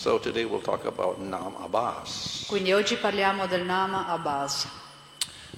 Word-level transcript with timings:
So 0.00 0.16
today 0.16 0.46
we'll 0.46 0.62
talk 0.62 0.86
about 0.86 1.20
Nam 1.20 1.56
Abbas. 1.62 2.46
Quindi 2.48 2.72
oggi 2.72 2.96
parliamo 2.96 3.46
del 3.46 3.66
Nama 3.66 4.06
Abbas. 4.08 4.66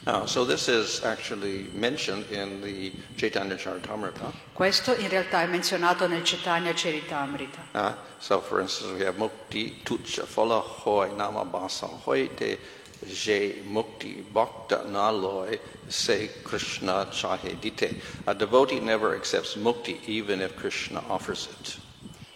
Now, 0.04 0.26
so 0.26 0.44
this 0.44 0.66
is 0.66 1.04
actually 1.04 1.70
mentioned 1.72 2.28
in 2.32 2.60
the 2.60 2.90
Chaitanya 3.16 3.54
Charitamrita. 3.54 4.32
Questo 4.52 4.96
in 4.96 5.08
realtà 5.08 5.42
è 5.42 5.46
menzionato 5.46 6.08
nel 6.08 6.22
Chaitanya 6.24 6.72
Charitamrita. 6.72 7.68
Uh, 7.70 7.94
so, 8.18 8.40
for 8.40 8.60
instance, 8.60 8.92
we 8.98 9.04
have 9.04 9.16
Mukti 9.16 9.80
Tucha 9.84 10.26
Fola 10.26 10.58
Hoi 10.58 11.14
Nama 11.14 11.44
Basa 11.44 11.86
Hoi 11.86 12.28
Te 12.34 12.58
Je 13.06 13.62
Mukti 13.64 14.24
Bhakta 14.28 14.82
Naloi 14.88 15.56
Se 15.86 16.28
Krishna 16.42 17.06
Chahe 17.12 17.60
Dite. 17.60 17.94
A 18.26 18.34
devotee 18.34 18.80
never 18.80 19.14
accepts 19.14 19.54
Mukti 19.54 20.00
even 20.08 20.40
if 20.40 20.56
Krishna 20.56 21.00
offers 21.08 21.46
it. 21.60 21.76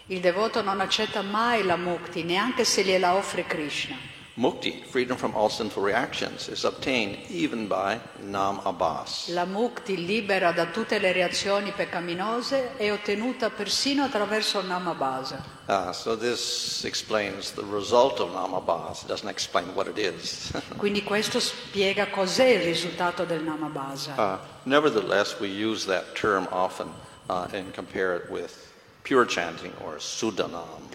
Il 0.09 0.21
devoto 0.21 0.61
non 0.61 0.79
accetta 0.79 1.21
mai 1.21 1.63
la 1.63 1.75
mukti, 1.75 2.23
neanche 2.23 2.63
se 2.63 2.83
gliela 2.83 3.15
offre 3.15 3.45
Krishna. 3.45 3.95
Mukti, 4.35 4.83
freedom 4.87 5.17
from 5.17 5.33
all 5.35 5.49
sinful 5.49 5.83
reactions, 5.83 6.47
is 6.47 6.63
obtained 6.63 7.17
even 7.27 7.67
by 7.67 7.99
Nam 8.21 8.61
Abbas. 8.63 9.29
La 9.29 9.45
mukti 9.45 10.05
libera 10.05 10.51
da 10.51 10.67
tutte 10.67 10.99
le 10.99 11.11
reazioni 11.11 11.71
peccaminose 11.71 12.77
è 12.77 12.91
ottenuta 12.91 13.49
persino 13.49 14.03
attraverso 14.03 14.59
il 14.59 14.67
Nama 14.67 14.93
Basa. 14.93 15.43
Uh, 15.65 15.91
so 15.91 16.15
this 16.15 16.83
explains 16.85 17.51
the 17.53 17.65
result 17.69 18.19
of 18.19 18.31
Nam 18.31 18.53
Abbas. 18.53 19.01
It 19.01 19.07
doesn't 19.07 19.27
explain 19.29 19.73
what 19.73 19.87
it 19.87 19.97
is. 19.97 20.51
Quindi 20.77 21.03
questo 21.03 21.39
spiega 21.39 22.07
cos'è 22.07 22.45
il 22.45 22.61
risultato 22.63 23.25
del 23.25 23.41
Nama 23.41 23.67
Basa. 23.67 24.13
uh, 24.17 24.37
nevertheless, 24.69 25.37
we 25.39 25.47
use 25.47 25.85
that 25.87 26.13
term 26.13 26.47
often 26.51 26.87
uh, 27.27 27.47
and 27.51 27.73
compare 27.73 28.15
it 28.15 28.29
with 28.29 28.66
pure 29.07 29.25
chanting 29.25 29.71
or 29.85 29.99
Sudanam. 29.99 30.85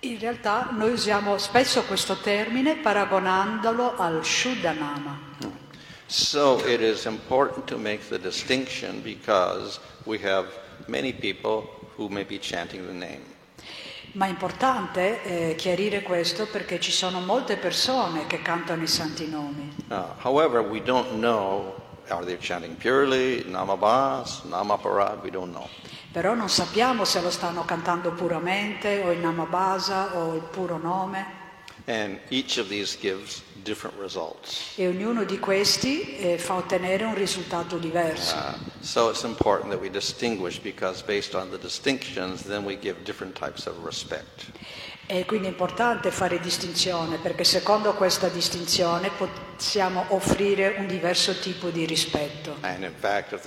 In 0.00 0.18
realtà 0.18 0.68
noi 0.72 0.92
usiamo 0.92 1.38
spesso 1.38 1.82
questo 1.84 2.16
termine 2.16 2.76
paragonandolo 2.76 3.96
al 3.96 4.22
Shuddhanama. 4.22 5.32
So 6.06 6.58
it 6.66 6.82
is 6.82 7.06
important 7.06 7.66
to 7.68 7.78
make 7.78 8.08
the 8.10 8.18
distinction 8.18 9.00
because 9.02 9.80
we 10.04 10.18
have 10.18 10.46
many 10.86 11.14
people 11.14 11.66
who 11.96 12.10
may 12.10 12.24
be 12.24 12.38
chanting 12.38 12.86
the 12.86 12.92
name. 12.92 13.32
Ma 14.12 14.26
è 14.26 14.28
importante 14.28 15.22
eh, 15.22 15.54
chiarire 15.56 16.02
questo 16.02 16.46
perché 16.46 16.78
ci 16.78 16.92
sono 16.92 17.20
molte 17.20 17.56
persone 17.56 18.26
che 18.26 18.42
cantano 18.42 18.82
i 18.82 18.86
santi 18.86 19.26
nomi. 19.28 19.74
Uh, 19.88 20.04
however, 20.22 20.60
we 20.60 20.82
don't 20.82 21.10
know 21.14 21.74
are 22.10 22.24
they 22.24 22.36
chanting 22.36 22.76
purely, 22.76 23.42
Namabas, 23.44 24.42
Namaparad, 24.44 25.22
we 25.22 25.30
don't 25.30 25.52
know. 25.52 25.68
Però 26.14 26.32
non 26.34 26.48
sappiamo 26.48 27.04
se 27.04 27.20
lo 27.20 27.28
stanno 27.28 27.64
cantando 27.64 28.12
puramente 28.12 29.02
o 29.02 29.10
il 29.10 29.18
Namabasa 29.18 30.16
o 30.16 30.36
il 30.36 30.42
puro 30.42 30.78
nome 30.78 31.42
And 31.86 32.20
each 32.28 32.56
of 32.56 32.68
these 32.68 32.96
gives 32.96 33.42
different 33.64 33.98
results. 33.98 34.74
e 34.76 34.86
ognuno 34.86 35.24
di 35.24 35.40
questi 35.40 36.16
eh, 36.16 36.38
fa 36.38 36.54
ottenere 36.54 37.02
un 37.02 37.16
risultato 37.16 37.78
diverso. 37.78 38.36
Uh, 38.36 38.54
so 38.80 39.10
it's 39.10 39.24
important 39.24 39.70
that 39.72 39.80
we 39.80 39.90
distinguish 39.90 40.60
because 40.60 41.02
based 41.02 41.34
on 41.34 41.50
the 41.50 41.58
distinctions, 41.58 42.42
then 42.44 42.64
we 42.64 42.78
give 42.78 43.02
different 43.02 43.36
types 43.36 43.66
of 43.66 43.74
respect. 43.84 44.52
E 45.06 45.24
quindi 45.26 45.48
è 45.48 45.50
importante 45.50 46.12
fare 46.12 46.38
distinzione 46.38 47.18
perché 47.18 47.42
secondo 47.42 47.92
questa 47.94 48.28
distinzione 48.28 49.10
possiamo 49.10 50.06
offrire 50.10 50.76
un 50.78 50.86
diverso 50.86 51.36
tipo 51.40 51.70
di 51.70 51.84
rispetto. 51.84 52.56
And 52.60 52.84
in 52.84 52.94
fact, 52.96 53.32
if 53.32 53.42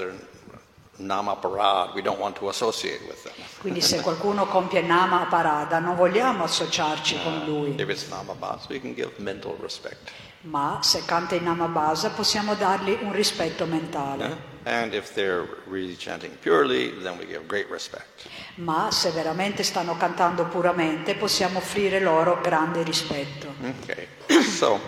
they're 0.98 1.06
Namaparad, 1.06 1.94
we 1.94 2.02
don't 2.02 2.20
want 2.20 2.36
to 2.38 2.50
associate 2.50 3.02
with 3.08 3.22
them. 3.24 3.34
Quindi 3.60 3.82
se 3.82 4.02
qualcuno 4.02 4.46
compie 4.46 4.82
Nama 4.82 5.26
Parada 5.30 5.80
non 5.80 5.96
vogliamo 5.96 6.44
associarci 6.44 7.20
con 7.24 7.44
lui, 7.46 7.76
If 7.80 7.90
it's 7.90 8.08
Namabas, 8.10 8.68
we 8.70 8.80
can 8.80 8.94
give 8.94 9.12
mental 9.18 9.56
respect. 9.62 10.12
ma 10.42 10.80
se 10.82 11.04
canta 11.06 11.36
in 11.36 11.44
Nama 11.44 11.68
Basa 11.68 12.10
possiamo 12.12 12.54
dargli 12.56 12.98
un 13.02 13.12
rispetto 13.12 13.64
Uh, 13.64 13.68
mentale. 13.68 14.56
And 14.64 14.94
if 14.94 15.14
they're 15.14 15.48
really 15.68 15.96
chanting 15.96 16.36
purely, 16.42 16.92
then 17.02 17.18
we 17.18 17.26
give 17.26 17.46
great 17.48 17.70
respect. 17.70 18.28
Ma 18.56 18.90
se 18.92 19.12
veramente 19.12 19.64
stanno 19.64 19.96
cantando 19.96 20.46
puramente 20.46 21.16
possiamo 21.16 21.60
offrire 21.60 22.00
loro 22.02 22.40
grande 22.42 22.84
rispetto. 22.84 23.54
Okay. 23.84 24.08
so, 24.44 24.80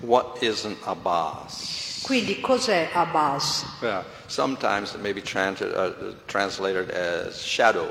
what 0.00 0.42
is 0.42 0.64
an 0.64 0.76
Abbas? 0.84 1.87
Quindi 2.02 2.40
cos'è 2.40 2.90
Abbas? 2.92 3.64
Yeah, 3.80 4.04
sometimes 4.26 4.94
it 4.94 5.00
may 5.00 5.12
be 5.12 5.20
trans- 5.22 5.60
uh, 5.60 6.14
translated 6.26 6.90
as 6.90 7.40
shadow, 7.42 7.88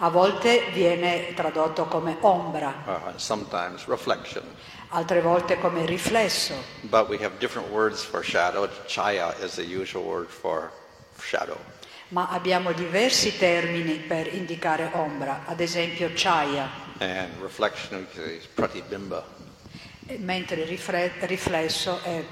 A 0.00 0.08
volte 0.10 0.70
viene 0.72 1.34
tradotto 1.34 1.86
come 1.86 2.16
ombra, 2.20 2.72
uh, 2.86 3.12
sometimes 3.16 3.84
reflection. 3.86 4.42
altre 4.90 5.20
volte 5.20 5.58
come 5.58 5.84
riflesso, 5.86 6.54
But 6.82 7.08
we 7.08 7.16
have 7.18 7.36
different 7.38 7.68
words 7.70 8.02
for 8.04 8.22
shadow. 8.22 8.68
Chaya 8.86 9.34
is 9.42 9.54
the 9.56 9.64
usual 9.64 10.04
word 10.04 10.28
for 10.28 10.70
shadow. 11.20 11.58
ma 12.10 12.28
abbiamo 12.30 12.72
diversi 12.72 13.36
termini 13.36 13.98
per 13.98 14.32
indicare 14.32 14.88
ombra, 14.94 15.42
ad 15.46 15.60
esempio 15.60 16.10
chaya, 16.14 16.68
And 17.00 17.40
reflection 17.42 18.06
is 18.14 18.46
pratibimba. 18.54 19.24
mentre 20.18 20.64
rifre- 20.64 21.12
riflesso 21.26 22.00
è. 22.02 22.24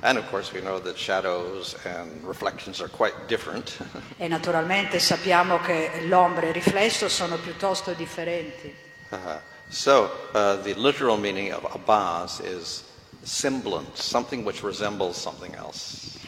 And 0.00 0.16
of 0.18 0.28
course, 0.30 0.52
we 0.52 0.60
know 0.60 0.80
that 0.80 0.96
shadows 0.96 1.76
and 1.84 2.24
reflections 2.24 2.80
are 2.80 2.88
quite 2.90 3.14
different. 3.26 3.76
E 4.18 4.28
naturalmente 4.28 4.98
sappiamo 4.98 5.58
che 5.60 6.02
l'ombra 6.06 6.46
e 6.46 6.48
il 6.48 6.54
riflesso 6.54 7.08
sono 7.08 7.36
piuttosto 7.36 7.92
differenti. 7.92 8.74
Uh, 9.10 9.18
so, 9.68 10.10
uh, 10.32 10.60
the 10.62 10.74
literal 10.74 11.18
meaning 11.18 11.52
of 11.52 11.64
Abbas 11.74 12.40
is 12.40 12.82
semblance, 13.22 14.02
something 14.02 14.44
which 14.44 14.62
resembles 14.62 15.16
something 15.16 15.54
else. 15.56 16.18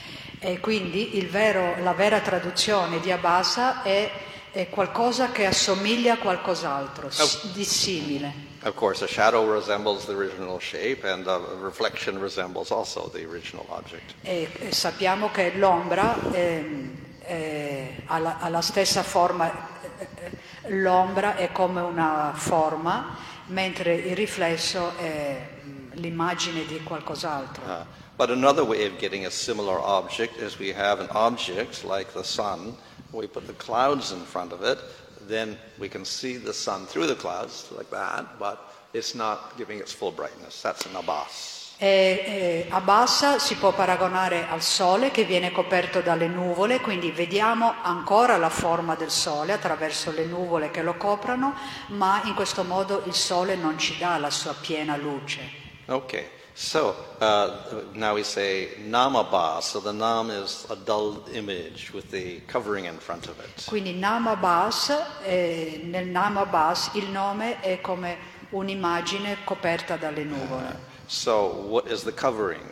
E 0.41 0.61
quindi 0.61 1.17
il 1.17 1.29
vero- 1.29 1.77
la 1.83 1.95
vera 1.95 2.21
traduzione 2.21 3.01
di 3.01 3.11
Abasa 3.11 3.83
è, 3.83 4.11
è 4.53 4.69
qualcosa 4.69 5.31
che 5.33 5.47
assomiglia 5.47 6.15
a 6.15 6.19
qualcos'altro, 6.19 7.09
s- 7.11 7.51
di 7.53 7.65
simile. 7.65 8.53
Of 8.65 8.77
course, 8.77 9.03
a 9.03 9.07
shadow 9.07 9.45
resembles 9.47 10.07
the 10.07 10.15
original 10.15 10.59
shape, 10.59 11.05
and 11.05 11.27
a 11.27 11.39
reflection 11.61 12.19
resembles 12.19 12.71
also 12.71 13.11
the 13.13 13.27
original 13.27 13.67
object. 13.69 14.15
E, 14.23 14.49
sappiamo 14.71 15.31
che 15.31 15.53
l'ombra 15.55 16.17
ehm, 16.33 16.97
è- 17.19 18.03
ha, 18.07 18.19
la, 18.19 18.39
ha 18.41 18.49
la 18.49 18.63
stessa 18.63 19.03
forma, 19.03 19.53
eh, 19.99 20.09
eh, 20.15 20.71
l'ombra 20.81 21.37
è 21.37 21.53
come 21.53 21.83
una 21.83 22.33
forma, 22.35 23.17
mentre 23.49 23.97
il 23.97 24.17
riflesso 24.17 24.97
è 24.97 25.47
mm, 25.63 25.91
l'immagine 25.97 26.65
di 26.65 26.83
qualcos'altro. 26.83 27.65
Uh, 27.67 27.85
but 28.17 28.31
another 28.31 28.65
way 28.65 28.87
of 28.87 28.97
getting 28.99 29.27
a 29.27 29.31
similar 29.31 29.79
object 29.79 30.41
is 30.41 30.59
we 30.59 30.73
have 30.73 31.03
an 31.03 31.09
object 31.11 31.85
like 31.85 32.13
the 32.15 32.25
sun. 32.25 32.75
We 33.11 33.29
put 33.29 33.47
the 33.47 33.55
clouds 33.57 34.11
in 34.11 34.25
front 34.25 34.53
of 34.53 34.63
it, 34.63 34.79
then 35.27 35.59
we 35.79 35.89
can 35.89 36.05
see 36.05 36.39
the 36.39 36.53
sun 36.53 36.87
through 36.87 37.07
the 37.07 37.17
clouds 37.17 37.71
like 37.77 37.91
that, 37.91 38.39
but 38.39 38.59
it's 38.93 39.15
not 39.15 39.57
giving 39.57 39.79
its 39.79 39.93
full 39.93 40.13
brightness. 40.13 40.61
That's 40.61 40.87
an 40.87 40.97
abbas. 40.97 41.55
E, 41.77 41.87
e 41.87 42.67
Abassa 42.71 43.41
si 43.41 43.57
può 43.57 43.73
paragonare 43.73 44.47
al 44.49 44.63
Sole 44.63 45.11
che 45.11 45.25
viene 45.25 45.51
coperto 45.51 46.01
dalle 46.01 46.29
nuvole, 46.29 46.81
quindi 46.81 47.11
vediamo 47.11 47.75
ancora 47.83 48.37
la 48.37 48.49
forma 48.49 48.95
del 48.95 49.11
Sole 49.11 49.53
attraverso 49.53 50.13
le 50.13 50.25
nuvole 50.25 50.71
che 50.71 50.83
lo 50.83 50.95
coprono, 50.95 51.55
ma 51.89 52.23
in 52.25 52.35
questo 52.35 52.63
modo 52.63 53.03
il 53.07 53.15
Sole 53.15 53.57
non 53.57 53.77
ci 53.77 53.99
dà 53.99 54.17
la 54.19 54.31
sua 54.31 54.55
piena 54.55 54.97
luce. 54.97 55.63
Okay, 55.87 56.31
so 56.55 56.95
uh, 57.21 57.83
now 57.95 58.15
we 58.15 58.23
say 58.23 58.69
nam 58.87 59.17
abbas. 59.17 59.67
So 59.67 59.81
the 59.81 59.93
nam 59.93 60.31
is 60.31 60.67
a 60.71 60.77
dull 60.77 61.25
image 61.33 61.93
with 61.93 62.11
the 62.11 62.41
covering 62.47 62.85
in 62.87 62.99
front 62.99 63.29
of 63.29 63.39
it. 63.41 63.67
Quindi 63.67 63.99
Namabas, 63.99 64.91
eh, 65.25 65.81
nel 65.85 66.07
Namabas 66.07 66.91
il 66.95 67.11
nome 67.11 67.61
è 67.61 67.81
come 67.81 68.17
un'immagine 68.51 69.39
coperta 69.45 69.97
dalle 69.97 70.25
nuvole. 70.25 70.93
So 71.07 71.67
what 71.69 71.91
is 71.91 72.03
the 72.05 72.13
covering? 72.13 72.63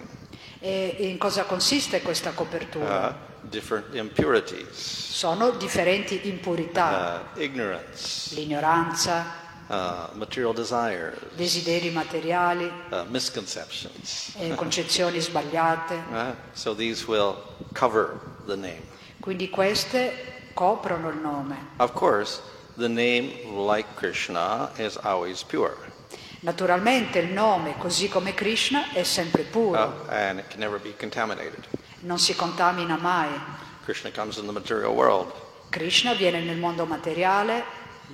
E 0.61 0.97
in 1.01 1.19
cosa 1.19 1.45
consiste 1.45 2.03
questa 2.03 2.31
copertura? 2.33 3.09
Uh, 3.09 3.49
different 3.49 3.95
impurities, 3.95 5.11
Sono 5.12 5.51
differenti 5.51 6.29
impurità, 6.29 7.29
uh, 7.35 7.41
ignorance, 7.41 8.35
l'ignoranza, 8.37 9.42
uh, 9.69 10.09
material 10.14 10.53
desires, 10.53 11.19
desideri 11.37 11.91
materiali, 11.91 12.70
uh, 12.91 13.05
misconceptions. 13.09 14.35
eh, 14.38 14.55
concezioni 14.55 15.20
sbagliate. 15.20 16.03
Uh, 16.12 16.35
so 16.53 16.75
these 16.75 17.06
will 17.06 17.37
cover 17.73 18.20
the 18.47 18.56
name. 18.56 18.82
Quindi 19.20 19.49
queste 19.49 20.50
coprono 20.55 21.09
il 21.11 21.17
nome. 21.19 21.56
Of 21.76 21.93
course, 21.93 22.41
the 22.76 22.88
name, 22.88 23.32
like 23.67 23.88
Krishna, 23.94 24.70
is 24.79 24.97
always 24.97 25.43
pure, 25.43 25.76
Naturalmente 26.41 27.20
il 27.20 27.32
nome, 27.32 27.76
così 27.79 28.08
come 28.08 28.35
Krishna, 28.35 28.91
è 28.93 29.05
sempre 29.05 29.44
puro, 29.44 29.79
uh, 29.81 30.11
and 30.11 30.41
it 30.41 30.49
can 30.49 30.58
never 30.58 30.81
be 30.81 30.93
contaminated. 30.99 31.65
non 32.00 32.19
si 32.19 32.35
contamina 32.35 32.97
mai. 32.97 33.29
Krishna 33.85 34.11
comes 34.11 34.38
in 34.38 34.47
the 34.47 34.53
material 34.53 34.93
world. 34.93 35.32
Krishna 35.70 36.15
viene 36.15 36.41
nel 36.41 36.56
mondo 36.58 36.85
materiale, 36.85 37.62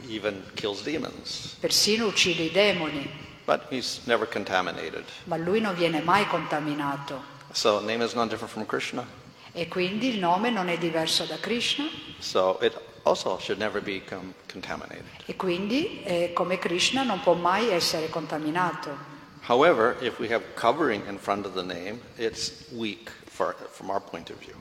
even 0.07 0.43
kills 0.55 0.83
demons. 0.83 1.57
persino 1.61 2.07
uccide 2.07 2.43
i 2.45 2.51
demoni, 2.51 3.09
But 3.45 3.63
he's 3.71 4.01
never 4.05 4.27
contaminated. 4.29 5.05
ma 5.25 5.37
lui 5.37 5.61
non 5.61 5.75
viene 5.75 6.01
mai 6.03 6.27
contaminato. 6.27 7.23
So 7.53 7.81
name 7.81 8.05
is 8.05 8.13
not 8.15 8.29
different 8.29 8.53
from 8.53 8.67
Krishna. 8.67 9.07
E 9.53 9.67
quindi 9.69 10.09
il 10.11 10.19
nome 10.19 10.51
non 10.51 10.69
è 10.69 10.77
diverso 10.77 11.25
da 11.25 11.37
Krishna 11.39 11.89
So 12.19 12.59
it 12.61 12.79
also 13.05 13.39
should 13.39 13.59
never 13.59 13.81
become 13.81 14.35
contaminated. 14.53 15.07
e 15.25 15.35
quindi 15.35 16.03
eh, 16.05 16.33
come 16.35 16.59
Krishna 16.59 17.03
non 17.05 17.21
può 17.21 17.33
mai 17.35 17.71
essere 17.71 18.11
contaminato. 18.11 19.17
However, 19.49 19.97
if 20.03 20.19
we 20.19 20.29
have 20.31 20.45
covering 20.55 21.07
in 21.09 21.19
front 21.19 21.47
of 21.47 21.55
the 21.55 21.63
name, 21.63 22.01
it's 22.19 22.67
weak 22.73 23.11
for, 23.25 23.57
from 23.71 23.89
our 23.89 24.01
point 24.01 24.29
of 24.29 24.37
view. 24.39 24.55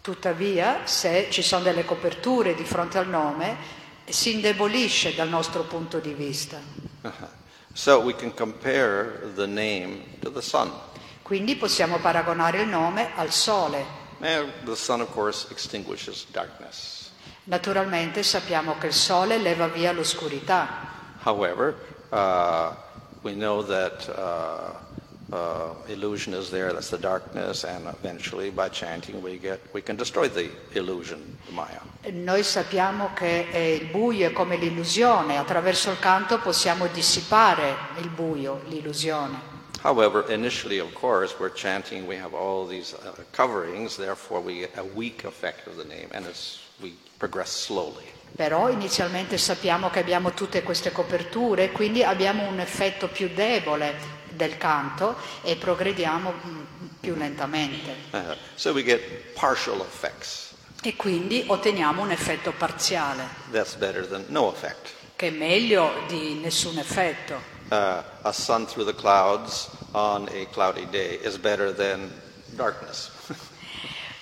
Tuttavia, 0.00 0.86
se 0.86 1.28
ci 1.30 1.42
sono 1.42 1.62
delle 1.62 1.84
coperture 1.84 2.54
di 2.54 2.64
fronte 2.64 2.96
al 2.98 3.08
nome, 3.08 3.56
si 4.04 4.32
indebolisce 4.34 5.14
dal 5.14 5.28
nostro 5.28 5.62
punto 5.62 5.98
di 5.98 6.12
vista. 6.12 6.60
Uh-huh. 7.02 7.28
So. 7.72 8.02
Quindi 11.22 11.56
possiamo 11.56 11.98
paragonare 11.98 12.62
il 12.62 12.68
nome 12.68 13.10
al 13.14 13.30
sole. 13.30 14.00
The 14.18 14.76
sun, 14.76 15.06
course. 15.10 15.48
Naturalmente 17.44 18.22
sappiamo 18.22 18.76
che 18.78 18.86
il 18.88 18.92
sole 18.92 19.38
leva 19.38 19.66
via 19.68 19.90
l'oscurità, 19.92 20.92
However, 21.24 21.76
uh, 22.10 22.74
we 23.22 23.34
know 23.34 23.62
that 23.62 24.08
uh, 24.08 24.74
uh, 25.32 25.74
illusion 25.88 26.34
is 26.34 26.50
there, 26.50 26.72
that's 26.72 26.90
the 26.90 26.98
darkness, 26.98 27.64
and 27.64 27.86
eventually 27.86 28.50
by 28.50 28.68
chanting 28.68 29.20
we, 29.22 29.38
get, 29.38 29.60
we 29.72 29.80
can 29.80 29.96
destroy 29.96 30.28
the 30.28 30.50
illusion, 30.74 31.38
the 31.46 31.52
Maya. 31.52 31.80
Noi 32.12 32.42
sappiamo 32.42 33.12
che 33.14 33.80
il 33.80 33.86
buio 33.86 34.28
è 34.28 34.32
come 34.32 34.56
l'illusione, 34.56 35.38
attraverso 35.38 35.90
il 35.90 35.98
canto 35.98 36.38
possiamo 36.38 36.86
dissipare 36.88 37.74
il 37.98 38.08
buio, 38.08 38.60
l'illusione. 38.66 39.50
However, 39.84 40.30
initially, 40.30 40.78
of 40.78 40.92
course, 40.92 41.34
we're 41.40 41.52
chanting, 41.52 42.06
we 42.06 42.16
have 42.16 42.34
all 42.34 42.66
these 42.68 42.94
uh, 42.94 43.12
coverings, 43.32 43.96
therefore 43.96 44.40
we 44.40 44.60
get 44.60 44.76
a 44.76 44.84
weak 44.94 45.24
effect 45.24 45.66
of 45.66 45.76
the 45.76 45.84
name, 45.84 46.08
and 46.12 46.24
it's, 46.26 46.60
we 46.80 46.94
progress 47.18 47.66
slowly. 47.66 48.04
Però 48.34 48.70
inizialmente 48.70 49.36
sappiamo 49.38 49.90
che 49.90 49.98
abbiamo 49.98 50.32
tutte 50.32 50.62
queste 50.62 50.92
coperture, 50.92 51.72
quindi 51.72 52.02
abbiamo 52.02 52.46
un 52.46 52.60
effetto 52.60 53.08
più 53.08 53.28
debole 53.34 54.20
del 54.34 54.56
canto 54.58 55.16
e 55.42 55.56
progrediamo 55.56 56.32
mm, 56.32 56.60
più 57.00 57.14
lentamente. 57.14 57.94
Uh, 58.10 58.36
so. 58.54 58.74
E 60.82 60.96
quindi 60.96 61.44
otteniamo 61.46 62.02
un 62.02 62.10
effetto 62.10 62.52
parziale, 62.52 63.28
no 64.26 64.54
che 65.16 65.28
è 65.28 65.30
meglio 65.30 66.02
di 66.08 66.34
nessun 66.34 66.78
effetto. 66.78 67.50
Uh, 67.70 68.02
a 68.22 68.32
sun 68.32 68.66
through 68.66 68.84
the 68.84 68.94
clouds 68.94 69.70
on 69.92 70.28
a 70.28 70.46
cloudy 70.50 70.86
day 70.90 71.18
is 71.22 71.38
better 71.38 71.72
than 71.72 72.10
darkness. 72.56 73.10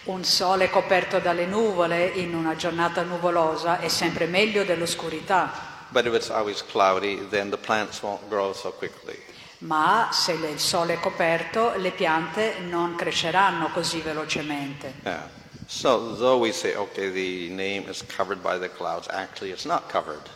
Un 0.04 0.24
sole 0.24 0.70
coperto 0.70 1.18
dalle 1.18 1.46
nuvole 1.46 2.06
in 2.06 2.34
una 2.34 2.54
giornata 2.56 3.02
nuvolosa 3.02 3.80
è 3.80 3.88
sempre 3.88 4.26
meglio 4.26 4.64
dell'oscurità, 4.64 5.68
But 5.92 6.06
if 6.06 6.14
it's 6.14 6.30
always 6.30 6.62
cloudy, 6.62 7.18
then 7.30 7.50
the 7.50 7.56
plants 7.56 8.00
won't 8.02 8.28
grow 8.28 8.52
so 8.52 8.70
quickly. 8.70 9.18
Ma 9.60 10.08
se 10.12 10.32
il 10.32 10.58
sole 10.58 10.94
è 10.94 11.00
coperto 11.00 11.74
le 11.76 11.90
piante 11.90 12.58
non 12.60 12.94
cresceranno 12.94 13.68
così 13.68 14.00
velocemente. 14.00 14.94
Yeah. 15.04 15.28
So 15.66 16.16
though 16.16 16.38
we 16.38 16.52
say, 16.52 16.74
okay, 16.74 17.10
the 17.10 17.48
name 17.54 17.88
is 17.88 18.02
covered 18.02 18.42
by 18.42 18.58
the 18.58 18.68
clouds, 18.68 19.08
actually 19.08 19.52
it's 19.52 19.64
not 19.64 19.88
covered. 19.88 20.28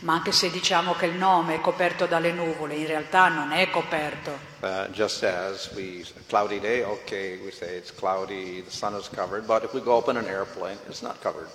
Ma 0.00 0.12
anche 0.12 0.32
se 0.32 0.50
diciamo 0.50 0.92
che 0.92 1.06
il 1.06 1.14
nome 1.14 1.54
è 1.54 1.60
coperto 1.62 2.04
dalle 2.04 2.30
nuvole, 2.32 2.74
in 2.74 2.86
realtà 2.86 3.28
non 3.28 3.52
è 3.52 3.70
coperto. 3.70 4.38
Uh, 4.60 4.86
just 4.90 5.22
as 5.22 5.70
we, 5.74 6.04
cloudy 6.28 6.60
day, 6.60 6.82
okay, 6.82 7.38
we 7.42 7.50
say 7.50 7.78
it's 7.78 7.90
cloudy, 7.90 8.62
the 8.62 8.70
sun 8.70 8.94
is 8.94 9.08
covered, 9.08 9.46
but 9.46 9.64
if 9.64 9.72
we 9.72 9.80
go 9.80 9.96
up 9.96 10.08
in 10.08 10.18
an 10.18 10.26
airplane, 10.26 10.76
it's 10.86 11.00
not 11.00 11.18
covered. 11.22 11.48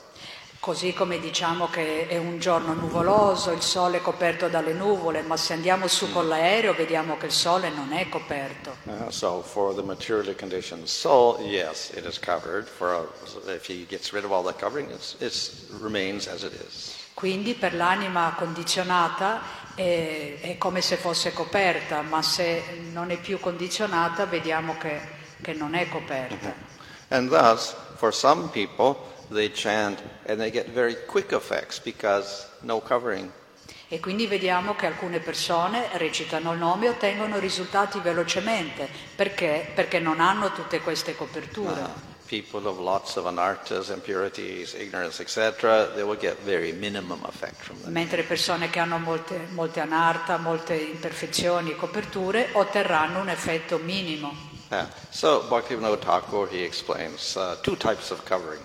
Così 0.61 0.93
come 0.93 1.19
diciamo 1.19 1.69
che 1.69 2.05
è 2.07 2.19
un 2.19 2.37
giorno 2.37 2.73
nuvoloso, 2.73 3.49
il 3.49 3.63
sole 3.63 3.97
è 3.97 4.01
coperto 4.01 4.47
dalle 4.47 4.73
nuvole, 4.73 5.23
ma 5.23 5.35
se 5.35 5.53
andiamo 5.53 5.87
su 5.87 6.11
con 6.11 6.27
l'aereo 6.27 6.75
vediamo 6.75 7.17
che 7.17 7.25
il 7.25 7.31
sole 7.31 7.71
non 7.71 7.93
è 7.93 8.07
coperto. 8.09 8.75
Uh, 8.83 9.09
so 9.09 9.41
for 9.41 9.73
the 9.73 9.81
materially 9.81 10.35
conditioned 10.35 10.85
soul, 10.85 11.39
yes, 11.41 11.89
it 11.95 12.05
is 12.05 12.19
covered. 12.19 12.67
For 12.67 12.93
a, 12.93 13.51
if 13.55 13.67
he 13.67 13.87
gets 13.89 14.13
rid 14.13 14.23
of 14.23 14.31
all 14.31 14.43
that 14.43 14.59
covering, 14.59 14.91
it's 14.91 15.65
remains 15.79 16.27
as 16.27 16.43
it 16.43 16.53
is. 16.53 16.93
Quindi 17.15 17.55
per 17.55 17.73
l'anima 17.73 18.35
condizionata 18.37 19.41
è, 19.73 20.41
è 20.41 20.57
come 20.59 20.81
se 20.81 20.95
fosse 20.97 21.33
coperta, 21.33 22.03
ma 22.03 22.21
se 22.21 22.61
non 22.91 23.09
è 23.09 23.17
più 23.17 23.39
condizionata 23.39 24.27
vediamo 24.27 24.77
che, 24.77 25.01
che 25.41 25.53
non 25.53 25.73
è 25.73 25.89
coperta. 25.89 26.53
And 27.07 27.31
thus, 27.31 27.73
for 27.95 28.13
some 28.13 28.49
people, 28.49 29.09
they 29.31 29.49
chant 29.49 30.01
and 30.27 30.39
they 30.39 30.51
get 30.51 30.69
very 30.69 30.95
quick 31.07 31.31
effects 31.31 31.79
because 31.79 32.47
no 32.61 32.79
covering. 32.79 33.31
E 33.87 33.99
quindi 33.99 34.25
vediamo 34.25 34.73
che 34.73 34.85
alcune 34.85 35.19
persone 35.19 35.89
recitano 35.97 36.53
il 36.53 36.59
nome 36.59 36.85
e 36.85 36.89
ottengono 36.89 37.39
risultati 37.39 37.99
velocemente. 37.99 38.87
Perché? 39.15 39.69
Perché 39.75 39.99
non 39.99 40.21
hanno 40.21 40.53
tutte 40.53 40.79
queste 40.79 41.13
coperture. 41.13 42.09
People 42.25 42.65
of 42.69 42.79
lots 42.79 43.17
of 43.17 43.25
anartas, 43.25 43.89
impurities, 43.89 44.73
ignorance, 44.75 45.21
etc., 45.21 45.93
they 45.93 46.03
will 46.03 46.17
get 46.17 46.37
very 46.45 46.71
minimum 46.71 47.19
effect 47.27 47.61
from 47.63 47.81
them. 47.81 47.91
Mentre 47.91 48.23
persone 48.23 48.69
che 48.69 48.79
hanno 48.79 48.97
molte, 48.97 49.47
molte 49.49 49.81
anarta, 49.81 50.37
molte 50.37 50.75
imperfezioni, 50.75 51.75
coperture, 51.75 52.47
otterranno 52.53 53.19
un 53.19 53.27
effetto 53.27 53.77
minimo. 53.77 54.33
Yeah. 54.69 54.87
So 55.09 55.41
Bhaktivinoda 55.49 55.97
Thakur, 55.97 56.47
he 56.47 56.63
explains 56.63 57.35
uh, 57.35 57.57
two 57.61 57.75
types 57.75 58.11
of 58.11 58.23
covering. 58.23 58.61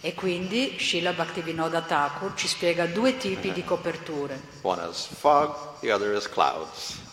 E 0.00 0.14
quindi 0.14 0.76
Srila 0.78 1.12
Bhaktivinoda 1.12 1.80
Thakur 1.80 2.34
ci 2.34 2.46
spiega 2.46 2.86
due 2.86 3.16
tipi 3.16 3.52
di 3.52 3.64
coperture. 3.64 4.40
Fog. 4.60 5.54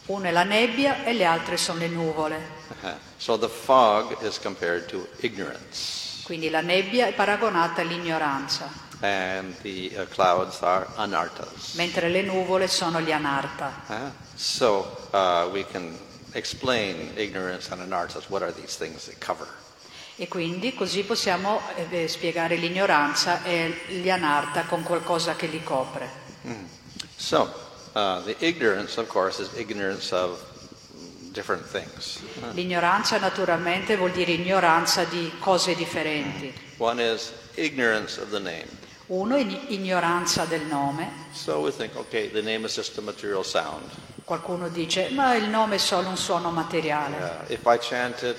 Una 0.08 0.28
è 0.28 0.32
la 0.32 0.44
nebbia 0.44 1.04
e 1.04 1.14
le 1.14 1.26
altre 1.26 1.58
sono 1.58 1.80
le 1.80 1.88
nuvole. 1.88 2.40
Uh-huh. 2.82 2.94
So 3.18 3.38
the 3.40 3.50
fog 3.50 4.18
is 4.22 4.40
compared 4.40 4.86
to 4.88 5.08
ignorance, 5.22 6.22
Quindi 6.26 6.50
la 6.50 6.62
nebbia 6.62 7.08
è 7.08 7.14
paragonata 7.14 7.82
all'ignoranza, 7.82 8.70
and 9.00 9.56
the 9.62 9.92
uh, 9.96 10.06
clouds 10.14 10.62
are 10.62 10.86
anartas. 10.96 11.74
mentre 11.74 12.10
le 12.10 12.22
nuvole 12.22 12.68
sono 12.68 13.02
gli 13.02 13.12
anarta. 13.12 13.82
Uh, 13.88 14.12
so 14.36 15.08
uh, 15.12 15.50
we 15.52 15.66
can 15.66 15.98
explain 16.34 17.12
ignorance 17.16 17.72
and 17.72 17.82
anartas. 17.82 18.30
What 18.30 18.44
are 18.44 18.54
these 18.54 18.78
things 18.78 19.06
they 19.06 19.16
cover? 19.18 19.48
E 20.18 20.28
quindi 20.28 20.74
così 20.74 21.04
possiamo 21.04 21.60
eh, 21.90 22.08
spiegare 22.08 22.56
l'ignoranza 22.56 23.44
e 23.44 23.82
gli 23.88 24.10
anarta 24.10 24.64
con 24.64 24.82
qualcosa 24.84 25.36
che 25.36 25.48
li 25.48 25.62
copre. 25.62 26.10
So 27.18 27.52
uh, 27.94 28.22
the 28.24 28.36
ignorance, 28.40 29.00
of 29.00 29.08
course, 29.08 29.42
is 29.42 29.50
ignorance 29.56 30.14
of 30.14 30.40
different 31.32 31.66
things. 31.70 32.20
L'ignoranza 32.54 33.18
naturalmente 33.18 33.98
vuol 33.98 34.12
dire 34.12 34.32
ignoranza 34.32 35.04
di 35.04 35.32
cose 35.40 35.76
differenti. 35.76 36.54
One 36.78 37.02
is 37.02 37.34
ignorance 37.56 38.20
of 38.22 38.30
the 38.30 38.40
name. 38.40 38.68
Uno 39.08 39.36
è 39.36 39.46
ignoranza 39.68 40.46
del 40.46 40.66
nome. 40.66 41.12
So 41.32 41.60
we 41.60 41.72
think, 41.72 41.96
okay, 41.96 42.32
the 42.32 42.42
name 42.42 42.66
is 42.66 42.74
just 42.74 42.98
a 42.98 43.02
material 43.02 43.44
sound. 43.44 43.90
Qualcuno 44.24 44.70
dice, 44.70 45.10
ma 45.10 45.36
il 45.36 45.48
nome 45.50 45.76
è 45.76 45.78
solo 45.78 46.08
un 46.10 46.18
suono 46.18 46.50
materiale. 46.52 47.44
Uh, 47.48 47.52
if 47.52 47.62
I 47.66 47.78
chant 47.78 48.24
it, 48.24 48.38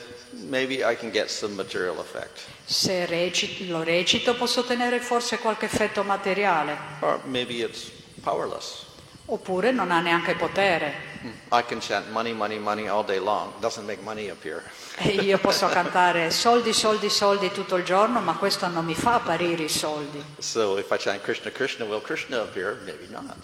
maybe 0.49 0.83
I 0.83 0.97
can 0.97 1.11
get 1.11 1.29
some 1.29 1.55
material 1.55 1.99
effect. 1.99 2.41
Se 2.65 3.07
reci- 3.07 3.69
lo 3.69 3.83
recito 3.83 4.35
posso 4.35 4.61
ottenere 4.61 5.01
forse 5.01 5.39
qualche 5.39 5.67
effetto 5.67 6.03
materiale, 6.03 6.77
Or 7.01 7.21
maybe 7.25 7.63
it's 7.63 7.91
powerless. 8.23 8.85
oppure 9.27 9.73
non 9.73 9.91
ha 9.91 10.01
neanche 10.01 10.35
potere. 10.35 11.15
I 11.53 11.65
can 11.67 11.81
chant 11.81 12.09
money, 12.11 12.33
money, 12.33 12.59
money 12.59 12.87
all 12.89 13.05
day 13.05 13.19
long. 13.19 13.53
Doesn't 13.59 13.85
make 13.87 14.01
money 14.03 14.29
appear. 14.31 14.63
E 14.99 15.11
io 15.11 15.37
posso 15.39 15.67
cantare 15.69 16.31
soldi, 16.31 16.73
soldi, 16.73 17.11
soldi 17.11 17.51
tutto 17.53 17.77
il 17.77 17.85
giorno, 17.85 18.21
ma 18.21 18.35
questo 18.37 18.67
non 18.69 18.85
mi 18.85 18.95
fa 18.95 19.15
apparire 19.15 19.65
i 19.65 19.69
soldi. 19.69 20.23
So 20.39 20.79
if 20.79 20.91
I 20.91 20.97
chant 20.97 21.21
Krishna, 21.23 21.51
Krishna, 21.51 21.85
will 21.85 22.01
Krishna 22.01 22.41
appear? 22.41 22.81
Maybe 22.85 23.07
not. 23.11 23.35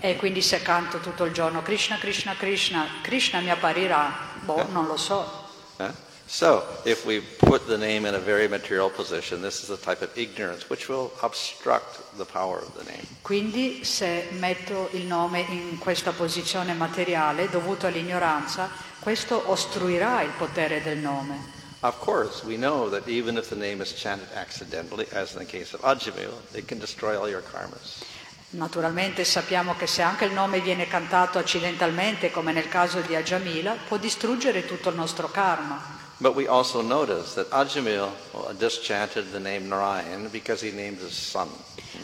E 0.00 0.16
quindi 0.16 0.42
se 0.42 0.60
canto 0.60 0.98
tutto 0.98 1.24
il 1.24 1.32
giorno 1.32 1.62
Krishna, 1.62 1.96
Krishna, 1.96 2.34
Krishna, 2.36 2.86
Krishna 3.02 3.40
mi 3.40 3.50
apparirà? 3.50 4.12
Boh, 4.40 4.66
non 4.70 4.86
lo 4.86 4.96
so. 4.98 5.46
Huh? 5.78 5.90
So 6.32 6.64
if 6.86 7.04
we 7.04 7.20
put 7.20 7.66
the 7.66 7.76
name 7.76 8.06
in 8.06 8.14
a 8.14 8.18
very 8.18 8.48
material 8.48 8.88
position, 8.88 9.42
this 9.42 9.62
is 9.62 9.68
a 9.68 9.76
type 9.76 10.00
of 10.00 10.16
ignorance 10.16 10.70
which 10.70 10.88
will 10.88 11.12
obstruct 11.20 12.00
the 12.16 12.24
power 12.24 12.56
of 12.56 12.72
the 12.74 12.90
name. 12.90 13.06
Quindi 13.20 13.84
se 13.84 14.28
metto 14.38 14.88
il 14.92 15.04
nome 15.04 15.40
in 15.40 15.76
questa 15.78 16.12
posizione 16.12 16.72
materiale 16.72 17.50
dovuto 17.50 17.86
all'ignoranza, 17.86 18.70
questo 18.98 19.50
ostruirà 19.50 20.22
il 20.22 20.30
potere 20.38 20.80
del 20.80 20.96
nome. 20.96 21.36
Of 21.80 21.98
course, 21.98 22.42
we 22.46 22.56
know 22.56 22.88
that 22.88 23.06
even 23.08 23.36
if 23.36 23.50
the 23.50 23.54
name 23.54 23.82
is 23.82 23.92
chanted 23.92 24.28
accidentally, 24.34 25.06
as 25.12 25.32
in 25.32 25.40
the 25.40 25.44
case 25.44 25.74
of 25.74 25.82
Ajamil, 25.84 26.32
it 26.54 26.64
can 26.64 26.78
destroy 26.78 27.14
all 27.14 27.28
your 27.28 27.42
karmas. 27.42 28.02
Naturalmente 28.52 29.24
sappiamo 29.24 29.76
che 29.76 29.86
se 29.86 30.00
anche 30.00 30.24
il 30.24 30.32
nome 30.32 30.60
viene 30.60 30.88
cantato 30.88 31.38
accidentalmente, 31.38 32.30
come 32.30 32.52
nel 32.52 32.68
caso 32.68 33.00
di 33.00 33.14
Ajamila, 33.14 33.76
può 33.86 33.98
distruggere 33.98 34.64
tutto 34.64 34.88
il 34.88 34.96
nostro 34.96 35.28
karma. 35.28 36.00
But 36.22 36.36
we 36.36 36.46
also 36.46 36.82
notice 36.82 37.34
that 37.34 37.50
Ajamil 37.50 38.08
dischanted 38.56 39.32
the 39.32 39.40
name 39.40 39.68
Narayan 39.68 40.28
because 40.28 40.60
he 40.60 40.70
named 40.70 40.98
his 40.98 41.14
son. 41.14 41.48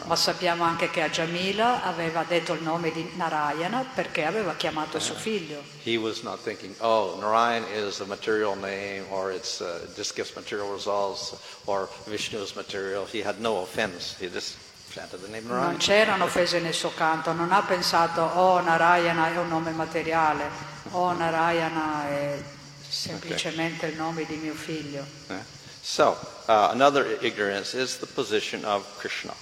Ma 0.06 0.16
sappiamo 0.16 0.64
anche 0.64 0.90
che 0.90 1.02
Ajamila 1.02 1.84
aveva 1.84 2.24
detto 2.24 2.52
il 2.52 2.62
nome 2.62 2.90
di 2.90 3.08
Narayana 3.14 3.84
perché 3.94 4.24
aveva 4.24 4.56
chiamato 4.56 4.98
suo 4.98 5.14
figlio. 5.14 5.62
He 5.84 5.96
was 5.96 6.22
not 6.22 6.40
thinking, 6.40 6.74
oh, 6.80 7.16
Narayan 7.20 7.64
is 7.72 8.00
a 8.00 8.06
material 8.06 8.56
name 8.56 9.04
or 9.10 9.30
it's 9.30 9.60
uh, 9.60 9.86
just 9.94 10.16
gives 10.16 10.34
material 10.34 10.68
results 10.72 11.36
or 11.66 11.88
Vishnu's 12.06 12.56
material. 12.56 13.06
He 13.06 13.22
had 13.22 13.38
no 13.40 13.62
offense. 13.62 14.16
He 14.18 14.28
just 14.28 14.56
chanted 14.90 15.20
the 15.20 15.28
name 15.28 15.46
Non 15.46 15.76
c'erano 15.76 16.24
offese 16.24 16.58
nel 16.58 16.74
suo 16.74 16.90
canto, 16.92 17.32
non 17.32 17.52
ha 17.52 17.62
pensato 17.62 18.22
oh 18.22 18.60
Narayana 18.60 19.32
è 19.32 19.38
un 19.38 19.48
nome 19.48 19.70
materiale, 19.70 20.50
oh 20.90 21.12
Narayana 21.12 22.08
è 22.08 22.56
semplicemente 22.88 23.86
il 23.86 23.96
nome 23.96 24.24
di 24.24 24.36
mio 24.36 24.54
figlio. 24.54 25.04
Yeah. 25.28 25.44
So, 25.80 26.16
uh, 26.46 26.68
another 26.70 27.18
ignorance 27.22 27.74
is 27.74 27.98
the 27.98 28.06
position 28.06 28.64
of 28.64 28.84
Krishna. 28.98 29.32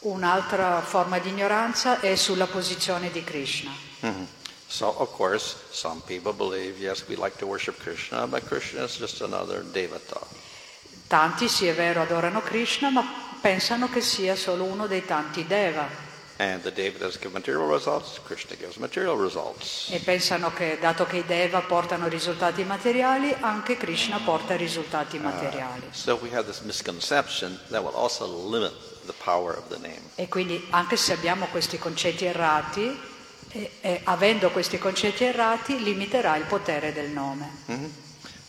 Un'altra 0.00 0.80
forma 0.80 1.18
di 1.18 1.30
ignoranza 1.30 2.00
è 2.00 2.14
sulla 2.16 2.46
posizione 2.46 3.10
di 3.10 3.22
Krishna. 3.24 3.70
Mhm. 4.00 4.26
So, 4.66 4.86
of 4.98 5.14
course, 5.14 5.54
some 5.70 6.02
people 6.04 6.32
believe, 6.32 6.80
yes, 6.80 7.04
we 7.06 7.14
like 7.14 7.36
to 7.38 7.46
worship 7.46 7.78
Krishna, 7.78 8.26
but 8.26 8.44
Krishna 8.46 8.84
is 8.84 8.96
just 8.96 9.20
another 9.20 9.62
devata. 9.62 10.20
Tanti, 11.06 11.48
sì 11.48 11.66
è 11.66 11.74
vero, 11.74 12.02
adorano 12.02 12.40
Krishna, 12.40 12.90
ma 12.90 13.04
pensano 13.40 13.88
che 13.88 14.00
sia 14.00 14.34
solo 14.34 14.64
uno 14.64 14.86
dei 14.86 15.04
tanti 15.04 15.46
Deva 15.46 15.86
And 16.36 16.62
the 16.64 16.72
devatas 16.72 17.16
give 17.20 17.32
material 17.32 17.68
results, 17.68 18.18
Krishna 18.24 18.56
gives 18.56 18.76
material 18.76 19.16
results. 19.16 19.88
e 19.90 20.00
pensano 20.00 20.52
che 20.52 20.78
dato 20.80 21.06
che 21.06 21.18
i 21.18 21.24
Deva 21.24 21.60
portano 21.60 22.08
risultati 22.08 22.64
materiali, 22.64 23.32
anche 23.38 23.76
Krishna 23.76 24.18
porta 24.18 24.56
risultati 24.56 25.18
materiali. 25.18 25.82
So 25.92 26.18
we 26.20 26.30
have 26.34 26.44
this 26.46 26.62
misconception 26.62 27.60
that 27.70 27.82
will 27.84 27.94
also 27.94 28.26
limit 28.26 28.72
the 29.06 29.12
power 29.24 29.56
of 29.56 29.68
the 29.68 29.78
name. 29.78 30.00
E 30.16 30.26
quindi 30.28 30.66
anche 30.70 30.96
se 30.96 31.12
abbiamo 31.12 31.46
questi 31.46 31.78
concetti 31.78 32.24
errati, 32.24 32.98
e- 33.50 33.70
e 33.80 34.00
avendo 34.02 34.50
questi 34.50 34.76
concetti 34.76 35.22
errati, 35.22 35.80
limiterà 35.84 36.36
il 36.36 36.46
potere 36.46 36.92
del 36.92 37.10
nome. 37.10 37.48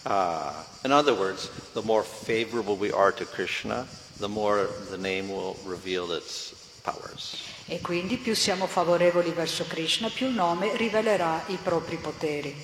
Uh, 0.06 0.52
in 0.84 0.92
other 0.92 1.14
words, 1.14 1.50
the 1.74 1.82
more 1.84 2.04
favorable 2.04 2.76
we 2.76 2.92
are 2.92 3.12
to 3.14 3.26
Krishna, 3.26 3.86
the 4.20 4.28
more 4.28 4.68
the 4.90 4.98
name 4.98 5.30
will 5.30 5.56
reveal 5.66 6.12
its 6.12 6.54
powers. 6.84 7.54
E 7.68 7.82
quindi 7.82 8.18
più 8.18 8.36
siamo 8.36 8.68
favorevoli 8.68 9.32
verso 9.32 9.66
Krishna, 9.66 10.10
più 10.10 10.28
il 10.28 10.34
nome 10.34 10.76
rivelerà 10.78 11.44
i 11.48 11.58
propri 11.62 11.96
poteri. 11.98 12.56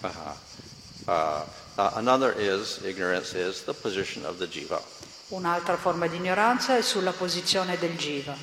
Uh-huh. 0.00 0.46
Uh, 1.04 1.42
uh, 1.76 2.38
is, 2.38 2.80
is. 2.82 3.64
Un'altra 5.28 5.76
forma 5.76 6.06
di 6.06 6.16
ignoranza 6.16 6.76
è 6.76 6.82
sulla 6.82 7.12
posizione 7.12 7.76
del 7.78 7.96
jiva. 7.96 8.36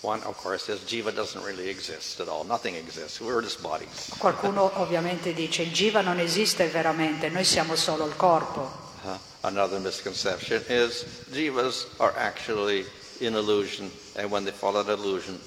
One, 0.00 0.20
of 0.24 0.40
course, 0.40 0.68
is 0.68 0.80
jiva 0.84 1.10
doesn't 1.10 1.44
really 1.44 1.68
exist 1.68 2.20
at 2.20 2.28
all. 2.28 2.44
Nothing 2.44 2.76
exists. 2.76 3.20
We're 3.20 3.42
just 3.42 3.60
bodies. 3.60 4.10
Qualcuno 4.16 4.70
ovviamente 4.80 5.32
dice 5.32 5.62
il 5.62 5.72
jiva 5.72 6.02
non 6.02 6.20
esiste 6.20 6.68
veramente, 6.68 7.28
noi 7.28 7.44
siamo 7.44 7.74
solo 7.74 8.06
il 8.06 8.14
corpo. 8.14 8.86
Uh, 9.02 9.16
another 9.40 9.80
misconception 9.80 10.62
is 10.68 11.04
jivas 11.30 11.86
are 11.98 12.12
actually 12.16 12.84
in 13.18 13.34
illusion, 13.34 13.90
illusion. 14.22 15.40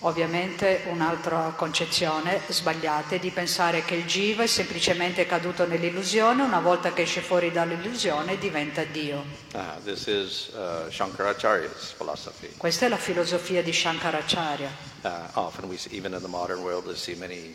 Ovviamente 0.00 0.82
un'altra 0.90 1.54
concezione 1.56 2.40
sbagliata 2.48 3.14
è 3.14 3.18
di 3.18 3.30
pensare 3.30 3.84
che 3.84 3.94
il 3.94 4.04
jiva 4.04 4.42
è 4.42 4.46
semplicemente 4.46 5.24
caduto 5.24 5.66
nell'illusione, 5.66 6.42
una 6.42 6.60
volta 6.60 6.92
che 6.92 7.02
esce 7.02 7.22
fuori 7.22 7.50
dall'illusione 7.50 8.36
diventa 8.36 8.84
Dio. 8.84 9.24
This 9.84 10.06
is 10.06 10.50
uh, 10.54 10.90
Shankaracharya's 10.90 11.94
philosophy. 11.96 12.50
Questa 12.56 12.84
è 12.84 12.88
la 12.88 12.98
filosofia 12.98 13.62
di 13.62 13.72
Shankaracharya. 13.72 14.68
Uh, 15.02 15.08
often 15.34 15.68
we 15.68 15.78
see, 15.78 15.96
even 15.96 16.12
in 16.12 16.20
the 16.20 16.28
modern 16.28 16.60
world, 16.60 16.86
we 16.86 16.94
see 16.94 17.14
many 17.14 17.54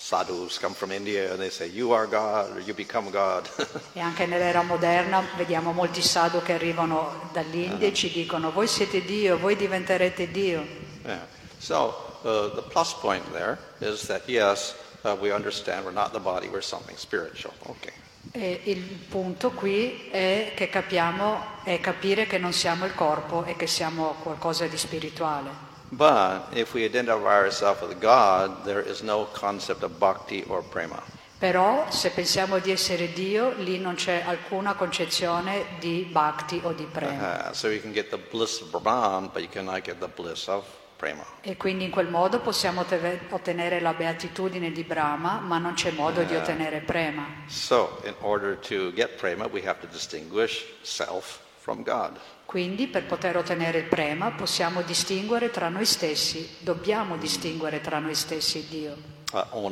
sadhus 0.00 0.58
come 0.58 0.74
from 0.74 0.90
India 0.90 1.30
and 1.30 1.38
they 1.38 1.50
say, 1.50 1.66
you 1.68 1.92
are 1.92 2.06
God 2.06 2.56
or 2.56 2.60
you 2.60 2.72
become 2.74 3.10
God. 3.10 3.48
E 3.94 4.00
anche 4.00 4.24
nell'era 4.26 4.62
moderna 4.62 5.22
vediamo 5.36 5.72
molti 5.72 6.00
sadhu 6.00 6.40
che 6.42 6.54
arrivano 6.54 7.28
dall'India 7.32 7.88
e 7.88 7.92
ci 7.92 8.10
dicono 8.10 8.50
voi 8.50 8.66
siete 8.66 9.04
Dio, 9.04 9.36
voi 9.38 9.56
diventerete 9.56 10.30
Dio. 10.30 10.64
yeah. 11.04 11.26
So 11.58 12.18
uh, 12.22 12.48
the 12.54 12.62
plus 12.62 12.94
point 12.94 13.30
there 13.32 13.58
is 13.80 14.06
that 14.06 14.26
yes, 14.26 14.74
uh, 15.04 15.16
we 15.20 15.30
understand 15.32 15.84
we're 15.84 15.92
not 15.92 16.12
the 16.12 16.20
body, 16.20 16.48
we're 16.48 16.62
something 16.62 16.96
spiritual. 16.96 17.52
Okay. 17.66 17.92
E 18.32 18.60
il 18.64 18.80
punto 19.08 19.50
qui 19.50 20.08
è 20.10 20.52
che 20.54 20.68
capiamo, 20.70 21.62
è 21.64 21.78
capire 21.80 22.26
che 22.26 22.38
non 22.38 22.52
siamo 22.52 22.86
il 22.86 22.94
corpo 22.94 23.44
e 23.44 23.54
che 23.56 23.66
siamo 23.66 24.14
qualcosa 24.22 24.66
di 24.66 24.78
spirituale. 24.78 25.68
But 25.90 26.52
if 26.54 26.72
we 26.72 26.84
identify 26.84 27.42
ourselves 27.42 27.80
with 27.82 28.00
God, 28.00 28.64
there 28.64 28.80
is 28.80 29.02
no 29.02 29.26
concept 29.32 29.82
of 29.82 29.98
bhakti 29.98 30.44
or 30.48 30.62
prema. 30.62 31.02
Però 31.38 31.90
se 31.90 32.10
pensiamo 32.10 32.58
di 32.58 32.70
essere 32.70 33.12
Dio, 33.12 33.54
lì 33.56 33.78
non 33.78 33.94
c'è 33.94 34.22
alcuna 34.24 34.74
concezione 34.74 35.64
di 35.78 36.06
bhakti 36.10 36.60
o 36.62 36.72
di 36.72 36.84
prema. 36.84 37.48
Uh, 37.48 37.52
so 37.52 37.68
you 37.68 37.80
can 37.80 37.92
get 37.92 38.10
the 38.10 38.18
bliss 38.18 38.60
of 38.60 38.70
Brahman, 38.70 39.30
but 39.32 39.40
you 39.40 39.48
cannot 39.48 39.82
get 39.82 39.98
the 39.98 40.08
bliss 40.08 40.48
of 40.48 40.64
prema. 40.96 41.24
E 41.40 41.56
quindi 41.56 41.84
in 41.84 41.90
quel 41.90 42.08
modo 42.08 42.40
possiamo 42.40 42.82
otte- 42.82 43.26
ottenere 43.30 43.80
la 43.80 43.94
beatitudine 43.94 44.70
di 44.70 44.84
Brahma, 44.84 45.40
ma 45.40 45.56
non 45.56 45.72
c'è 45.72 45.92
modo 45.92 46.22
di 46.22 46.36
ottenere 46.36 46.80
prema. 46.80 47.24
So 47.46 48.00
in 48.04 48.14
order 48.20 48.58
to 48.68 48.92
get 48.92 49.16
prema, 49.16 49.46
we 49.46 49.62
have 49.64 49.80
to 49.80 49.86
distinguish 49.86 50.66
self 50.82 51.40
from 51.56 51.82
God. 51.82 52.18
Quindi 52.50 52.88
per 52.88 53.04
poter 53.04 53.36
ottenere 53.36 53.78
il 53.78 53.84
prema 53.84 54.32
possiamo 54.32 54.82
distinguere 54.82 55.50
tra 55.50 55.68
noi 55.68 55.84
stessi, 55.84 56.56
dobbiamo 56.58 57.16
distinguere 57.16 57.80
tra 57.80 58.00
noi 58.00 58.16
stessi 58.16 58.58
e 58.58 58.66
Dio. 58.68 58.96
Uh, 59.30 59.70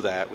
that. 0.00 0.28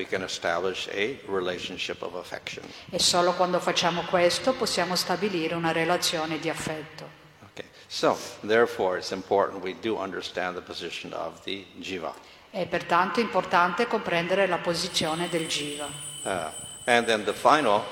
E 2.90 3.00
solo 3.00 3.34
quando 3.34 3.60
facciamo 3.60 4.04
questo 4.04 4.54
possiamo 4.54 4.96
stabilire 4.96 5.56
una 5.56 5.74
relazione 5.74 6.40
di 6.40 6.48
affetto. 6.48 7.06
Okay. 7.52 7.66
So, 7.88 8.18
therefore, 8.44 9.00
it's 9.00 9.12
important 9.12 9.62
we 9.62 9.76
do 9.82 9.98
understand 9.98 10.56
the 10.56 10.62
position 10.62 11.12
of 11.12 11.44
the 11.44 11.66
jiva. 11.80 12.14
È 12.50 12.66
pertanto 12.66 13.20
importante 13.20 13.88
comprendere 13.88 14.48
la 14.48 14.60
posizione 14.60 15.28
del 15.28 15.48
jiva. 15.48 15.90
Uh, 16.24 16.50
and 16.86 17.06
then 17.06 17.26
the 17.26 17.34
final 17.34 17.84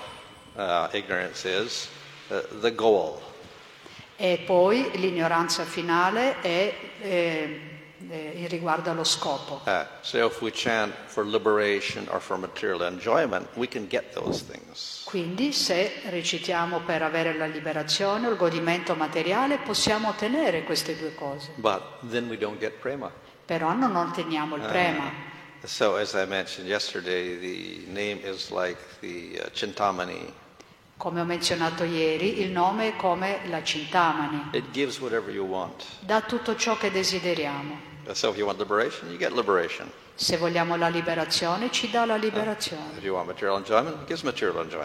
uh, 0.56 0.88
ignorance 0.94 1.46
is 1.46 1.90
uh, 2.30 2.40
the 2.62 2.74
goal. 2.74 3.22
E 4.24 4.38
poi 4.46 4.92
l'ignoranza 5.00 5.64
finale 5.64 6.40
è 6.42 6.76
eh, 7.02 7.60
eh, 8.08 8.34
in 8.36 8.48
riguardo 8.50 8.92
allo 8.92 9.04
scopo. 9.04 9.62
Uh, 9.66 9.84
so, 10.02 10.28
if 10.28 10.42
we 10.42 10.52
chant 10.52 10.94
for 11.08 11.26
liberation 11.26 12.08
or 12.12 12.22
for 12.22 12.38
material 12.38 12.84
enjoyment, 12.84 13.48
we 13.56 13.68
can 13.68 13.88
get 13.88 14.14
those 14.14 14.44
things. 14.44 15.02
Quindi 15.06 15.52
se 15.52 16.02
recitiamo 16.12 16.82
per 16.82 17.02
avere 17.02 17.36
la 17.36 17.48
liberazione 17.48 18.28
o 18.28 18.30
il 18.30 18.38
godimento 18.38 18.94
materiale 18.94 19.58
possiamo 19.58 20.10
ottenere 20.10 20.66
queste 20.66 20.96
due 20.96 21.16
cose, 21.16 21.50
But 21.56 21.82
then 22.12 22.30
we 22.30 22.38
don't 22.38 22.60
get 22.60 22.74
prema. 22.74 23.12
però 23.44 23.74
non 23.74 23.96
otteniamo 23.96 24.56
il 24.56 24.62
prema. 24.62 25.12
So, 25.64 25.96
as 25.96 26.14
I 26.14 26.28
mentioned 26.28 26.70
yesterday, 26.70 27.40
the 27.40 27.86
name 27.88 28.20
is 28.24 28.52
like 28.52 28.78
the 29.00 29.42
uh, 29.42 29.50
Chintamani. 29.52 30.32
Come 31.02 31.20
ho 31.20 31.24
menzionato 31.24 31.84
ieri, 31.84 32.42
il 32.42 32.52
nome 32.52 32.90
è 32.90 32.96
come 32.96 33.40
la 33.48 33.64
cintamani, 33.64 34.50
It 34.52 34.70
gives 34.70 35.00
whatever 35.00 35.34
you 35.34 35.48
want. 35.48 35.84
dà 36.02 36.22
tutto 36.22 36.56
ciò 36.56 36.78
che 36.78 36.92
desideriamo. 36.92 37.76
So, 38.12 38.30
if 38.30 38.38
you 38.38 38.46
want 38.46 38.60
liberation, 38.60 39.10
you 39.10 39.18
get 39.18 39.32
liberation. 39.32 39.90
Se 40.14 40.38
vogliamo 40.38 40.76
la 40.76 40.90
liberazione, 40.90 41.72
ci 41.72 41.90
dà 41.90 42.06
la 42.06 42.18
liberazione. 42.18 43.02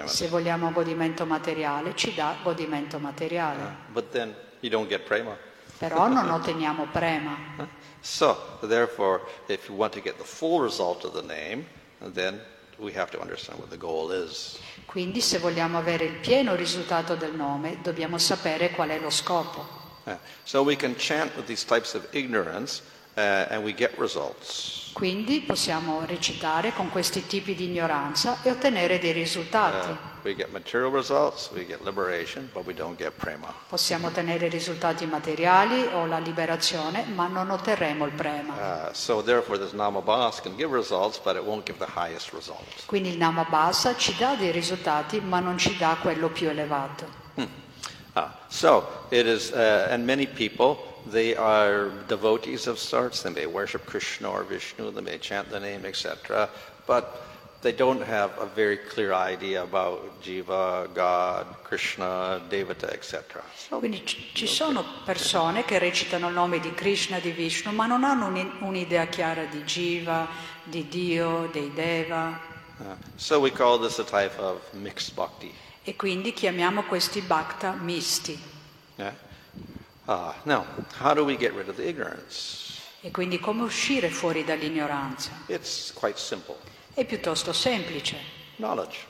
Se 0.06 0.28
vogliamo 0.28 0.72
godimento 0.72 1.26
materiale, 1.26 1.94
ci 1.94 2.14
dà 2.14 2.36
godimento 2.42 2.98
materiale. 2.98 3.76
But 3.88 4.10
then 4.10 4.34
you 4.60 4.70
don't 4.70 4.88
get 4.88 5.02
prema. 5.02 5.36
Però 5.76 6.08
non 6.08 6.30
otteniamo 6.30 6.86
prema. 6.90 7.36
So, 8.00 8.58
therefore, 8.62 9.20
if 9.48 9.68
you 9.68 9.76
want 9.76 9.92
to 9.92 10.00
get 10.00 10.16
the 10.16 10.24
full 10.24 10.62
result 10.62 11.04
of 11.04 11.12
the 11.12 11.26
name, 11.26 11.66
then 12.14 12.40
we 12.78 12.92
have 12.92 13.10
to 13.10 13.20
understand 13.20 13.58
what 13.58 13.68
the 13.68 13.76
goal 13.76 14.10
is. 14.10 14.58
Quindi 14.96 15.20
se 15.20 15.36
vogliamo 15.36 15.76
avere 15.76 16.06
il 16.06 16.14
pieno 16.14 16.54
risultato 16.54 17.16
del 17.16 17.34
nome, 17.34 17.80
dobbiamo 17.82 18.16
sapere 18.16 18.70
qual 18.70 18.88
è 18.88 18.98
lo 18.98 19.10
scopo. 19.10 19.68
Yeah. 20.04 20.18
So 20.44 20.62
we 20.62 20.74
can 20.74 20.94
chant 20.96 21.36
with 21.36 21.44
these 21.44 21.66
types 21.66 21.92
of 21.92 22.06
ignorance 22.12 22.80
uh, 23.14 23.20
and 23.50 23.62
we 23.62 23.74
get 23.74 23.92
results. 23.98 24.92
Quindi 24.94 25.42
possiamo 25.42 26.02
recitare 26.06 26.72
con 26.72 26.88
questi 26.88 27.26
tipi 27.26 27.54
di 27.54 27.64
ignoranza 27.64 28.38
e 28.42 28.50
ottenere 28.50 28.98
dei 28.98 29.12
risultati. 29.12 29.90
Uh, 29.90 30.15
We 30.26 30.34
get 30.34 30.50
material 30.50 30.90
results, 30.90 31.52
we 31.52 31.64
get 31.64 31.84
liberation, 31.84 32.50
but 32.52 32.66
we 32.66 32.74
don't 32.74 32.98
get 32.98 33.16
prema. 33.16 33.54
Possiamo 33.68 34.08
ottenere 34.08 34.48
risultati 34.48 35.06
materiali 35.06 35.86
o 35.92 36.04
la 36.06 36.18
liberazione, 36.18 37.04
ma 37.14 37.28
non 37.28 37.50
otterremo 37.50 38.04
il 38.06 38.10
prema. 38.10 38.88
Uh, 38.88 38.92
so 38.92 39.22
therefore, 39.22 39.56
this 39.56 39.72
namabhas 39.72 40.42
can 40.42 40.56
give 40.56 40.72
results, 40.72 41.20
but 41.20 41.36
it 41.36 41.44
won't 41.44 41.64
give 41.64 41.78
the 41.78 41.86
highest 41.86 42.32
results. 42.32 42.86
Quindi 42.86 43.10
il 43.10 43.18
Namabhasa 43.18 43.96
ci 43.96 44.16
dà 44.18 44.34
dei 44.34 44.50
risultati, 44.50 45.20
ma 45.20 45.38
non 45.38 45.58
ci 45.58 45.76
dà 45.76 45.96
quello 46.02 46.28
più 46.28 46.48
elevato. 46.48 47.06
Ah, 48.14 48.36
so 48.48 48.84
it 49.10 49.26
is, 49.26 49.52
uh, 49.52 49.86
and 49.90 50.04
many 50.04 50.26
people, 50.26 50.78
they 51.08 51.36
are 51.36 51.90
devotees 52.08 52.66
of 52.66 52.80
sorts. 52.80 53.22
They 53.22 53.30
may 53.30 53.46
worship 53.46 53.86
Krishna 53.86 54.28
or 54.28 54.42
Vishnu, 54.42 54.90
they 54.90 55.02
may 55.02 55.18
chant 55.18 55.50
the 55.50 55.60
name, 55.60 55.84
etc. 55.84 56.48
But 56.84 57.35
they 57.66 57.74
don't 57.74 58.00
have 58.00 58.30
a 58.38 58.46
very 58.46 58.76
clear 58.76 59.12
idea 59.12 59.60
about 59.64 60.22
Jiva, 60.22 60.86
God, 60.94 61.46
Krishna, 61.64 62.40
Devata, 62.48 62.92
etc. 62.92 63.42
So, 63.56 63.78
Quindi 63.80 64.04
ci 64.04 64.46
sono 64.46 64.84
persone 65.04 65.64
che 65.64 65.80
recitano 65.80 66.28
il 66.28 66.34
nome 66.34 66.60
di 66.60 66.72
Krishna, 66.74 67.18
di 67.18 67.32
Vishnu, 67.32 67.72
ma 67.72 67.86
non 67.86 68.04
hanno 68.04 68.26
un- 68.26 68.52
un'idea 68.60 69.06
chiara 69.06 69.46
di 69.46 69.64
Jiva, 69.64 70.28
di 70.62 70.86
Dio, 70.86 71.48
dei 71.52 71.72
Deva. 71.72 72.38
uh, 72.78 72.84
so 73.16 73.40
we 73.40 73.50
call 73.50 73.80
this 73.80 73.98
a 73.98 74.04
type 74.04 74.38
of 74.38 74.60
mixed 74.74 75.14
bhakti. 75.14 75.52
E 75.82 75.96
quindi 75.96 76.32
chiamiamo 76.32 76.84
questi 76.84 77.20
bhakta 77.20 77.72
misti. 77.72 78.38
Yeah? 78.94 79.12
Uh, 80.04 80.32
now, 80.44 80.64
how 81.00 81.14
do 81.14 81.24
we 81.24 81.36
get 81.36 81.52
rid 81.52 81.68
of 81.68 81.74
the 81.74 81.82
ignorance? 81.88 82.74
E 83.00 83.10
quindi 83.10 83.40
come 83.40 83.62
uscire 83.62 84.08
fuori 84.08 84.44
dall'ignoranza? 84.44 85.30
It's 85.48 85.92
quite 85.92 86.16
simple. 86.16 86.56
È 86.96 87.04
piuttosto 87.04 87.52
semplice, 87.52 88.16
Knowledge. 88.56 89.00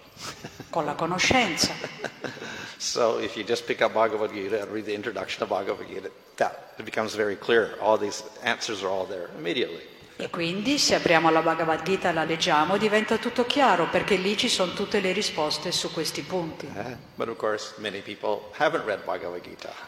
con 0.70 0.84
la 0.84 0.94
conoscenza. 0.94 1.72
So 2.78 3.18
if 3.18 3.36
you 3.36 3.44
just 3.44 3.64
pick 3.66 3.80
up 3.80 3.94
Bhagavad 3.94 4.32
Gita 4.32 4.60
and 4.60 4.70
read 4.70 4.84
the 4.86 4.92
introduction 4.94 5.42
of 5.42 5.48
Bhagavad 5.48 5.86
Gita, 5.88 6.10
that 6.36 6.74
it 6.78 6.84
becomes 6.84 7.14
very 7.14 7.36
clear. 7.36 7.78
All 7.80 7.96
these 7.96 8.22
answers 8.42 8.82
are 8.82 8.88
all 8.88 9.06
there 9.06 9.30
immediately. 9.38 9.82
E 10.18 10.30
quindi 10.30 10.78
se 10.78 10.94
apriamo 10.94 11.30
la 11.30 11.42
Bhagavad 11.42 11.82
Gita 11.82 12.08
e 12.08 12.12
la 12.12 12.24
leggiamo 12.24 12.78
diventa 12.78 13.18
tutto 13.18 13.44
chiaro 13.44 13.88
perché 13.90 14.16
lì 14.16 14.36
ci 14.36 14.48
sono 14.48 14.72
tutte 14.72 15.00
le 15.00 15.12
risposte 15.12 15.72
su 15.72 15.92
questi 15.92 16.22
punti. 16.22 16.66
Eh? 16.74 16.96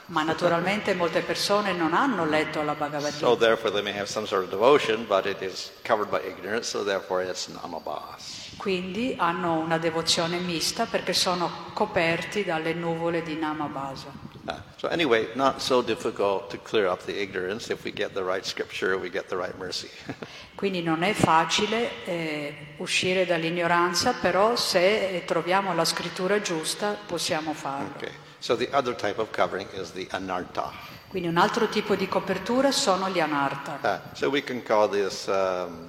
Ma 0.07 0.23
naturalmente 0.23 0.95
molte 0.95 1.21
persone 1.21 1.73
non 1.73 1.95
hanno 1.95 2.27
letto 2.27 2.63
la 2.63 2.75
Bhagavad 2.75 3.13
So 3.13 3.33
Gita, 3.33 3.47
therefore 3.47 3.73
they 3.73 3.83
may 3.83 3.99
have 3.99 4.09
some 4.09 4.27
sort 4.27 4.45
of 4.45 4.51
devotion, 4.51 5.07
but 5.07 5.25
it 5.25 5.41
is 5.41 5.73
covered 5.83 6.11
by 6.11 6.21
ignorance, 6.23 6.69
so 6.69 6.85
therefore 6.85 7.25
it's 7.25 7.49
namabhas. 7.49 8.49
quindi 8.59 9.15
hanno 9.17 9.61
una 9.61 9.79
devozione 9.79 10.39
mista 10.39 10.85
perché 10.85 11.15
sono 11.15 11.71
coperti 11.73 12.45
dalle 12.45 12.75
nuvole 12.75 13.23
di 13.23 13.37
Namabhasa. 13.37 14.28
Uh, 14.47 14.55
so 14.77 14.89
anyway, 14.89 15.29
not 15.35 15.61
so 15.61 15.83
difficult 15.83 16.49
to 16.51 16.59
clear 16.59 16.87
up 16.87 17.05
the 17.05 17.21
ignorance. 17.21 17.71
If 17.71 17.85
we 17.85 17.93
get 17.93 18.15
the 18.15 18.23
right 18.23 18.45
scripture, 18.45 18.97
we 18.97 19.11
get 19.11 19.29
the 19.29 19.37
right 19.37 19.57
mercy. 19.59 19.89
Quindi 20.55 20.83
non 20.83 21.03
è 21.03 21.13
facile 21.13 22.05
eh, 22.05 22.55
uscire 22.79 23.27
dall'ignoranza, 23.27 24.15
però 24.15 24.57
se 24.57 25.17
eh, 25.17 25.25
troviamo 25.25 25.75
la 25.75 25.85
scrittura 25.85 26.41
giusta 26.41 26.97
possiamo 27.07 27.53
farlo. 27.53 27.93
okay. 27.97 28.13
So 28.41 28.57
the 28.57 28.69
other 28.73 28.95
type 28.95 29.21
of 29.21 29.31
covering 29.31 29.69
is 29.75 29.93
the 29.93 30.07
anartha. 30.11 30.73
Quindi 31.09 31.29
un 31.29 31.39
altro 31.39 31.69
tipo 31.69 31.95
di 31.95 32.07
copertura 32.07 32.71
sono 32.71 33.09
gli 33.09 33.21
anartha. 33.21 33.79
Uh, 33.83 34.15
so 34.15 34.29
we 34.29 34.43
can 34.43 34.63
call 34.63 34.89
this 34.89 35.27
um, 35.27 35.87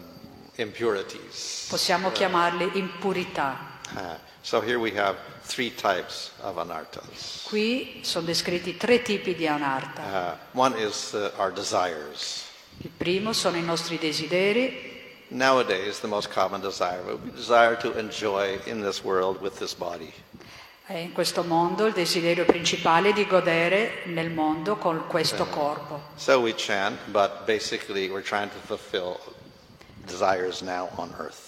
impurities. 0.55 1.67
Possiamo 1.69 2.11
chiamarli 2.11 2.71
impurità. 2.73 3.68
Uh, 3.95 4.15
so 4.41 4.61
here 4.61 4.79
we 4.79 4.91
have 4.91 5.15
three 5.43 5.71
types 5.71 6.31
of 6.41 6.57
anarthas. 6.57 7.45
Qui 7.47 7.99
sono 8.03 8.25
descritti 8.25 8.77
tre 8.77 9.01
tipi 9.01 9.35
di 9.35 9.47
anartha. 9.47 10.37
Uh, 10.53 10.57
one 10.59 10.77
is 10.77 11.13
uh, 11.13 11.31
our 11.37 11.51
desires. 11.51 12.45
Il 12.77 12.91
primo 12.95 13.33
sono 13.33 13.57
i 13.57 13.63
nostri 13.63 13.97
desideri. 13.97 14.97
Nowadays, 15.31 15.99
the 15.99 16.07
most 16.07 16.29
common 16.29 16.59
desire, 16.61 17.01
we 17.03 17.31
desire 17.31 17.75
to 17.77 17.97
enjoy 17.97 18.59
in 18.65 18.81
this 18.81 19.03
world 19.03 19.41
with 19.41 19.57
this 19.57 19.73
body. 19.73 20.11
E 20.87 21.01
in 21.01 21.11
questo 21.11 21.43
mondo 21.43 21.85
il 21.85 21.93
desiderio 21.93 22.45
principale 22.45 23.09
è 23.09 23.13
di 23.13 23.27
godere 23.27 24.03
nel 24.05 24.31
mondo 24.31 24.77
con 24.77 25.05
questo 25.07 25.45
corpo. 25.45 26.01
So 26.15 26.39
we 26.39 26.55
chant, 26.55 26.97
but 27.11 27.45
basically 27.45 28.09
we're 28.09 28.23
trying 28.23 28.49
to 28.49 28.57
fulfill 28.65 29.19
desires 29.98 29.98
now 29.98 29.98
on 29.98 29.98
earth. 29.98 29.98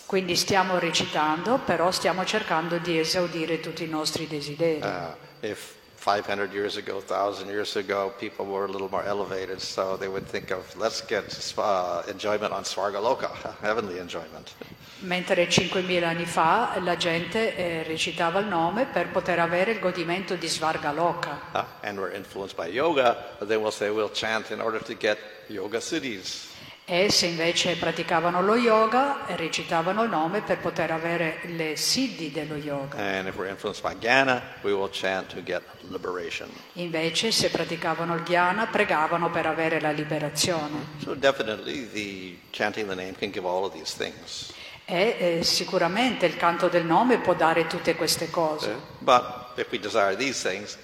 Quindi 0.05 0.35
stiamo 0.35 0.77
recitando, 0.79 1.59
però 1.63 1.91
stiamo 1.91 2.25
cercando 2.25 2.77
di 2.77 2.99
esaudire 2.99 3.59
tutti 3.59 3.83
i 3.83 3.87
nostri 3.87 4.27
desideri. 4.27 4.81
Uh, 4.81 5.45
if 5.45 5.79
500 6.01 6.51
years 6.51 6.77
ago, 6.77 6.97
1,000 6.97 7.47
years 7.47 7.75
ago, 7.75 8.11
people 8.17 8.45
were 8.45 8.65
a 8.65 8.67
little 8.67 8.89
more 8.89 9.03
elevated, 9.03 9.61
so 9.61 9.95
they 9.97 10.07
would 10.07 10.25
think 10.25 10.49
of, 10.49 10.65
let's 10.75 10.99
get 11.05 11.53
uh, 11.59 12.01
enjoyment 12.07 12.51
on 12.51 12.63
Svargaloka, 12.63 13.29
heavenly 13.61 13.99
enjoyment. 13.99 14.55
Mentre 15.01 15.47
5.000 15.47 16.03
anni 16.03 16.25
fa 16.25 16.77
la 16.81 16.95
gente 16.95 17.55
eh, 17.55 17.83
recitava 17.83 18.39
il 18.39 18.47
nome 18.47 18.85
per 18.85 19.09
poter 19.09 19.39
avere 19.39 19.71
il 19.71 19.79
godimento 19.79 20.35
di 20.35 20.47
Svargaloka. 20.47 21.39
Uh, 21.53 21.63
and 21.83 21.99
we're 21.99 22.15
influenced 22.15 22.55
by 22.55 22.67
yoga, 22.67 23.37
then 23.39 23.61
we'll 23.61 23.71
say 23.71 23.89
we'll 23.91 24.11
chant 24.11 24.49
in 24.49 24.59
order 24.59 24.81
to 24.81 24.95
get 24.95 25.19
yoga 25.47 25.79
cities. 25.79 26.50
E 26.91 27.09
se 27.09 27.25
invece 27.25 27.77
praticavano 27.77 28.41
lo 28.41 28.57
yoga, 28.57 29.21
recitavano 29.27 30.03
il 30.03 30.09
nome 30.09 30.41
per 30.41 30.57
poter 30.57 30.91
avere 30.91 31.39
le 31.43 31.77
siddhi 31.77 32.33
dello 32.33 32.57
yoga. 32.57 32.97
Jnana. 36.29 36.51
Invece 36.73 37.31
se 37.31 37.49
praticavano 37.49 38.15
il 38.15 38.23
dhyana, 38.23 38.67
pregavano 38.67 39.29
per 39.29 39.45
avere 39.45 39.79
la 39.79 39.91
liberazione. 39.91 40.87
So 40.97 41.15
the. 41.15 41.33
E 44.83 45.15
eh, 45.17 45.43
sicuramente 45.45 46.25
il 46.25 46.35
canto 46.35 46.67
del 46.67 46.83
nome 46.83 47.19
può 47.19 47.33
dare 47.33 47.67
tutte 47.67 47.95
queste 47.95 48.29
cose, 48.29 48.75
these 50.17 50.45
things, 50.45 50.75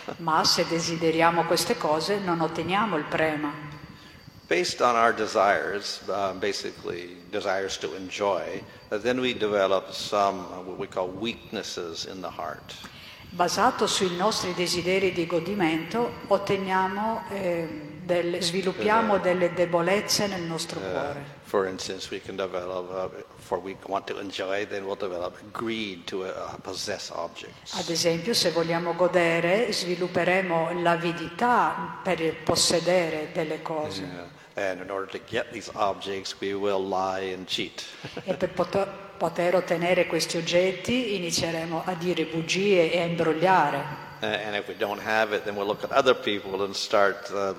ma 0.24 0.42
se 0.42 0.66
desideriamo 0.66 1.44
queste 1.44 1.76
cose 1.76 2.18
non 2.18 2.40
otteniamo 2.40 2.96
il 2.96 3.04
prema. 3.04 3.75
Based 4.48 4.80
on 4.80 4.94
our 4.94 5.12
desires, 5.12 6.00
uh, 6.08 6.32
basically 6.38 7.16
desires 7.32 7.76
to 7.78 7.96
enjoy, 7.96 8.62
uh, 8.92 8.96
then 8.98 9.18
we 9.20 9.34
develop 9.34 9.90
some 9.92 10.38
uh, 10.52 10.62
what 10.62 10.78
we 10.78 10.86
call 10.86 11.08
weaknesses 11.08 12.04
in 12.06 12.20
the 12.20 12.30
heart. 12.30 12.74
Basato 13.30 13.88
sui 13.88 14.14
nostri 14.16 14.54
desideri 14.54 15.12
di 15.12 15.26
godimento, 15.26 16.12
otteniamo, 16.28 17.24
eh, 17.30 17.66
delle- 18.04 18.40
sviluppiamo 18.40 19.18
delle 19.18 19.52
debolezze 19.52 20.28
nel 20.28 20.42
nostro 20.42 20.78
cuore. 20.78 21.34
For 21.42 21.66
instance, 21.66 22.08
we 22.10 22.20
can 22.20 22.36
develop, 22.36 22.88
uh, 22.90 23.22
for 23.38 23.58
we 23.58 23.76
want 23.86 24.06
to 24.06 24.18
enjoy, 24.20 24.64
then 24.66 24.84
we'll 24.84 24.96
develop 24.96 25.36
greed 25.52 26.04
to 26.06 26.22
uh, 26.24 26.56
possess 26.62 27.10
objects. 27.10 27.74
Ad 27.74 27.88
esempio, 27.88 28.32
se 28.32 28.50
vogliamo 28.52 28.94
godere, 28.94 29.72
svilupperemo 29.72 30.80
l'avidità 30.82 31.98
per 32.02 32.42
possedere 32.44 33.30
delle 33.32 33.60
cose. 33.62 34.00
Yeah. 34.02 34.35
And 34.58 34.80
in 34.80 34.90
order 34.90 35.06
to 35.12 35.18
get 35.18 35.52
these 35.52 35.70
objects, 35.74 36.40
we 36.40 36.54
will 36.54 36.82
lie 36.82 37.32
and 37.34 37.46
cheat. 37.46 37.84
E 38.24 38.34
per 38.34 38.48
poter, 39.18 39.54
ottenere 39.54 40.06
questi 40.06 40.38
oggetti 40.38 41.14
inizieremo 41.16 41.82
a 41.84 41.94
dire 41.94 42.24
bugie 42.24 42.90
e 42.90 43.00
a 43.00 43.04
imbrogliare. 43.04 44.04
And 44.20 44.56
if 44.56 44.66
we 44.66 44.74
don't 44.74 45.00
have 45.00 45.34
it, 45.34 45.44
then 45.44 45.56
we'll 45.56 45.66
look 45.66 45.84
at 45.84 45.92
other 45.92 46.14
people 46.14 46.64
and 46.64 46.74
start 46.74 47.30
uh, 47.30 47.52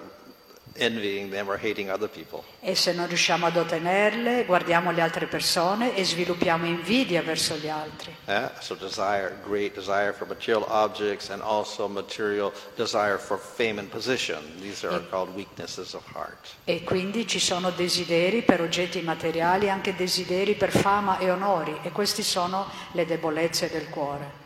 E 2.60 2.76
se 2.76 2.94
non 2.94 3.08
riusciamo 3.08 3.46
ad 3.48 3.58
ottenerle, 3.58 4.46
guardiamo 4.46 4.92
le 4.92 5.02
altre 5.02 5.26
persone 5.26 5.96
e 5.96 6.06
sviluppiamo 6.06 6.66
invidia 6.66 7.22
verso 7.22 7.56
gli 7.56 7.68
altri. 7.68 8.16
Yeah? 8.28 8.54
So 8.60 8.76
desire, 8.76 9.38
great 9.46 9.74
desire 9.74 10.14
for 10.14 10.28
material 10.28 10.64
objects 10.68 11.30
and 11.30 11.42
also 11.42 11.88
material 11.88 12.52
desire 12.76 13.18
for 13.18 13.40
fame 13.40 13.80
and 13.80 13.90
position. 13.90 14.40
These 14.62 14.86
are 14.88 15.02
called 15.10 15.34
weaknesses 15.34 15.94
of 15.94 16.04
heart. 16.14 16.56
E 16.66 16.84
quindi 16.84 17.26
ci 17.28 17.40
sono 17.40 17.72
desideri 17.72 18.44
per 18.44 18.62
oggetti 18.62 19.02
materiali, 19.02 19.70
anche 19.70 19.96
desideri 19.96 20.54
per 20.54 20.72
fama 20.72 21.18
e 21.18 21.32
onori, 21.32 21.80
e 21.84 21.92
queste 21.92 22.22
sono 22.22 22.70
le 22.92 23.06
debolezze 23.06 23.70
del 23.70 23.90
cuore. 23.90 24.37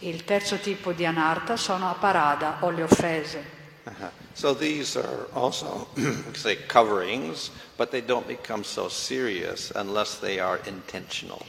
Il 0.00 0.24
terzo 0.24 0.56
tipo 0.56 0.92
di 0.92 1.06
anarta 1.06 1.56
sono 1.56 1.88
aparada 1.90 2.58
o 2.60 2.70
le 2.70 2.82
offese. 2.82 3.56
Uh-huh. 3.84 4.10
So 4.34 4.54
these 4.54 4.96
are 4.96 5.28
also, 5.32 5.88
say, 6.34 6.56
coverings, 6.66 7.50
but 7.76 7.90
they 7.90 8.02
don't 8.02 8.26
become 8.26 8.62
so 8.62 8.88
serious 8.88 9.72
unless 9.74 10.18
they 10.18 10.38
are 10.38 10.60
intentional. 10.66 11.42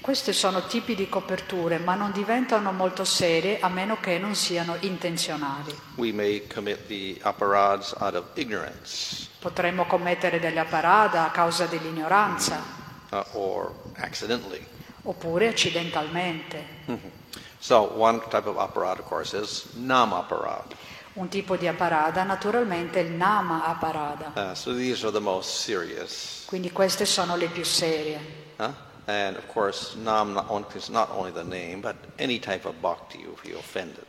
Questi 0.00 0.34
sono 0.34 0.66
tipi 0.66 0.94
di 0.94 1.08
coperture, 1.08 1.78
ma 1.78 1.94
non 1.94 2.12
diventano 2.12 2.72
molto 2.72 3.04
serie 3.04 3.58
a 3.60 3.70
meno 3.70 3.98
che 4.00 4.18
non 4.18 4.34
siano 4.34 4.76
intenzionali. 4.80 5.74
We 5.94 6.12
may 6.12 6.46
commit 6.46 6.88
the 6.88 7.18
aparads 7.22 7.94
out 8.00 8.14
of 8.14 8.24
ignorance. 8.34 9.28
Potremmo 9.38 9.86
commettere 9.86 10.38
delle 10.38 10.60
aparada 10.60 11.24
a 11.24 11.30
causa 11.30 11.64
dell'ignoranza. 11.64 12.83
Uh, 13.14 13.24
or 13.34 13.72
accidentally. 13.96 14.64
oppure 15.04 15.46
accidentalmente. 15.48 16.64
So 17.60 17.84
one 17.96 18.20
type 18.28 18.46
of 18.46 18.56
aparat, 18.58 18.98
of 18.98 19.06
course, 19.06 19.32
is 19.32 19.64
nam 19.76 20.12
aparat. 20.12 20.74
Un 21.14 21.28
tipo 21.28 21.56
di 21.56 21.66
aparada 21.66 22.22
naturalmente 22.24 23.00
è 23.00 23.04
il 23.04 23.12
nama 23.12 23.64
aparada, 23.64 24.32
Uh, 24.34 24.54
so 24.54 24.74
these 24.74 25.02
are 25.04 25.10
the 25.12 25.20
most 25.20 25.60
serious. 25.62 26.42
quindi 26.46 26.70
queste 26.72 27.06
sono 27.06 27.36
le 27.36 27.46
più 27.46 27.64
serie. 27.64 28.20
huh? 28.58 28.70
And 29.06 29.36
of 29.36 29.46
course, 29.52 29.94
nam 29.96 30.32
not 30.34 30.46
only, 30.50 30.66
not 30.90 31.08
only 31.10 31.30
the 31.32 31.42
name, 31.44 31.80
but 31.80 31.96
any 32.18 32.38
type 32.38 32.66
of 32.66 32.74
bhakti 32.82 33.20
if 33.32 33.44
you 33.48 33.56
offended. 33.56 34.04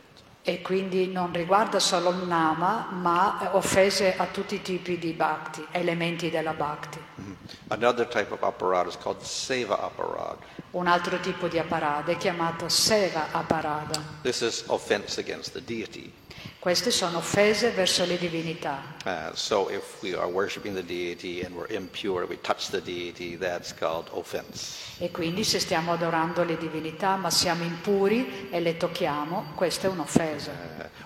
E 0.48 0.62
quindi 0.62 1.08
non 1.08 1.32
riguarda 1.32 1.80
solo 1.80 2.10
il 2.10 2.24
nama, 2.24 2.86
ma 2.92 3.40
eh, 3.42 3.56
offese 3.56 4.16
a 4.16 4.26
tutti 4.26 4.54
i 4.54 4.62
tipi 4.62 4.96
di 4.96 5.12
bhakti, 5.12 5.66
elementi 5.72 6.30
della 6.30 6.52
bhakti. 6.52 7.00
Aparat. 9.80 10.38
Un 10.70 10.86
altro 10.86 11.18
tipo 11.18 11.48
di 11.48 11.58
aparada 11.58 12.12
è 12.12 12.16
chiamato 12.16 12.68
seva 12.68 13.32
aparada. 13.32 14.00
Queste 16.66 16.90
sono 16.90 17.18
offese 17.18 17.70
verso 17.70 18.04
le 18.04 18.18
divinità. 18.18 18.96
Uh, 19.04 19.32
so 19.34 19.70
if 19.70 20.02
we 20.02 20.16
are 20.16 20.26
worshiping 20.26 20.74
the 20.74 20.82
deity 20.82 21.44
and 21.44 21.54
we're 21.54 21.72
impure, 21.72 22.26
we 22.26 22.40
touch 22.40 22.70
the 22.70 22.82
deity, 22.82 23.36
that's 23.36 23.72
called 23.72 24.08
offense. 24.10 24.76
E 24.98 25.12
quindi 25.12 25.44
se 25.44 25.60
stiamo 25.60 25.92
adorando 25.92 26.42
le 26.42 26.56
divinità 26.56 27.14
ma 27.14 27.30
siamo 27.30 27.62
impuri 27.62 28.48
e 28.50 28.58
le 28.58 28.76
tocchiamo, 28.76 29.52
questa 29.54 29.86
è 29.86 29.90
un'offesa. 29.90 30.50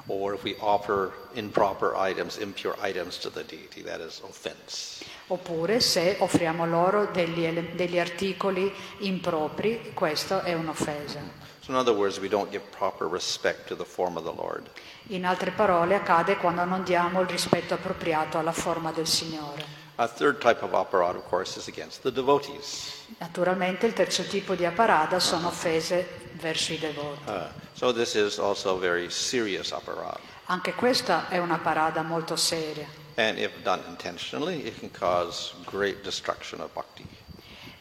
Uh, 0.06 0.10
or 0.10 0.32
if 0.32 0.44
we 0.44 0.56
offer 0.60 1.12
improper 1.34 1.92
items, 1.94 2.38
impure 2.38 2.74
items 2.82 3.18
to 3.18 3.28
the 3.30 3.44
deity, 3.44 3.82
that 3.82 4.00
is 4.00 4.22
offense. 4.22 5.04
Oppure 5.26 5.80
se 5.80 6.16
offriamo 6.20 6.64
loro 6.64 7.10
degli, 7.12 7.46
degli 7.74 7.98
articoli 7.98 8.72
impropri, 9.00 9.90
questo 9.92 10.40
è 10.40 10.54
un'offesa. 10.54 11.49
So 11.70 11.76
in 11.76 11.80
other 11.80 11.96
words, 11.96 12.18
we 12.18 12.28
don't 12.28 12.50
give 12.50 12.68
proper 12.72 13.06
respect 13.06 13.68
to 13.68 13.76
the 13.76 13.85
form 13.85 14.16
of 14.16 14.24
the 14.24 14.33
Lord. 14.33 14.68
In 15.11 15.24
altre 15.24 15.52
parole 15.52 15.94
accade 15.94 16.37
quando 16.37 16.64
non 16.64 16.83
diamo 16.83 17.20
il 17.20 17.28
rispetto 17.28 17.74
appropriato 17.74 18.38
alla 18.38 18.50
forma 18.50 18.90
del 18.90 19.06
Signore. 19.06 19.64
A 19.94 20.09
third 20.09 20.40
type 20.40 20.64
of 20.64 20.72
aparat, 20.72 21.14
of 21.14 21.28
course, 21.28 21.56
is 21.56 21.68
against 21.68 22.02
the 22.02 22.11
devotees. 22.11 23.04
Naturalmente 23.18 23.87
il 23.87 23.92
terzo 23.92 24.24
tipo 24.24 24.56
di 24.56 24.64
aparada 24.64 25.20
sono 25.20 25.46
offese 25.46 26.28
verso 26.40 26.72
i 26.72 26.78
devoti. 26.78 27.30
Uh, 27.30 27.46
so 27.72 27.92
this 27.92 28.16
is 28.16 28.38
also 28.40 28.74
a 28.74 28.78
very 28.80 29.09
serious 29.09 29.70
aparat. 29.70 30.18
Anche 30.46 30.74
questa 30.74 31.28
è 31.28 31.38
una 31.38 31.59
parada 31.59 32.02
molto 32.02 32.35
seria, 32.35 32.88
And 33.14 33.38
if 33.38 33.52
done 33.62 33.80
intentionally, 33.87 34.66
it 34.66 34.80
can 34.80 34.90
cause 34.90 35.54
great 35.66 36.02
destruction 36.02 36.61
of 36.61 36.74
bhakti. 36.74 37.06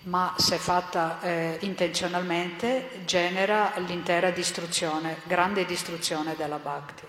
Ma 0.10 0.34
se 0.38 0.58
fatta 0.58 1.22
eh, 1.22 1.58
intenzionalmente 1.62 3.04
genera 3.06 3.74
l'intera 3.78 4.32
distruzione, 4.32 5.18
grande 5.26 5.66
distruzione 5.66 6.36
della 6.36 6.58
bhakti. 6.58 7.06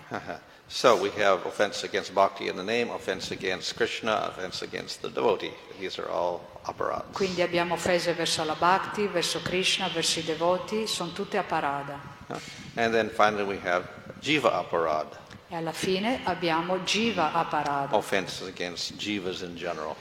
so 0.67 0.95
we 0.95 1.11
have 1.17 1.45
offense 1.45 1.83
against 1.85 2.13
bhakti 2.13 2.47
in 2.47 2.55
the 2.55 2.63
name, 2.63 2.91
offense 2.91 3.33
against 3.33 3.73
Krishna, 3.75 4.27
offense 4.27 4.63
against 4.63 5.01
the 5.01 5.11
devotee. 5.11 5.51
These 5.79 5.99
are 5.99 6.09
all 6.09 6.41
aparats. 6.63 7.15
Quindi 7.17 7.41
abbiamo 7.41 7.73
offese 7.73 8.13
verso 8.13 8.43
la 8.43 8.55
bhakti, 8.55 9.07
verso 9.07 9.41
Krishna, 9.41 9.87
verso 9.89 10.19
i 10.19 10.23
devoti, 10.23 10.85
sono 10.85 11.11
tutte 11.11 11.37
a 11.37 11.43
parada. 11.43 11.99
Uh, 12.27 12.37
And 12.75 12.93
then 12.93 13.09
finally 13.09 13.43
we 13.43 13.59
have 13.63 13.87
jiva 14.19 14.53
aparad, 14.53 15.17
E 15.49 15.55
alla 15.55 15.73
fine 15.73 16.21
abbiamo 16.23 16.77
jiva 16.79 17.33
a 17.33 17.43
parada, 17.45 17.97
offenses 17.97 18.47
against 18.47 18.95
jivas 18.95 19.41
in 19.41 19.55
general, 19.55 19.95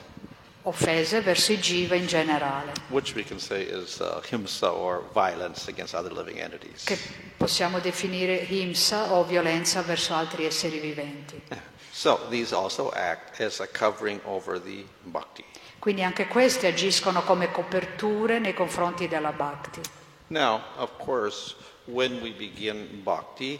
offese 0.62 1.20
verso 1.22 1.52
i 1.52 1.58
jiva 1.58 1.94
in 1.94 2.06
generale, 2.06 2.72
which 2.88 3.14
we 3.14 3.24
can 3.24 3.38
say 3.38 3.62
is 3.62 3.98
uh, 4.00 4.20
himsa 4.28 4.72
or 4.72 5.02
violence 5.12 5.68
against 5.68 5.94
other 5.94 6.12
living 6.12 6.38
entities. 6.38 6.84
che 6.84 6.98
possiamo 7.36 7.78
definire 7.80 8.36
himsa 8.36 9.12
o 9.12 9.24
violenza 9.24 9.82
verso 9.82 10.14
altri 10.14 10.44
esseri 10.44 10.78
viventi. 10.78 11.40
So 11.92 12.18
these 12.30 12.54
also 12.54 12.90
act 12.92 13.40
as 13.40 13.60
a 13.60 13.66
covering 13.66 14.20
over 14.24 14.58
the 14.58 14.86
bhakti. 15.02 15.44
Quindi 15.78 16.02
anche 16.02 16.28
queste 16.28 16.68
agiscono 16.68 17.22
come 17.22 17.50
coperture 17.50 18.38
nei 18.38 18.54
confronti 18.54 19.06
della 19.08 19.32
bhakti. 19.32 19.80
Now, 20.28 20.60
of 20.76 20.90
course, 20.96 21.56
when 21.86 22.20
we 22.22 22.30
begin 22.30 23.02
bhakti, 23.02 23.58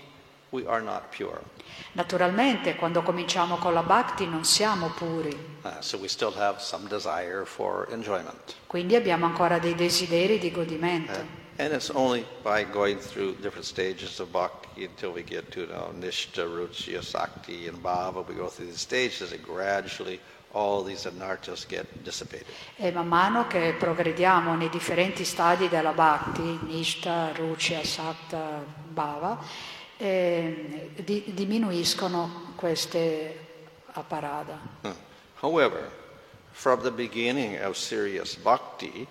Naturalmente 1.92 2.74
quando 2.76 3.02
cominciamo 3.02 3.56
con 3.56 3.72
la 3.72 3.82
bhakti 3.82 4.26
non 4.26 4.44
siamo 4.44 4.88
puri, 4.88 5.48
Uh, 5.62 5.78
so 5.80 5.98
we 5.98 6.08
still 6.08 6.32
have 6.36 6.58
some 6.58 6.88
desire 6.88 7.44
for 7.44 7.86
enjoyment. 7.90 8.54
quindi 8.66 8.96
abbiamo 8.96 9.26
ancora 9.26 9.58
dei 9.58 9.74
desideri 9.74 10.38
di 10.38 10.50
godimento. 10.50 11.38
And 11.58 11.72
it's 11.74 11.90
only 11.90 12.24
by 12.42 12.64
going 12.64 12.98
through 12.98 13.36
different 13.40 13.66
stages 13.66 14.18
of 14.20 14.30
bhakti 14.30 14.84
until 14.86 15.10
we 15.12 15.22
get 15.22 15.50
to 15.50 15.60
you 15.60 15.66
know, 15.66 15.92
nishta, 15.92 16.44
ruchya, 16.46 17.02
sakti, 17.02 17.68
and 17.68 17.82
bhava. 17.82 18.24
We 18.26 18.34
go 18.34 18.48
through 18.48 18.68
these 18.70 18.80
stages 18.80 19.32
and 19.32 19.42
gradually 19.42 20.18
all 20.52 20.82
these 20.82 21.06
anarthas 21.06 21.66
get 21.68 21.84
dissipated. 22.02 22.46
E 22.76 22.90
man 22.90 23.06
mano 23.06 23.46
che 23.46 23.74
progrediamo 23.78 24.56
nei 24.56 24.70
differenti 24.70 25.24
stadi 25.24 25.68
della 25.68 25.92
bhakti, 25.92 26.58
nishta, 26.62 27.32
ruchya, 27.34 27.84
sakta, 27.84 28.64
bhava, 28.88 29.38
eh, 30.00 30.90
di- 31.04 31.24
diminuiscono 31.34 32.54
queste 32.56 33.38
aparada. 33.92 34.58
Huh. 34.82 34.94
However, 35.42 35.90
from 36.52 36.80
the 36.82 36.90
beginning 36.90 37.62
of 37.62 37.76
serious 37.76 38.34
bhakti, 38.34 39.06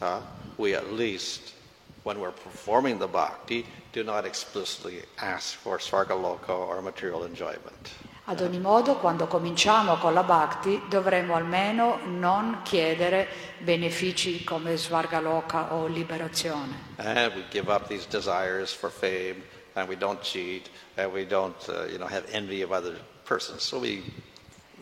uh, 0.00 0.20
we 0.56 0.74
at 0.74 0.92
least, 0.92 1.54
when 2.02 2.18
we're 2.18 2.32
performing 2.32 2.98
the 2.98 3.08
bhakti, 3.08 3.64
do 3.92 4.02
not 4.02 4.24
explicitly 4.26 5.02
ask 5.16 5.54
for 5.56 5.78
svargaloka 5.78 6.50
or 6.50 6.82
material 6.82 7.24
enjoyment. 7.24 7.90
Ad 8.26 8.40
ogni 8.40 8.58
modo, 8.58 8.96
quando 8.96 9.26
cominciamo 9.26 9.96
con 9.96 10.14
la 10.14 10.22
bhakti, 10.22 10.80
dovremmo 10.88 11.34
almeno 11.34 11.98
non 12.06 12.60
chiedere 12.62 13.28
benefici 13.58 14.42
come 14.44 14.76
svargaloka 14.78 15.74
o 15.74 15.86
liberazione. 15.86 16.92
And 16.96 17.34
we 17.34 17.44
give 17.50 17.70
up 17.70 17.86
these 17.86 18.06
desires 18.06 18.72
for 18.72 18.90
fame, 18.90 19.42
and 19.74 19.88
we 19.88 19.96
don't 19.96 20.20
cheat, 20.22 20.68
and 20.96 21.12
we 21.12 21.24
don't, 21.26 21.56
uh, 21.68 21.84
you 21.90 21.98
know, 21.98 22.06
have 22.06 22.24
envy 22.32 22.62
of 22.62 22.70
other 22.72 22.96
persons. 23.24 23.62
So 23.62 23.78
we 23.78 24.02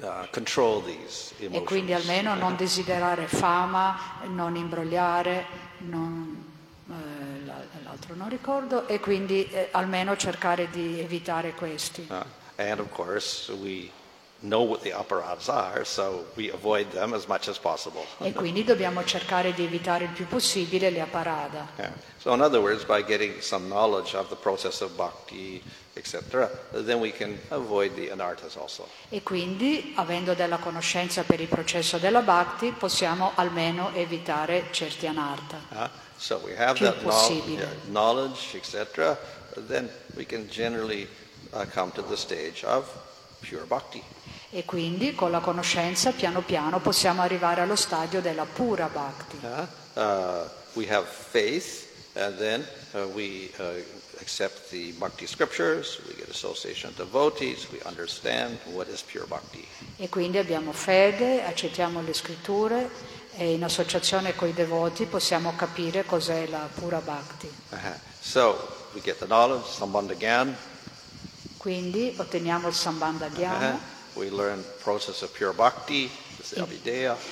uh, 0.03 0.27
control 0.33 0.83
these 0.83 1.33
E 1.39 1.63
quindi 1.63 1.93
almeno 1.93 2.35
non 2.35 2.57
desiderare 2.61 3.27
fama, 3.27 3.97
non 4.27 4.57
imbrogliare, 4.57 5.45
non- 5.79 6.45
eh, 6.91 7.45
la- 7.47 7.65
l'altro 7.85 8.15
non 8.15 8.29
ricordo, 8.29 8.87
e 8.89 9.01
quindi 9.01 9.49
eh, 9.51 9.69
almeno 9.73 10.17
cercare 10.17 10.69
di 10.71 11.01
evitare 11.01 11.53
questi. 11.55 12.07
Uh, 12.11 12.23
and 12.57 12.81
of 12.81 12.89
course, 12.91 13.51
we 13.53 13.91
know 14.43 14.63
what 14.63 14.83
the 14.83 14.91
aparats 14.91 15.49
are, 15.49 15.85
so 15.85 16.27
we 16.37 16.51
avoid 16.51 16.91
them 16.93 17.15
as 17.15 17.27
much 17.27 17.49
as 17.49 17.59
possible. 17.59 18.05
E 18.19 18.33
quindi 18.33 18.65
dobbiamo 18.65 19.05
cercare 19.05 19.53
di 19.53 19.65
evitare 19.65 20.05
il 20.05 20.11
più 20.11 20.27
possibile 20.27 20.91
le 20.91 21.01
aparada. 21.01 21.69
Yeah. 21.79 21.93
So, 22.19 22.33
in 22.35 22.41
other 22.41 22.61
words, 22.61 22.85
by 22.85 23.03
getting 23.03 23.41
some 23.41 23.67
knowledge 23.69 24.15
of 24.15 24.29
the 24.29 24.37
process 24.37 24.81
of 24.81 24.97
bhakti, 24.97 25.63
etc., 25.95 26.49
then 26.73 27.01
we 27.01 27.11
can 27.13 27.39
avoid 27.51 27.95
the 27.95 28.11
anarthas 28.11 28.57
also. 28.57 28.89
E 29.09 29.23
quindi, 29.23 29.93
avendo 29.97 30.35
della 30.35 30.59
conoscenza 30.59 31.23
per 31.23 31.41
il 31.41 31.49
processo 31.49 31.99
della 31.99 32.23
bhakti, 32.23 32.73
possiamo 32.73 33.33
almeno 33.35 33.93
evitare 33.95 34.67
certi 34.71 35.07
anartha. 35.07 35.59
Uh, 35.71 35.89
so 36.17 36.41
we 36.45 36.57
have 36.57 36.75
Più 36.75 36.87
that 36.87 37.03
possibile. 37.03 37.81
knowledge, 37.89 38.57
etc., 38.57 39.17
then 39.67 39.89
we 40.15 40.25
can 40.25 40.49
generally 40.49 41.07
uh, 41.53 41.65
come 41.73 41.91
to 41.93 42.03
the 42.03 42.17
stage 42.17 42.65
of 42.65 42.89
pure 43.41 43.65
bhakti. 43.67 44.03
E 44.55 44.67
quindi, 44.67 45.15
con 45.15 45.31
la 45.31 45.41
conoscenza, 45.41 46.13
piano 46.13 46.43
piano 46.43 46.79
possiamo 46.79 47.23
arrivare 47.23 47.63
allo 47.63 47.75
stadio 47.75 48.21
della 48.21 48.45
pura 48.45 48.87
bhakti. 48.87 49.39
Uh, 49.41 49.99
uh, 49.99 50.49
we 50.75 50.87
have 50.91 51.07
faith, 51.07 51.87
and 52.17 52.37
then 52.37 52.63
uh, 52.93 53.07
we 53.15 53.51
uh, 53.59 53.81
accept 54.21 54.69
the 54.69 54.93
bhakti 54.99 55.27
scriptures, 55.27 55.99
we 56.07 56.15
get 56.17 56.29
association 56.29 56.91
of 56.91 56.97
devotees, 56.97 57.67
we 57.71 57.81
understand 57.87 58.59
what 58.75 58.89
is 58.89 59.01
pure 59.01 59.25
bhakti. 59.27 59.67
E 59.97 60.11
quindi 60.11 60.37
abbiamo 60.37 60.73
fede, 60.73 61.43
accettiamo 61.45 62.03
le 62.03 62.13
scritture 62.13 62.91
e 63.35 63.55
in 63.55 63.65
associazione 63.65 64.35
con 64.35 64.49
i 64.49 64.53
devoti 64.53 65.07
possiamo 65.07 65.55
capire 65.57 66.05
cos'è 66.05 66.47
la 66.49 66.69
pura 66.75 66.99
bhakti. 66.99 67.51
Uh-huh. 67.71 67.95
So 68.21 68.69
we 68.93 69.01
get 69.01 69.19
the 69.19 69.25
knowledge, 69.25 69.67
sambandha 69.71 70.15
gyan, 70.15 70.55
Quindi 71.57 72.13
otteniamo 72.17 72.67
il 72.67 72.75
sambandha 72.75 73.29
uh-huh. 73.29 73.79
Gyana, 74.15 74.19
we 74.19 74.31
learn 74.31 74.63
the 74.63 74.83
process 74.83 75.23
of 75.23 75.33
pure 75.33 75.53
bhakti, 75.53 76.11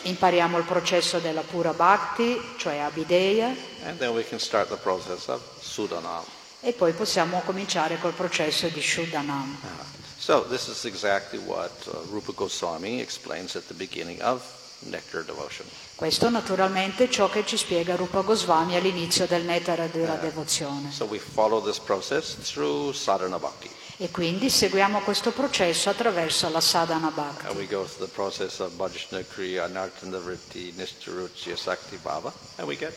impariamo 0.02 0.58
il 0.58 0.64
processo 0.64 1.18
della 1.18 1.42
pura 1.42 1.72
bhakti, 1.72 2.40
cioè 2.56 2.78
Abhideya, 2.78 3.54
and 3.84 3.98
then 3.98 4.14
we 4.14 4.24
can 4.24 4.38
start 4.38 4.68
the 4.68 4.76
process 4.76 5.28
of 5.28 5.40
Sudanam. 5.60 6.24
e 6.60 6.72
poi 6.72 6.92
possiamo 6.92 7.40
cominciare 7.44 7.98
col 7.98 8.12
processo 8.12 8.68
di 8.68 8.80
Shuddhanam. 8.80 9.58
Uh, 9.62 9.98
So 10.20 10.42
this 10.42 10.68
is 10.68 10.84
exactly 10.84 11.38
what 11.38 11.72
uh, 11.86 11.96
Rupa 12.10 12.32
Goswami 12.32 13.00
explains 13.00 13.56
at 13.56 13.66
the 13.68 13.74
beginning 13.74 14.20
of 14.20 14.42
nectar 14.80 15.24
devotion. 15.24 15.66
Questo 15.94 16.28
naturalmente 16.28 17.04
è 17.04 17.08
ciò 17.08 17.30
che 17.30 17.46
ci 17.46 17.56
spiega 17.56 17.96
Rupa 17.96 18.20
Goswami 18.20 18.76
all'inizio 18.76 19.26
del 19.26 19.44
Nettara 19.44 19.86
della 19.86 20.16
devozione. 20.16 20.92
So 20.92 21.06
we 21.06 21.18
follow 21.18 21.62
this 21.62 21.78
process 21.78 22.36
through 22.36 22.92
sadhana 22.92 23.38
bhakti. 23.38 23.70
E 24.02 24.10
quindi 24.10 24.48
seguiamo 24.48 25.00
questo 25.00 25.30
processo 25.30 25.90
attraverso 25.90 26.48
la 26.48 26.62
sadhana 26.62 27.10
bhakti. 27.10 27.46
And 27.46 27.56
we 27.56 27.66
go 27.66 27.84
through 27.84 28.08
the 28.08 28.14
process 28.14 28.58
of 28.60 28.72
bhajna 28.72 29.22
kriya, 29.28 29.64
anartana 29.64 30.18
vritti, 30.18 30.72
nistaruchya, 30.74 31.54
sakti 31.54 31.98
bhava, 32.02 32.32
and 32.56 32.66
we 32.66 32.76
get 32.76 32.94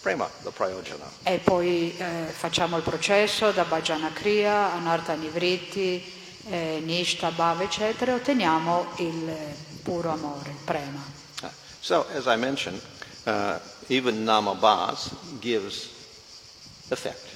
prema, 0.00 0.28
the 0.42 0.50
prayojana. 0.50 1.08
E 1.22 1.38
poi 1.38 1.96
eh, 1.96 2.26
facciamo 2.32 2.76
il 2.76 2.82
processo 2.82 3.52
da 3.52 3.64
Bhajana 3.64 4.12
Kriya, 4.12 4.72
Anartha 4.72 5.14
Nivritti, 5.14 6.02
eh, 6.48 6.80
Nishta, 6.82 7.30
Bhava, 7.30 7.62
eccetera, 7.62 8.10
e 8.10 8.14
otteniamo 8.14 8.86
il 8.96 9.28
eh, 9.28 9.54
puro 9.82 10.10
amore, 10.10 10.50
il 10.50 10.56
prema. 10.64 11.00
Uh, 11.42 11.48
So, 11.80 12.06
as 12.14 12.26
I 12.26 12.36
mentioned, 12.36 12.80
uh, 13.26 13.58
even 13.88 14.24
namabhas 14.24 15.10
gives 15.38 15.88
effect. 16.90 17.29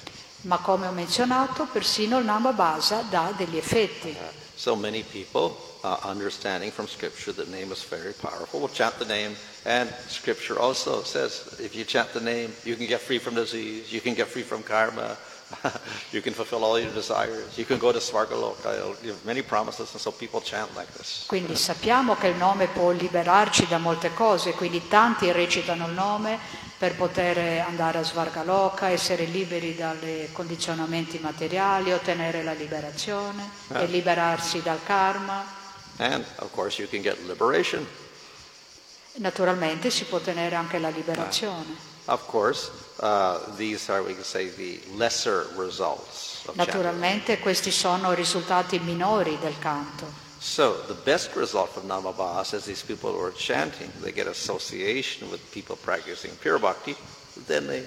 Ma 0.45 0.57
come 0.57 0.85
ho 0.87 0.91
menzionato, 0.91 1.65
persino 1.71 2.19
il 2.19 2.25
Namabhasa 2.25 3.01
dà 3.09 3.33
degli 3.35 3.57
effetti. 3.57 4.09
Uh, 4.09 4.25
so 4.53 4.75
many 4.75 5.01
people, 5.01 5.57
uh, 5.81 5.97
understanding 6.03 6.71
from 6.71 6.87
Scripture 6.87 7.33
that 7.33 7.49
name 7.49 7.71
is 7.71 7.83
very 7.83 8.13
powerful, 8.13 8.59
will 8.59 8.69
chant 8.71 8.95
the 8.99 9.05
name. 9.05 9.35
And 9.63 9.91
Scripture 10.07 10.59
also 10.59 11.03
says 11.03 11.57
if 11.59 11.73
you 11.73 11.83
chant 11.83 12.13
the 12.13 12.21
name, 12.21 12.53
you 12.63 12.75
can 12.75 12.85
get 12.85 13.01
free 13.01 13.17
from 13.17 13.33
disease, 13.33 13.91
you 13.91 14.01
can 14.01 14.13
get 14.13 14.27
free 14.27 14.43
from 14.43 14.61
karma, 14.61 15.17
you 16.11 16.21
can 16.21 16.33
fulfill 16.33 16.63
all 16.63 16.79
your 16.79 16.93
desires, 16.93 17.57
you 17.57 17.65
can 17.65 17.79
go 17.79 17.91
to 17.91 17.97
Svargaloka. 17.97 18.95
You 19.03 19.13
have 19.13 19.25
many 19.25 19.41
promises, 19.41 19.91
and 19.93 19.99
so 19.99 20.11
people 20.11 20.41
chant 20.41 20.69
like 20.75 20.91
this. 20.93 21.25
Quindi 21.25 21.55
sappiamo 21.55 22.15
che 22.15 22.27
il 22.27 22.35
nome 22.35 22.67
può 22.67 22.91
liberarci 22.91 23.65
da 23.67 23.79
molte 23.79 24.13
cose, 24.13 24.51
quindi 24.51 24.87
tanti 24.87 25.31
recitano 25.31 25.87
il 25.87 25.93
nome 25.93 26.39
per 26.77 26.95
poter 26.95 27.61
andare 27.61 27.99
a 27.99 28.03
Svargaloka, 28.03 28.89
essere 28.89 29.25
liberi 29.25 29.75
dai 29.75 30.29
condizionamenti 30.31 31.19
materiali, 31.19 31.93
ottenere 31.93 32.43
la 32.43 32.53
liberazione 32.53 33.49
e 33.73 33.85
liberarsi 33.85 34.61
dal 34.61 34.83
karma. 34.83 35.63
And 35.97 36.25
of 36.39 36.51
course, 36.51 36.81
you 36.81 36.89
can 36.89 37.01
get 37.01 37.17
liberation. 37.25 37.87
Naturalmente 39.17 39.89
si 39.89 40.03
può 40.03 40.17
ottenere 40.17 40.55
anche 40.55 40.77
la 40.77 40.89
liberazione. 40.89 41.93
Of 42.05 42.25
course, 42.27 42.69
uh, 42.97 43.55
these 43.55 43.89
are, 43.89 44.01
we 44.01 44.13
can 44.13 44.23
say, 44.23 44.53
the 44.53 44.79
lesser 44.95 45.47
results 45.55 46.43
of 46.45 46.55
chanting. 46.55 46.67
Naturalmente 46.67 47.39
questi 47.39 47.71
sono 47.71 48.11
i 48.11 48.15
risultati 48.15 48.77
minori 48.79 49.37
del 49.39 49.57
canto. 49.57 50.24
So 50.45 50.75
the 50.87 50.93
best 50.93 51.35
result 51.35 51.71
from 51.71 51.87
Namabhas 51.87 52.53
is 52.53 52.65
these 52.65 52.83
people 52.83 53.11
who 53.11 53.19
are 53.19 53.31
chanting, 53.31 53.91
they 54.03 54.11
get 54.11 54.27
association 54.27 55.31
with 55.31 55.41
people 55.51 55.75
practicing 55.75 56.29
pure 56.39 56.59
bhakti, 56.59 56.95
then 57.47 57.65
they 57.65 57.83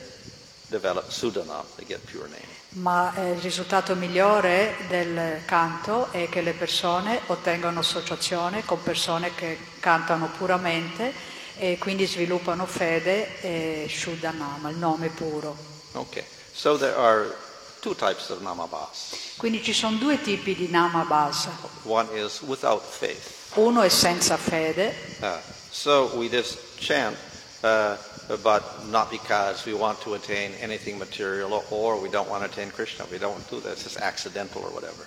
develop 0.69 1.05
sudana, 1.09 1.65
they 1.77 1.85
get 1.85 2.05
pure 2.05 2.27
name. 2.27 2.43
Ma 2.71 3.15
eh, 3.15 3.31
il 3.31 3.41
risultato 3.41 3.95
migliore 3.95 4.75
del 4.89 5.41
canto 5.47 6.09
è 6.11 6.29
che 6.29 6.43
le 6.43 6.53
persone 6.53 7.21
ottengono 7.29 7.79
associazione 7.79 8.65
con 8.65 8.83
persone 8.83 9.33
che 9.37 9.57
cantano 9.79 10.29
puramente 10.37 11.13
e 11.59 11.79
quindi 11.79 12.07
sviluppano 12.07 12.67
fede 12.67 13.41
e 13.41 13.87
Shuddhanama, 13.89 14.69
il 14.71 14.77
nome 14.79 15.11
puro. 15.11 15.57
Okay, 15.93 16.25
so 16.53 16.77
there 16.77 16.97
are 16.97 17.33
two 17.81 17.95
types 17.95 18.31
of 18.31 18.41
Namabhas. 18.43 19.37
Quindi 19.37 19.63
ci 19.63 19.73
sono 19.73 19.97
due 19.97 20.21
tipi 20.21 20.55
di 20.55 20.69
Namabhasa. 20.69 21.51
One 21.85 22.09
is 22.15 22.41
without 22.43 22.83
faith. 22.83 23.37
Uno 23.55 23.83
è 23.83 23.89
senza 23.89 24.37
fede, 24.37 24.95
Uh, 25.21 25.39
so 25.71 26.11
we 26.17 26.29
just 26.29 26.59
chant, 26.79 27.17
uh, 27.63 27.97
but 28.43 28.63
not 28.91 29.11
because 29.11 29.65
we 29.65 29.73
want 29.73 30.01
to 30.03 30.15
attain 30.15 30.53
anything 30.61 30.99
material 30.99 31.65
or 31.71 32.01
we 32.01 32.09
don't 32.09 32.29
want 32.29 32.43
to 32.45 32.49
attain 32.49 32.71
Krishna. 32.71 33.05
We 33.11 33.19
don't 33.19 33.43
do 33.49 33.61
that. 33.61 33.73
It's 33.73 33.85
just 33.85 33.99
accidental 33.99 34.63
or 34.63 34.71
whatever. 34.71 35.07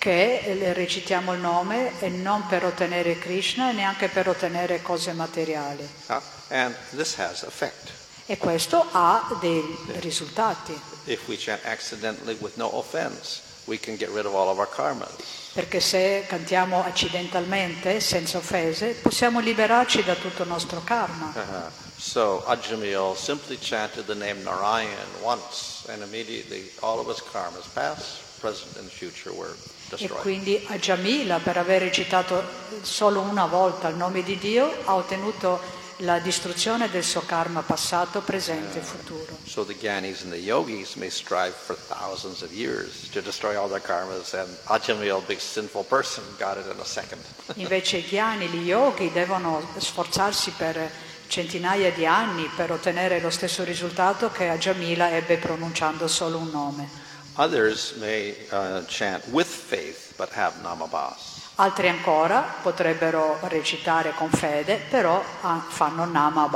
che 0.00 0.38
eh, 0.38 0.72
recitiamo 0.72 1.34
il 1.34 1.40
nome 1.40 1.92
e 2.00 2.08
non 2.08 2.46
per 2.46 2.64
ottenere 2.64 3.18
Krishna 3.18 3.68
e 3.68 3.74
neanche 3.74 4.08
per 4.08 4.28
ottenere 4.28 4.80
cose 4.80 5.12
materiali. 5.12 5.86
Uh, 6.08 6.18
and 6.48 6.74
this 6.96 7.14
has 7.18 7.42
effect. 7.42 7.99
E 8.30 8.38
questo 8.38 8.86
ha 8.92 9.36
dei 9.40 9.76
risultati, 9.98 10.80
If 11.06 11.26
we 11.26 11.36
chant 11.36 11.64
accidentally 11.64 12.36
with 12.38 12.56
no 12.56 12.70
offense, 12.78 13.40
we 13.64 13.76
can 13.76 13.96
get 13.96 14.08
rid 14.10 14.24
of 14.24 14.36
all 14.36 14.48
of 14.48 14.58
our 14.58 14.68
karmas. 14.68 15.10
perché 15.52 15.80
se 15.80 16.24
cantiamo 16.28 16.84
accidentalmente, 16.84 17.98
senza 17.98 18.38
offese, 18.38 18.94
possiamo 19.02 19.40
liberarci 19.40 20.04
da 20.04 20.14
tutto 20.14 20.44
il 20.44 20.48
nostro 20.48 20.80
karma. 20.84 21.32
Uh, 21.34 22.00
so 22.00 22.44
Ajamil 22.46 23.16
simply 23.16 23.58
chanted 23.58 24.04
the 24.06 24.14
name 24.14 24.40
Narayan 24.44 25.08
once, 25.22 25.88
and 25.88 26.00
immediately 26.00 26.70
all 26.82 27.00
of 27.00 27.08
his 27.08 27.20
karmas, 27.32 27.66
past, 27.74 28.38
present, 28.38 28.76
and 28.76 28.88
future, 28.88 29.34
were 29.34 29.56
E 29.96 30.08
quindi 30.08 30.64
a 30.68 30.76
Jamila, 30.78 31.40
per 31.40 31.56
aver 31.56 31.82
recitato 31.82 32.44
solo 32.82 33.22
una 33.22 33.46
volta 33.46 33.88
il 33.88 33.96
nome 33.96 34.22
di 34.22 34.38
Dio, 34.38 34.72
ha 34.84 34.94
ottenuto 34.94 35.78
la 36.00 36.18
distruzione 36.18 36.88
del 36.90 37.04
suo 37.04 37.22
karma 37.22 37.62
passato, 37.62 38.20
presente 38.20 38.78
e 38.78 38.82
futuro. 38.82 39.36
So 39.44 39.64
the 39.64 39.74
Gyanis 39.74 40.22
and 40.22 40.32
the 40.32 40.38
Yogis 40.38 40.96
may 40.96 41.10
strive 41.10 41.54
for 41.54 41.76
thousands 41.76 42.42
of 42.42 42.52
years 42.52 43.08
to 43.12 43.20
destroy 43.20 43.58
all 43.58 43.68
their 43.68 43.82
karmas, 43.82 44.34
and 44.34 44.48
Ajamil, 44.66 45.22
big 45.26 45.38
sinful 45.38 45.84
person, 45.84 46.24
got 46.38 46.56
it 46.56 46.66
in 46.66 46.78
a 46.80 46.84
second. 46.84 47.20
Invece 47.56 47.98
i 47.98 48.02
ghiani, 48.02 48.46
gli 48.46 48.66
yogi, 48.66 49.10
devono 49.12 49.62
sforzarsi 49.76 50.52
per 50.56 50.90
centinaia 51.28 51.92
di 51.92 52.06
anni 52.06 52.50
per 52.56 52.72
ottenere 52.72 53.20
lo 53.20 53.30
stesso 53.30 53.62
risultato 53.62 54.30
che 54.30 54.48
a 54.48 54.58
Jamila 54.58 55.10
ebbe 55.12 55.36
pronunciando 55.36 56.08
solo 56.08 56.38
un 56.38 56.50
nome. 56.50 56.88
Others 57.36 57.96
may 57.98 58.34
uh, 58.50 58.82
chant 58.88 59.24
with 59.28 59.46
faith 59.46 60.14
but 60.16 60.30
have 60.30 60.60
namabhas. 60.62 61.29
Altri 61.60 61.88
ancora 61.90 62.40
potrebbero 62.62 63.38
recitare 63.42 64.14
con 64.14 64.30
fede, 64.30 64.76
però 64.88 65.22
ah, 65.42 65.62
fanno 65.68 66.06
nama 66.06 66.48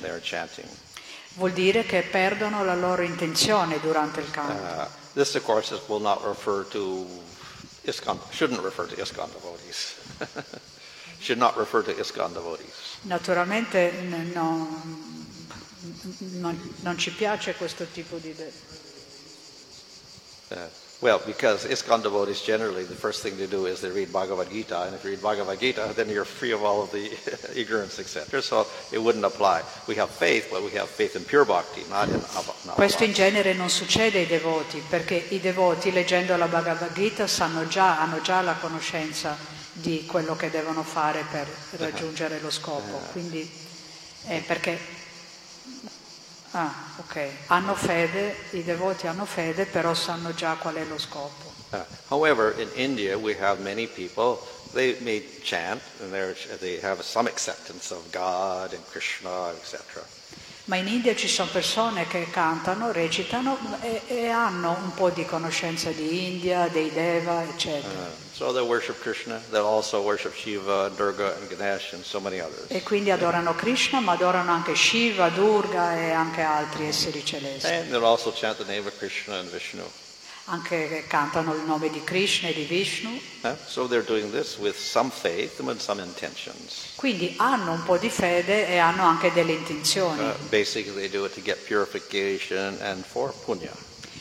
they're 0.00 0.20
chanting. 0.22 0.68
Vuol 1.36 1.52
dire 1.52 1.84
che 1.84 2.02
perdono 2.02 2.62
la 2.62 2.74
loro 2.74 3.00
intenzione 3.00 3.80
durante 3.80 4.20
il 4.20 4.30
canto. 4.30 4.52
Uh, 4.82 4.86
this, 5.14 5.34
of 5.34 5.42
course, 5.44 5.72
will 5.88 6.02
not 6.02 6.22
refer 6.22 6.66
to 6.68 7.06
ISKCON, 7.84 8.18
shouldn't 8.30 8.62
refer 8.62 8.86
to 8.86 9.00
ISKCON 9.00 9.30
devotees. 9.32 9.94
Should 11.20 11.38
not 11.38 11.56
refer 11.56 11.82
to 11.84 11.90
ISKCON 11.98 12.34
devotees. 12.34 12.98
Naturalmente 13.02 13.90
n- 13.92 14.30
non, 14.34 15.24
non- 16.40 16.74
non 16.82 16.98
ci 16.98 17.10
piace 17.12 17.54
questo 17.54 17.86
tipo 17.86 18.18
di... 18.18 18.34
de- 18.34 18.52
Uh, 20.48 20.68
well, 21.00 21.20
because 21.26 21.66
ISKCON 21.66 22.02
devotees 22.02 22.40
generally, 22.40 22.84
the 22.84 22.94
first 22.94 23.22
thing 23.22 23.36
they 23.36 23.46
do 23.46 23.66
is 23.66 23.80
they 23.80 23.90
read 23.90 24.12
Bhagavad 24.12 24.50
Gita, 24.50 24.82
and 24.82 24.94
if 24.94 25.04
you 25.04 25.10
read 25.10 25.22
Bhagavad 25.22 25.58
Gita, 25.60 25.92
then 25.94 26.08
you're 26.08 26.24
free 26.24 26.52
of 26.52 26.62
all 26.62 26.82
of 26.82 26.90
the 26.92 27.10
ignorance, 27.54 27.98
etc. 27.98 28.40
So 28.40 28.66
it 28.92 28.98
wouldn't 28.98 29.24
apply. 29.24 29.62
We 29.86 29.96
have 29.96 30.10
faith, 30.10 30.48
but 30.50 30.62
we 30.62 30.70
have 30.78 30.88
faith 30.88 31.16
in 31.16 31.24
pure 31.24 31.44
bhakti, 31.44 31.82
not 31.90 32.08
in 32.08 32.20
abha- 32.20 32.66
not 32.66 32.76
Questo 32.76 33.04
in 33.04 33.12
genere 33.12 33.52
non 33.54 33.68
succede 33.68 34.20
ai 34.20 34.26
devoti, 34.26 34.82
perché 34.88 35.14
i 35.28 35.40
devoti 35.40 35.92
leggendo 35.92 36.36
la 36.36 36.46
Bhagavad 36.48 36.92
Gita 36.94 37.26
sanno 37.26 37.66
già, 37.68 38.00
hanno 38.00 38.20
già 38.22 38.40
la 38.40 38.54
conoscenza 38.54 39.36
di 39.72 40.06
quello 40.06 40.36
che 40.36 40.50
devono 40.50 40.82
fare 40.82 41.24
per 41.30 41.46
raggiungere 41.72 42.40
lo 42.40 42.50
scopo. 42.50 43.00
Quindi 43.12 43.50
è 44.26 44.40
perché 44.46 44.78
ah, 46.54 46.72
ok, 46.96 47.28
hanno 47.46 47.74
fede, 47.74 48.36
i 48.50 48.64
devoti 48.64 49.06
hanno 49.06 49.24
fede, 49.24 49.66
però 49.66 49.94
sanno 49.94 50.34
già 50.34 50.54
qual 50.54 50.74
è 50.74 50.84
lo 50.84 50.98
scopo. 50.98 51.52
Uh, 51.70 51.84
however, 52.08 52.54
in 52.58 52.68
India, 52.74 53.16
we 53.16 53.36
have 53.40 53.60
many 53.62 53.86
people. 53.86 54.38
They 54.72 54.96
may 55.00 55.22
chant, 55.42 55.80
and 56.00 56.12
they're, 56.12 56.34
they 56.58 56.80
have 56.80 57.02
some 57.02 57.28
acceptance 57.28 57.92
of 57.92 58.10
God 58.10 58.72
and 58.72 58.82
Krishna, 58.90 59.50
etc. 59.50 60.02
Ma 60.66 60.76
in 60.76 60.86
India 60.86 61.14
ci 61.14 61.28
sono 61.28 61.50
persone 61.50 62.06
che 62.06 62.28
cantano, 62.30 62.90
recitano 62.90 63.58
e, 63.82 64.00
e 64.06 64.28
hanno 64.28 64.70
un 64.70 64.94
po' 64.94 65.10
di 65.10 65.24
conoscenza 65.24 65.90
di 65.90 66.32
India, 66.32 66.68
dei 66.68 66.90
Deva, 66.90 67.42
eccetera. 67.42 68.02
Uh, 68.02 68.23
so 68.34 68.52
they 68.52 68.62
worship 68.62 69.00
Krishna. 69.00 69.40
They 69.50 69.58
also 69.58 70.02
worship 70.02 70.34
Shiva, 70.34 70.90
Durga, 70.96 71.36
and 71.38 71.48
Ganesh, 71.48 71.92
and 71.92 72.02
so 72.02 72.18
many 72.20 72.40
others. 72.40 72.66
E 72.68 72.82
quindi 72.82 73.10
adorano 73.10 73.54
Krishna, 73.54 74.00
ma 74.00 74.12
adorano 74.12 74.50
anche 74.50 74.74
Shiva, 74.74 75.28
Durga 75.28 75.96
e 75.96 76.10
anche 76.10 76.42
altri 76.42 76.86
esseri 76.86 77.24
celesti. 77.24 77.66
And 77.66 77.90
they'll 77.90 78.04
also 78.04 78.32
chant 78.32 78.56
the 78.58 78.64
name 78.64 78.86
of 78.86 78.96
Krishna 78.98 79.38
and 79.38 79.48
Vishnu. 79.48 79.84
Anche 80.46 80.88
che 80.88 81.06
cantano 81.06 81.54
il 81.54 81.62
nome 81.62 81.88
di 81.88 82.04
Krishna 82.04 82.48
e 82.48 82.52
di 82.52 82.64
Vishnu. 82.64 83.18
So 83.66 83.86
they're 83.86 84.04
doing 84.04 84.30
this 84.30 84.58
with 84.58 84.76
some 84.76 85.10
faith 85.10 85.58
and 85.60 85.68
with 85.68 85.80
some 85.80 86.02
intentions. 86.02 86.92
Quindi 86.96 87.34
hanno 87.38 87.72
un 87.72 87.82
po' 87.84 87.96
di 87.96 88.10
fede 88.10 88.68
e 88.68 88.76
hanno 88.76 89.04
anche 89.04 89.32
delle 89.32 89.52
intenzioni. 89.52 90.20
Uh, 90.20 90.34
basically, 90.50 91.08
they 91.08 91.08
do 91.08 91.24
it 91.24 91.32
to 91.32 91.40
get 91.40 91.64
purification 91.64 92.76
and 92.82 93.04
for 93.04 93.32
punya. 93.32 93.72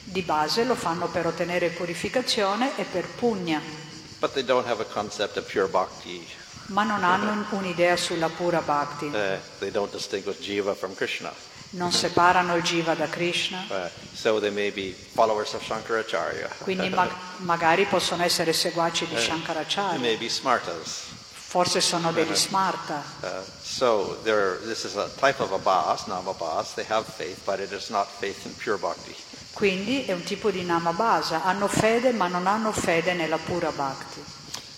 Di 0.06 0.21
base 0.21 0.63
lo 0.63 0.76
fanno 0.76 1.08
per 1.08 1.26
ottenere 1.26 1.69
purificazione 1.69 2.78
e 2.78 2.84
per 2.84 3.06
pugna. 3.06 3.83
But 4.23 4.33
they 4.33 4.41
don't 4.45 4.65
have 4.65 4.79
a 4.79 4.86
concept 4.86 5.36
of 5.36 5.45
pure 5.45 5.67
bhakti. 5.67 6.25
ma 6.67 6.83
non 6.86 7.03
hanno 7.03 7.45
un'idea 7.49 7.97
sulla 7.97 8.29
pura 8.29 8.62
bhakti. 8.62 9.07
Uh, 9.07 9.38
they 9.59 9.69
don't 9.69 9.91
distinguish 9.91 10.38
jiva 10.39 10.73
from 10.73 10.95
Krishna. 10.95 11.29
Non 11.71 11.91
separano 11.91 12.55
il 12.55 12.62
jiva 12.63 12.93
da 12.95 13.07
Krishna, 13.09 13.65
Uh, 13.67 13.89
so 14.13 14.39
they 14.39 14.49
may 14.51 14.71
be 14.71 14.93
followers 14.93 15.53
of 15.55 15.62
Shankaracharya. 15.62 16.47
quindi 16.63 16.88
ma- 16.88 17.09
magari 17.39 17.83
possono 17.86 18.23
essere 18.23 18.53
seguaci 18.53 19.05
di 19.07 19.15
They 19.15 19.23
Shankaracharya, 19.25 19.99
may 19.99 20.15
be 20.15 20.29
smartas. 20.29 21.01
forse 21.33 21.81
sono 21.81 22.13
degli 22.13 22.33
smarta. 22.36 23.03
Uh, 23.21 23.27
so 23.62 24.17
there, 24.23 24.57
this 24.63 24.86
is 24.86 24.95
a 24.95 25.09
type 25.19 25.41
of 25.43 25.51
abhas, 25.51 26.05
namabhas. 26.07 26.75
They 26.75 26.86
have 26.88 27.05
faith, 27.05 27.41
but 27.43 27.59
it 27.59 27.73
is 27.73 27.89
not 27.89 28.07
faith 28.07 28.45
in 28.45 28.55
pure 28.55 28.77
bhakti. 28.77 29.15
Quindi 29.53 30.05
è 30.05 30.13
un 30.13 30.23
tipo 30.23 30.49
di 30.49 30.63
namabhasa, 30.63 31.43
hanno 31.43 31.67
fede 31.67 32.11
ma 32.11 32.27
non 32.27 32.47
hanno 32.47 32.71
fede 32.71 33.13
nella 33.13 33.37
pura 33.37 33.71
bhakti. 33.71 34.23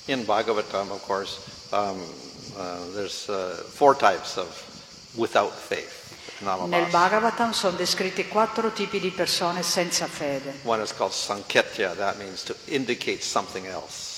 In 0.06 0.26
Bhagavatam, 0.26 0.92
of 0.92 1.06
course, 1.06 1.40
um, 1.72 2.00
uh, 2.56 2.94
there's 2.94 3.28
uh, 3.28 3.64
four 3.74 3.96
types 3.96 4.38
of 4.38 4.48
without 5.16 5.54
faith. 5.54 6.04
Nel 6.40 6.58
Namabhas. 6.58 6.92
Bhagavatam 6.92 7.52
sono 7.52 7.78
descritti 7.78 8.28
quattro 8.28 8.72
tipi 8.72 9.00
di 9.00 9.10
persone 9.10 9.64
senza 9.64 10.06
fede. 10.08 10.60
One 10.64 10.84
is 10.84 10.94
called 10.94 11.14
sanketya. 11.14 11.96
That 11.96 12.18
means 12.18 12.44
to 12.44 12.56
indicate 12.66 13.22
something 13.22 13.66
else. 13.66 14.16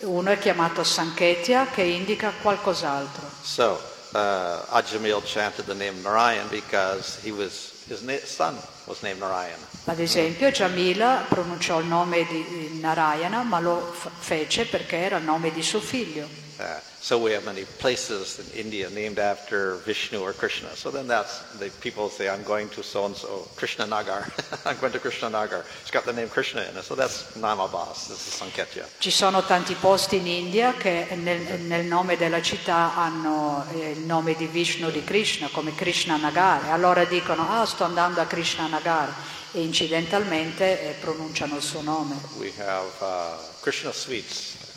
Uno 0.00 0.30
è 0.30 0.38
chiamato 0.38 0.84
Sanketya 0.84 1.70
che 1.72 1.82
indica 1.82 2.32
qualcos'altro. 2.40 3.28
So 3.42 3.80
uh, 4.12 4.60
Ajamil 4.68 5.20
chanted 5.24 5.64
the 5.64 5.74
name 5.74 6.00
Narayan 6.02 6.46
because 6.48 7.18
he 7.20 7.32
was 7.32 7.72
his 7.88 8.22
son 8.24 8.56
was 8.86 9.02
named 9.02 9.20
Narayan. 9.20 9.58
Ad 9.84 9.98
esempio 9.98 10.50
Jamila 10.50 11.24
pronunciò 11.28 11.80
il 11.80 11.86
nome 11.86 12.26
di 12.26 12.78
Narayana 12.80 13.42
ma 13.42 13.60
lo 13.60 13.94
fece 14.18 14.66
perché 14.66 14.96
era 14.96 15.16
il 15.16 15.24
nome 15.24 15.50
di 15.52 15.62
suo 15.62 15.80
figlio. 15.80 16.47
Uh, 16.60 16.80
so 17.00 17.22
we 17.22 17.30
have 17.30 17.44
many 17.44 17.64
places 17.78 18.40
in 18.40 18.66
India 18.66 18.90
named 18.90 19.18
after 19.18 19.76
Vishnu 19.86 20.20
or 20.20 20.32
Krishna. 20.32 20.68
So 20.74 20.90
then 20.90 21.06
that's 21.06 21.40
the 21.58 21.70
people 21.80 22.08
say, 22.08 22.28
I'm 22.28 22.42
going 22.42 22.68
to 22.70 22.82
so 22.82 23.06
and 23.06 23.14
so 23.14 23.46
Krishna 23.54 23.86
Nagar. 23.86 24.26
I'm 24.66 24.76
going 24.80 24.92
to 24.92 24.98
Krishna 24.98 25.30
Nagar. 25.30 25.64
It's 25.82 25.92
got 25.92 26.04
the 26.04 26.12
name 26.12 26.28
Krishna 26.28 26.62
in 26.62 26.76
it. 26.76 26.82
So 26.82 26.96
that's 26.96 27.36
Namabas, 27.36 28.08
This 28.08 28.26
is 28.26 28.34
Sanketya. 28.42 28.86
Ci 28.98 29.10
sono 29.10 29.44
tanti 29.44 29.74
posti 29.74 30.16
in 30.16 30.26
India 30.26 30.74
che 30.74 31.06
nel, 31.14 31.60
nel 31.60 31.84
nome 31.84 32.16
della 32.16 32.42
città 32.42 32.96
hanno 32.96 33.64
eh, 33.72 33.90
il 33.90 34.00
nome 34.00 34.34
di 34.34 34.46
Vishnu 34.46 34.90
di 34.90 35.04
Krishna 35.04 35.48
come 35.52 35.74
Krishna 35.74 36.16
Nagar 36.16 36.70
allora 36.70 37.04
dicono 37.04 37.48
ah 37.48 37.64
sto 37.64 37.84
andando 37.84 38.20
a 38.20 38.26
Krishna 38.26 38.66
Nagar 38.66 39.14
e 39.52 39.62
incidentalmente 39.62 40.80
eh, 40.80 40.92
pronunciano 41.00 41.56
il 41.56 41.62
suo 41.62 41.82
nome. 41.82 42.16
We 42.36 42.52
have 42.58 42.90
uh, 43.00 43.60
Krishna 43.60 43.92
sweets. 43.92 44.67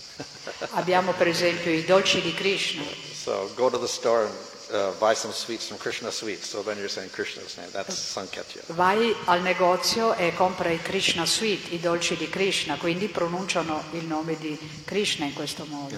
Abbiamo 0.71 1.13
per 1.13 1.27
esempio 1.27 1.71
i 1.71 1.83
dolci 1.83 2.21
di 2.21 2.33
Krishna. 2.33 2.83
So 3.13 3.51
go 3.55 3.69
to 3.69 3.77
the 3.77 3.87
store 3.87 4.25
and 4.25 4.33
uh, 4.71 4.93
buy 4.99 5.13
some 5.13 5.33
sweets 5.33 5.67
from 5.67 5.77
Krishna 5.77 6.11
Sweets. 6.11 6.47
So 6.47 6.63
then 6.63 6.77
you're 6.77 6.89
saying 6.89 7.11
Krishna's 7.11 7.57
name. 7.57 7.69
That's 7.71 7.95
Sanketya. 7.95 8.63
Vai 8.73 9.15
al 9.25 9.41
negozio 9.41 10.15
e 10.15 10.33
compra 10.33 10.69
i 10.69 10.81
Krishna 10.81 11.25
Sweet, 11.25 11.71
i 11.71 11.79
dolci 11.79 12.15
di 12.15 12.29
Krishna, 12.29 12.77
quindi 12.77 13.07
pronunciano 13.07 13.83
il 13.91 14.05
nome 14.05 14.37
di 14.37 14.57
Krishna 14.85 15.25
in 15.25 15.33
questo 15.33 15.65
modo. 15.65 15.97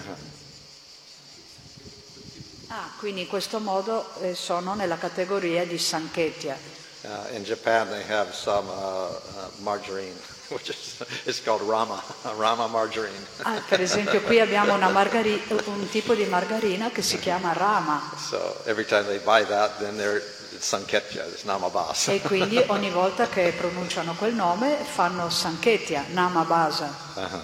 Ah, 2.68 2.90
quindi 2.98 3.22
in 3.22 3.28
questo 3.28 3.60
modo 3.60 4.04
eh, 4.20 4.34
sono 4.34 4.74
nella 4.74 4.98
categoria 4.98 5.64
di 5.64 5.78
Sanketya. 5.78 6.82
Uh, 7.04 7.36
in 7.36 7.44
Japan, 7.44 7.88
they 7.88 8.02
have 8.08 8.32
some 8.32 8.66
uh, 8.66 9.10
uh, 9.10 9.50
margarine, 9.62 10.16
which 10.50 10.68
is 10.68 11.02
it's 11.26 11.40
called 11.40 11.62
Rama, 11.62 12.02
Rama 12.36 12.68
margarine. 12.68 13.26
Ah, 13.42 13.60
per 13.66 13.80
esempio 13.80 14.20
qui 14.22 14.40
abbiamo 14.40 14.74
una 14.74 14.88
margari- 14.90 15.42
un 15.66 15.88
tipo 15.90 16.14
di 16.14 16.24
margarina 16.24 16.90
che 16.90 17.02
si 17.02 17.18
chiama 17.18 17.52
Rama 17.52 18.00
So 18.16 18.60
every 18.66 18.84
time 18.84 19.04
they 19.06 19.18
buy 19.18 19.44
that, 19.44 19.78
then 19.78 19.96
they're 19.96 20.22
it's 20.54 20.66
Sanketya, 20.66 21.26
it's 21.26 21.44
Namabas. 21.44 22.08
e 22.08 22.20
quindi 22.20 22.62
ogni 22.68 22.90
volta 22.90 23.28
che 23.28 23.52
pronunciano 23.56 24.14
quel 24.14 24.34
nome 24.34 24.76
fanno 24.76 25.28
Sanketya, 25.28 26.06
Nama 26.12 26.44
Basa. 26.44 26.94
Uh-huh. 27.14 27.40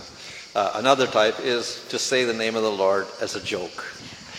Uh, 0.52 0.70
another 0.74 1.08
type 1.08 1.38
is 1.42 1.82
to 1.88 1.98
say 1.98 2.24
the 2.24 2.32
name 2.32 2.56
of 2.56 2.62
the 2.62 2.70
Lord 2.70 3.06
as 3.20 3.34
a 3.34 3.40
joke. 3.40 3.82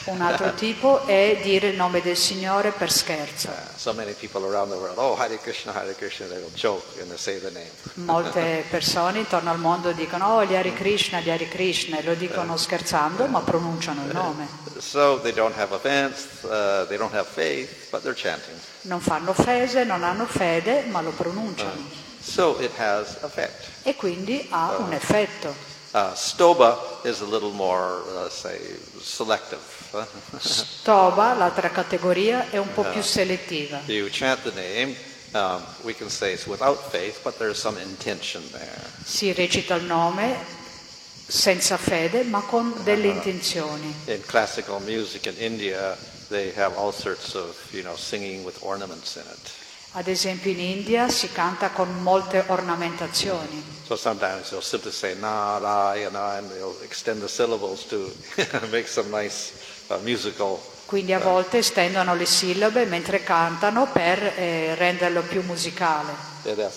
Un 0.05 0.21
altro 0.21 0.53
tipo 0.55 1.05
è 1.05 1.39
dire 1.43 1.67
il 1.67 1.75
nome 1.75 2.01
del 2.01 2.17
Signore 2.17 2.71
per 2.71 2.91
scherzo. 2.91 3.49
Uh, 3.49 3.77
so 3.77 3.91
world, 3.91 4.97
oh 4.97 5.15
Hare 5.15 5.37
Krishna, 5.37 5.73
Hare 5.73 5.95
Krishna. 5.95 6.25
Molte 7.93 8.65
persone 8.69 9.19
intorno 9.19 9.51
al 9.51 9.59
mondo 9.59 9.91
dicono 9.91 10.37
oh 10.37 10.45
gli 10.45 10.55
Hare 10.55 10.73
Krishna, 10.73 11.19
gli 11.19 11.29
Hare 11.29 11.47
Krishna 11.47 11.99
e 11.99 12.03
lo 12.03 12.15
dicono 12.15 12.57
scherzando 12.57 13.27
ma 13.27 13.41
pronunciano 13.41 14.03
il 14.05 14.13
nome. 14.13 14.47
So 14.79 15.19
they 15.21 15.33
don't 15.33 15.55
have 15.57 15.73
offense, 15.73 16.27
uh, 16.41 16.87
they 16.87 16.97
don't 16.97 17.13
have 17.13 17.27
faith, 17.27 17.89
but 17.91 18.01
they're 18.01 18.15
chanting. 18.15 18.57
Non 18.81 18.99
fanno 18.99 19.29
offese, 19.31 19.83
non 19.83 20.03
hanno 20.03 20.25
fede 20.25 20.85
ma 20.89 21.01
lo 21.01 21.11
pronunciano 21.11 21.99
So 22.19 22.59
it 22.59 22.71
has 22.77 23.17
effect. 23.23 23.67
e 23.83 23.95
quindi 23.95 24.47
ha 24.49 24.77
un 24.77 24.93
effetto. 24.93 25.53
Uh, 25.93 26.13
stoba 26.13 27.01
is 27.03 27.21
a 27.21 27.25
little 27.25 27.51
more, 27.51 28.01
uh, 28.15 28.29
say, 28.29 28.57
selective. 29.01 29.59
Stoba, 30.37 31.33
l'altra 31.33 31.69
categoria, 31.69 32.49
è 32.49 32.57
un 32.57 32.71
po' 32.73 32.83
più 32.83 33.01
selettiva. 33.01 33.81
you 33.87 34.07
chant 34.09 34.41
the 34.43 34.51
name, 34.53 34.95
um, 35.33 35.61
we 35.83 35.93
can 35.93 36.09
say 36.09 36.33
it's 36.33 36.45
without 36.45 36.77
faith, 36.91 37.21
but 37.23 37.37
there's 37.37 37.59
some 37.59 37.79
intention 37.79 38.41
there. 38.51 38.81
Si 39.03 39.33
recita 39.33 39.75
il 39.75 39.83
nome 39.83 40.59
senza 41.27 41.77
fede 41.77 42.23
ma 42.23 42.41
con 42.41 42.73
delle 42.83 43.07
intenzioni. 43.07 43.93
In 44.05 44.21
classical 44.25 44.81
music 44.81 45.25
in 45.27 45.35
India, 45.37 45.97
they 46.29 46.51
have 46.55 46.75
all 46.77 46.91
sorts 46.91 47.35
of, 47.35 47.55
you 47.71 47.83
know, 47.83 47.95
singing 47.95 48.43
with 48.43 48.57
ornaments 48.61 49.15
in 49.15 49.23
it. 49.23 49.49
Ad 49.93 50.07
esempio 50.07 50.51
in 50.51 50.59
India 50.59 51.09
si 51.09 51.29
canta 51.33 51.69
con 51.71 52.01
molte 52.01 52.45
ornamentazioni. 52.47 53.61
So 53.85 53.97
sometimes 53.97 54.49
they'll 54.49 54.61
simply 54.61 54.91
say 54.91 55.15
Narayana 55.15 56.37
and 56.37 56.49
they'll 56.49 56.77
extend 56.81 57.19
the 57.19 57.27
syllables 57.27 57.85
to 57.87 58.09
make 58.71 58.87
some 58.87 59.09
nice 59.09 59.51
uh. 59.51 59.70
Quindi 60.85 61.13
a 61.13 61.19
volte 61.19 61.59
estendono 61.59 62.15
le 62.15 62.25
sillabe 62.25 62.85
mentre 62.85 63.23
cantano 63.23 63.87
per 63.91 64.21
eh, 64.21 64.75
renderlo 64.75 65.21
più 65.21 65.41
musicale. 65.43 66.11
Yeah. 66.43 66.69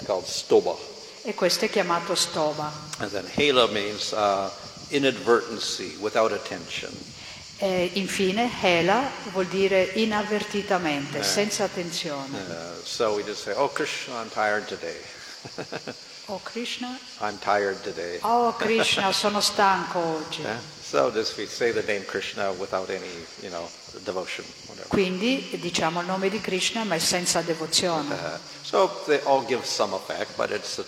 E 1.22 1.34
questo 1.34 1.64
è 1.64 1.70
chiamato 1.70 2.14
stoba. 2.14 2.70
Means 3.70 4.10
uh. 4.12 4.50
E 7.56 7.90
infine 7.94 8.50
hela 8.60 9.10
vuol 9.32 9.46
dire 9.46 9.90
inavvertitamente, 9.94 11.22
senza 11.22 11.64
attenzione. 11.64 12.38
Uh, 12.38 12.84
so 12.84 13.14
we 13.14 13.24
just 13.24 13.42
say, 13.42 13.54
oh 13.56 13.68
Krishna, 13.68 14.20
I'm 14.20 14.28
tired 14.30 14.66
today. 14.66 14.96
Oh 16.26 16.40
Krishna, 16.42 16.98
I'm 17.20 17.38
tired 17.38 17.82
today. 17.82 18.18
oh 18.22 18.54
Krishna, 18.58 19.12
sono 19.12 19.40
stanco 19.40 19.98
oggi. 19.98 20.40
Yeah? 20.42 20.58
So 20.80 21.10
just 21.10 21.36
we 21.36 21.46
say 21.46 21.72
the 21.72 21.82
name 21.82 22.04
Krishna 22.06 22.52
without 22.52 22.88
any, 22.88 23.10
you 23.42 23.50
know, 23.50 23.68
devotion, 24.04 24.44
whatever. 24.66 24.88
Quindi 24.88 25.50
diciamo 25.60 26.00
il 26.00 26.06
nome 26.06 26.30
di 26.30 26.40
Krishna 26.40 26.84
ma 26.84 26.98
senza 26.98 27.42
devozione. 27.42 28.14
Uh, 28.14 28.38
so 28.62 29.02
they 29.06 29.20
all 29.24 29.44
give 29.44 29.64
some 29.66 29.94
effect, 29.94 30.36
but 30.36 30.50
it's 30.50 30.78
a 30.78 30.84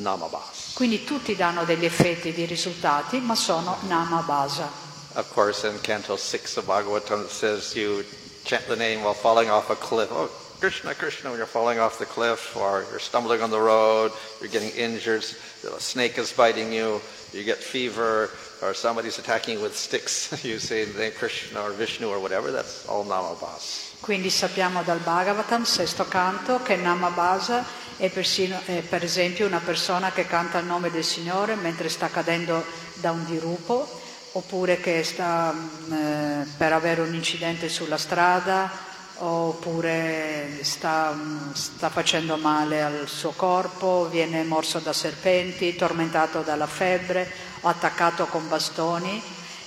namabas. 0.00 0.72
Quindi 0.74 1.04
tutti 1.04 1.34
danno 1.36 1.64
degli 1.64 1.84
effetti 1.84 2.32
di 2.32 2.46
risultati 2.46 3.18
ma 3.18 3.34
sono 3.34 3.76
nama 3.88 4.20
basa. 4.22 4.86
Of 5.14 5.32
course, 5.32 5.66
in 5.66 5.80
Canto 5.80 6.16
6 6.16 6.58
of 6.58 6.66
Bhagavatam, 6.66 7.24
it 7.24 7.30
says 7.30 7.74
you 7.74 8.04
chant 8.44 8.66
the 8.68 8.76
name 8.76 9.02
while 9.02 9.14
falling 9.14 9.50
off 9.50 9.68
a 9.70 9.76
cliff. 9.76 10.10
Oh, 10.12 10.30
Krishna, 10.60 10.92
Krishna, 10.92 11.30
when 11.30 11.38
you're 11.38 11.46
falling 11.46 11.78
off 11.78 12.00
the 12.00 12.04
cliff, 12.04 12.56
or 12.56 12.84
you're 12.90 12.98
stumbling 12.98 13.42
on 13.42 13.50
the 13.50 13.60
road, 13.60 14.10
you're 14.40 14.50
getting 14.50 14.70
injured, 14.70 15.22
a 15.62 15.80
snake 15.80 16.18
is 16.18 16.32
biting 16.32 16.72
you, 16.72 17.00
you 17.32 17.44
get 17.44 17.58
fever, 17.58 18.30
or 18.60 18.74
somebody's 18.74 19.20
attacking 19.20 19.58
you 19.58 19.62
with 19.62 19.76
sticks. 19.76 20.32
you 20.44 20.58
say 20.58 20.84
the 20.84 20.98
name 20.98 21.12
Krishna 21.12 21.60
or 21.60 21.70
Vishnu 21.70 22.08
or 22.08 22.18
whatever, 22.18 22.50
that's 22.50 22.88
all 22.88 23.04
namabas. 23.04 23.94
Quindi 24.00 24.30
sappiamo 24.30 24.82
dal 24.82 24.98
Bhagavatam, 24.98 25.62
sesto 25.62 26.06
canto, 26.06 26.60
che 26.62 26.74
Nama 26.74 27.10
Basa 27.10 27.64
è, 27.96 28.10
persino- 28.10 28.60
è 28.64 28.80
per 28.80 29.04
esempio 29.04 29.46
una 29.46 29.60
persona 29.64 30.10
che 30.10 30.26
canta 30.26 30.58
il 30.58 30.66
nome 30.66 30.90
del 30.90 31.04
Signore 31.04 31.54
mentre 31.54 31.88
sta 31.88 32.08
cadendo 32.08 32.64
da 32.94 33.12
un 33.12 33.24
dirupo, 33.24 33.88
oppure 34.32 34.80
che 34.80 35.04
sta 35.04 35.52
mm, 35.52 35.92
eh, 35.92 36.46
per 36.56 36.72
avere 36.72 37.00
un 37.02 37.14
incidente 37.14 37.68
sulla 37.68 37.96
strada, 37.96 38.86
oppure 39.18 40.58
sta, 40.62 41.16
sta 41.52 41.88
facendo 41.90 42.36
male 42.36 42.82
al 42.82 43.08
suo 43.08 43.30
corpo, 43.30 44.08
viene 44.08 44.44
morso 44.44 44.78
da 44.78 44.92
serpenti, 44.92 45.74
tormentato 45.74 46.42
dalla 46.42 46.66
febbre 46.66 47.30
o 47.60 47.68
attaccato 47.68 48.26
con 48.26 48.48
bastoni 48.48 49.22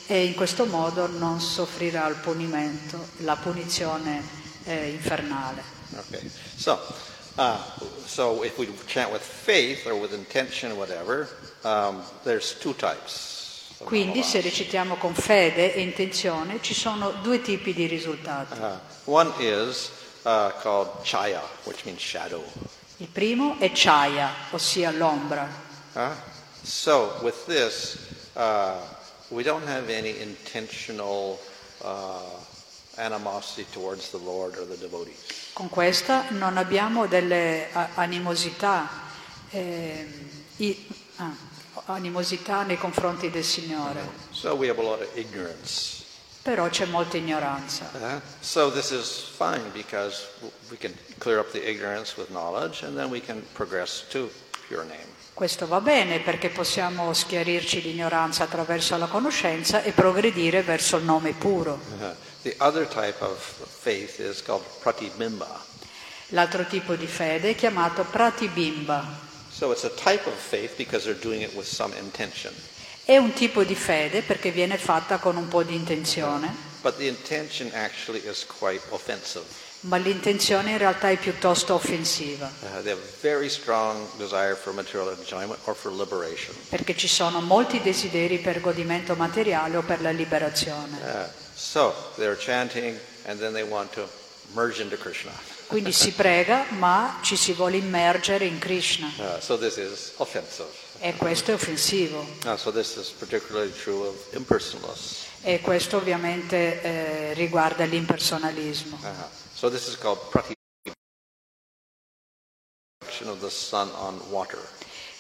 e 0.08 0.26
in 0.26 0.36
questo 0.36 0.66
modo 0.66 1.08
non 1.08 1.39
soffrirà 1.39 2.08
il 2.08 2.16
punimento, 2.16 3.08
la 3.18 3.36
punizione 3.36 4.22
eh, 4.66 4.89
infernale. 4.89 5.64
Okay, 5.97 6.30
so, 6.56 6.80
uh, 7.36 7.58
so 8.06 8.43
if 8.43 8.58
we 8.58 8.68
chant 8.88 9.12
with 9.12 9.22
faith 9.22 9.86
or 9.86 9.93
with 9.93 10.14
intention, 10.14 10.76
whatever, 10.78 11.28
um, 11.64 12.02
there's 12.24 12.58
two 12.60 12.74
types. 12.74 13.31
Quindi 13.84 14.24
se 14.24 14.42
recitiamo 14.42 14.96
con 14.96 15.14
fede 15.14 15.74
e 15.74 15.82
intenzione 15.82 16.60
ci 16.62 16.74
sono 16.74 17.12
due 17.22 17.42
tipi 17.42 17.74
di 17.74 17.88
risultati. 17.88 18.60
Uh, 18.60 18.78
one 19.06 19.32
is 19.40 19.90
uh, 20.24 20.50
called 20.62 20.90
chaya, 21.04 21.42
which 21.64 21.84
means 21.86 22.00
shadow. 22.02 22.44
Il 22.98 23.08
primo 23.08 23.58
è 23.60 23.72
chaya, 23.74 24.30
ossia 24.52 24.92
l'ombra. 24.92 25.48
Uh, 25.94 26.10
so 26.64 27.18
with 27.22 27.46
this, 27.48 27.98
uh, 28.36 28.76
we 29.30 29.44
don't 29.44 29.68
have 29.68 29.90
any 29.90 30.22
intentional 30.22 31.40
uh, 31.80 32.20
animosity 32.98 33.66
towards 33.72 34.10
the 34.12 34.20
Lord 34.20 34.56
or 34.58 34.66
the 34.68 34.78
devotees. 34.78 35.18
Con 35.54 35.70
questa 35.70 36.26
non 36.30 36.58
abbiamo 36.58 37.08
delle 37.08 37.68
animosità, 37.96 38.88
ehm, 39.50 40.30
i- 40.58 40.88
ah, 41.18 41.34
animosità 41.86 42.63
nei 42.63 42.78
confronti 42.78 43.30
del 43.30 43.43
Signore, 43.43 44.07
So 44.32 44.53
we 44.55 44.69
have 44.69 44.80
a 44.80 44.84
lot 44.84 45.01
of 45.01 45.09
ignorance. 45.15 45.99
però 46.41 46.67
c'è 46.69 46.86
molta 46.86 47.17
ignoranza. 47.17 47.89
Uh, 47.93 48.19
so 48.39 48.72
this 48.72 48.89
is 48.91 49.24
fine 49.38 49.69
because 49.72 50.26
we 50.69 50.78
can 50.78 50.93
clear 51.19 51.39
up 51.39 51.51
the 51.51 51.59
ignorance 51.63 52.15
with 52.17 52.30
knowledge 52.30 52.84
and 52.84 52.97
then 52.97 53.09
we 53.09 53.22
can 53.22 53.43
progress 53.53 54.03
to 54.09 54.30
pure 54.67 54.84
name. 54.84 55.19
Questo 55.34 55.65
va 55.67 55.80
bene 55.82 56.19
perché 56.19 56.49
possiamo 56.49 57.13
schiarirci 57.13 57.82
l'ignoranza 57.82 58.43
attraverso 58.43 58.97
la 58.97 59.07
conoscenza 59.07 59.82
e 59.82 59.91
progredire 59.91 60.61
verso 60.61 60.97
il 60.97 61.03
nome 61.03 61.34
puro. 61.34 61.80
Uh, 61.99 62.15
pratibimba. 64.80 65.65
L'altro 66.30 66.65
tipo 66.65 66.95
di 66.95 67.07
fede 67.07 67.49
è 67.51 67.55
chiamato 67.55 68.03
pratibimba. 68.03 69.30
So 69.52 69.72
it's 69.72 69.84
a 69.84 69.89
type 69.95 70.26
of 70.28 70.34
faith 70.34 70.76
because 70.78 71.04
they're 71.06 71.20
doing 71.20 71.41
it 71.41 71.54
with 71.56 71.68
some 71.68 71.93
intention. 71.97 72.54
È 73.06 73.18
un 73.18 73.34
tipo 73.34 73.64
di 73.64 73.76
fede 73.76 74.22
perché 74.22 74.52
viene 74.52 74.78
fatta 74.78 75.18
con 75.18 75.36
un 75.36 75.47
po' 75.47 75.64
di 75.64 75.76
intenzione, 75.76 76.70
But 76.82 76.97
the 76.97 77.08
intention 77.08 77.70
actually 77.74 78.22
is 78.28 78.45
quite 78.45 78.82
offensive. 78.89 79.43
ma 79.82 79.97
l'intenzione 79.97 80.72
in 80.72 80.78
realtà 80.78 81.10
è 81.10 81.18
piuttosto 81.18 81.74
offensiva, 81.74 82.49
Uh, 82.62 82.82
they 82.84 82.91
have 82.91 83.02
very 83.22 83.49
strong 83.49 84.08
desire 84.18 84.56
for 84.56 84.74
material 84.74 85.10
enjoyment 85.18 85.60
or 85.66 85.76
for 85.76 85.91
liberation. 85.91 86.56
perché 86.70 86.95
ci 86.95 87.08
sono 87.08 87.41
molti 87.41 87.82
desideri 87.82 88.38
per 88.39 88.62
godimento 88.62 89.16
materiale 89.16 89.78
o 89.78 89.82
per 89.82 90.02
la 90.02 90.12
liberazione. 90.12 90.97
Uh, 91.04 91.28
so 91.56 91.93
they're 92.16 92.38
chanting 92.38 92.97
and 93.26 93.39
then 93.39 93.52
they 93.54 93.64
want 93.64 93.91
to 93.91 94.08
merge 94.54 94.80
into 94.82 94.95
Krishna. 94.97 95.32
Quindi 95.72 95.93
si 95.93 96.11
prega, 96.11 96.65
ma 96.72 97.19
ci 97.24 97.38
si 97.38 97.53
vuole 97.53 97.78
immergere 97.78 98.43
in 98.43 98.59
Krishna 98.59 99.07
Uh, 99.17 99.39
so 99.39 99.57
this 99.57 99.78
is 99.78 100.11
offensive. 100.17 100.67
e 100.99 101.15
questo 101.15 101.51
è 101.51 101.53
offensivo. 101.53 102.19
Uh, 102.43 102.57
so 102.57 102.74
this 102.74 102.97
is 102.97 103.07
particularly 103.09 103.72
true 103.72 104.05
of 104.05 104.15
impersonalists. 104.34 105.28
E 105.43 105.61
questo 105.61 105.95
ovviamente 105.95 106.82
eh, 106.82 107.34
riguarda 107.36 107.86
l'impersonalismo. 107.86 108.99
Uh-huh. 109.01 109.28
So 109.53 109.69
this 109.69 109.88
is 109.88 109.97
called 109.97 110.19
prati 110.30 110.53
of 113.26 113.39
the 113.39 113.49
sun 113.49 113.88
on 113.95 114.19
water. 114.30 114.59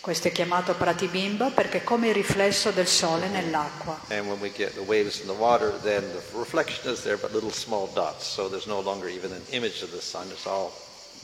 Questo 0.01 0.27
è 0.27 0.31
chiamato 0.31 0.73
pratibimba 0.73 1.51
perché 1.51 1.77
è 1.77 1.83
come 1.83 2.07
il 2.09 2.13
riflesso 2.13 2.71
del 2.71 2.87
sole 2.87 3.27
nell'acqua. 3.27 3.99
And 4.09 4.27
when 4.27 4.39
we 4.39 4.51
get 4.51 4.73
the 4.73 4.81
waves 4.81 5.19
in 5.19 5.27
the 5.27 5.37
water, 5.37 5.71
then 5.83 6.01
the 6.11 6.21
reflection 6.37 6.91
is 6.91 7.01
there, 7.03 7.17
but 7.17 7.31
little 7.31 7.51
small 7.51 7.87
dots. 7.93 8.25
So 8.25 8.49
there's 8.49 8.65
no 8.65 8.81
longer 8.81 9.07
even 9.07 9.31
an 9.31 9.43
image 9.51 9.83
of 9.83 9.91
the 9.91 10.01
sun. 10.01 10.27
It's 10.29 10.45
all 10.45 10.71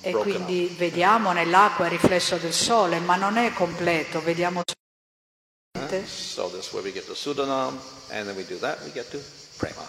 E 0.01 0.11
quindi 0.11 0.73
vediamo 0.78 1.32
nell'acqua 1.32 1.86
il 1.86 1.91
riflesso 1.91 2.38
del 2.38 2.53
sole, 2.53 2.99
ma 2.99 3.15
non 3.15 3.38
è 3.38 3.51
completo, 3.51 4.21
vediamo 4.21 4.61
solamente. 4.61 6.05
off. 6.05 6.07
So 6.07 6.49
this 6.49 6.67
is 6.67 6.73
where 6.73 6.84
we 6.84 6.91
get 6.91 7.05
to 7.07 7.15
Sudanam, 7.15 7.80
and 8.11 8.28
then 8.28 8.36
we 8.36 8.43
do 8.43 8.57
that, 8.59 8.84
we 8.84 8.91
get 8.91 9.09
to 9.11 9.19
Prema. 9.57 9.88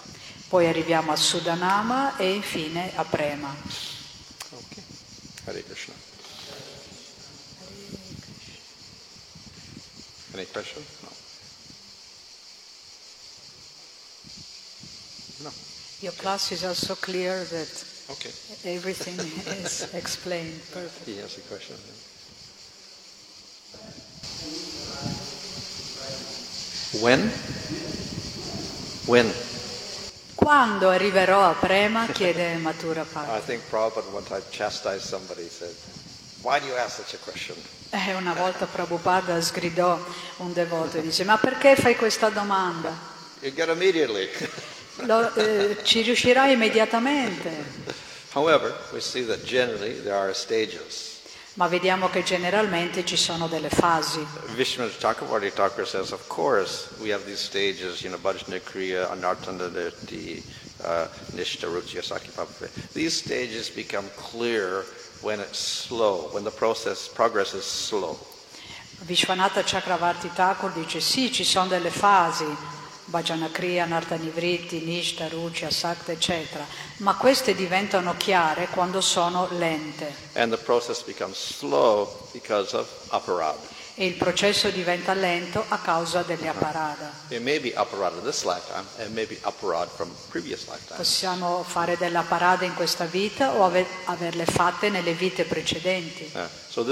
Poi 0.49 0.66
arriviamo 0.66 1.12
a 1.12 1.16
Sudanama 1.16 2.16
e 2.16 2.32
infine 2.32 2.93
a 2.97 3.05
Prema. 3.05 3.55
Okay. 4.51 4.82
Hare 5.45 5.62
Krishna. 5.62 6.08
Any 10.39 10.47
question? 10.47 10.84
No. 11.03 11.11
No. 15.43 15.51
Your 16.01 16.12
class 16.12 16.53
is 16.53 16.62
also 16.64 16.95
clear 16.95 17.43
that 17.43 17.84
Okay. 18.11 18.30
everything 18.64 19.18
is 19.64 19.93
explained 19.95 20.61
perfectly. 20.72 21.14
He 21.14 21.18
has 21.18 21.36
a 21.39 21.41
question. 21.51 21.74
When? 27.03 27.20
When? 29.07 29.32
Quando 30.36 30.89
arriverò 30.91 31.51
a 31.51 31.55
Prema? 31.55 32.07
chiede 32.12 32.59
Matura 32.59 33.03
I 33.03 33.05
Patti. 33.05 33.45
think 33.45 33.62
Prabhupada 33.68 34.09
one 34.12 34.24
time 34.24 34.43
chastised 34.51 35.05
somebody, 35.05 35.49
said, 35.49 35.74
Eh, 37.91 38.14
una 38.14 38.34
volta 38.34 38.66
Prabhupada 38.66 39.41
sgridò 39.41 39.99
un 40.39 40.53
devoto 40.53 40.99
e 40.99 41.03
dice 41.03 41.24
ma 41.24 41.36
perché 41.39 41.74
fai 41.74 41.97
questa 41.97 42.28
domanda? 42.28 42.97
You 43.41 43.53
get 43.53 43.68
immediately. 43.68 44.28
Lo- 45.07 45.32
eh, 45.34 45.78
ci 45.82 46.03
riuscirai 46.03 46.53
immediatamente. 46.53 47.51
However, 48.34 48.76
we 48.93 49.01
see 49.01 49.24
that 49.26 49.43
generally 49.43 50.01
there 50.03 50.16
are 50.16 50.34
stages. 50.34 51.16
Ma 51.55 51.66
vediamo 51.66 52.09
che 52.09 52.22
generalmente 52.22 53.05
ci 53.05 53.16
sono 53.16 53.49
delle 53.49 53.68
fasi. 53.68 54.24
Vishnu 54.55 54.89
Chakravarti 54.97 55.53
Thakur 55.53 55.86
says, 55.89 56.12
of 56.12 56.24
course, 56.28 56.89
we 57.01 57.11
have 57.12 57.24
these 57.24 57.43
stages, 57.43 58.03
you 58.03 58.11
know, 58.11 58.18
Bhajna 58.20 58.61
Kriya, 58.62 59.11
Anartanadati, 59.11 60.41
uh, 60.84 61.09
Nishta 61.34 61.66
Ruchya 61.66 62.01
Sakipapa. 62.03 62.68
These 62.93 63.16
stages 63.16 63.70
become 63.70 64.09
clear 64.14 64.84
when 65.23 65.41
it's 65.41 65.59
slow, 65.59 66.29
when 66.33 66.45
the 66.45 66.51
process, 66.51 67.09
progress 67.09 67.55
is 67.55 67.64
slow. 67.64 68.19
Vishwanatha 69.05 69.62
Chakravarti 69.62 70.31
Thakur 70.35 70.73
dice 70.73 71.01
sì, 71.01 71.33
ci 71.33 71.45
sono 71.45 71.69
delle 71.69 71.91
fasi, 71.91 72.45
Bhajanakriya, 73.05 73.87
Nartanivriti, 73.87 74.81
Nishta, 74.81 75.29
Ruchya, 75.29 75.71
Sakta, 75.71 76.12
eccetera, 76.12 76.64
ma 76.99 77.14
queste 77.14 77.55
diventano 77.55 78.14
chiare 78.16 78.66
quando 78.69 79.01
sono 79.01 79.49
lente 79.53 80.12
And 80.35 80.53
the 80.53 80.62
process 80.62 81.03
becomes 81.03 81.37
slow 81.37 82.09
because 82.33 82.77
of 82.77 82.89
aparad. 83.11 83.57
E 84.01 84.07
il 84.07 84.15
processo 84.15 84.71
diventa 84.71 85.13
lento 85.13 85.65
a 85.67 85.79
causa 85.79 86.23
delle 86.23 86.47
apparada. 86.47 87.11
Previous 90.29 90.67
lifetimes. 90.69 90.97
Possiamo 90.97 91.65
fare 91.65 91.97
della 91.97 92.23
parada 92.23 92.65
in 92.65 92.75
questa 92.75 93.07
vita 93.07 93.55
o 93.55 93.65
ave- 93.65 93.87
averle 94.05 94.45
fatte 94.45 94.89
nelle 94.89 95.15
vite 95.15 95.43
precedenti. 95.43 96.31
Uh, 96.33 96.43
so. 96.69 96.85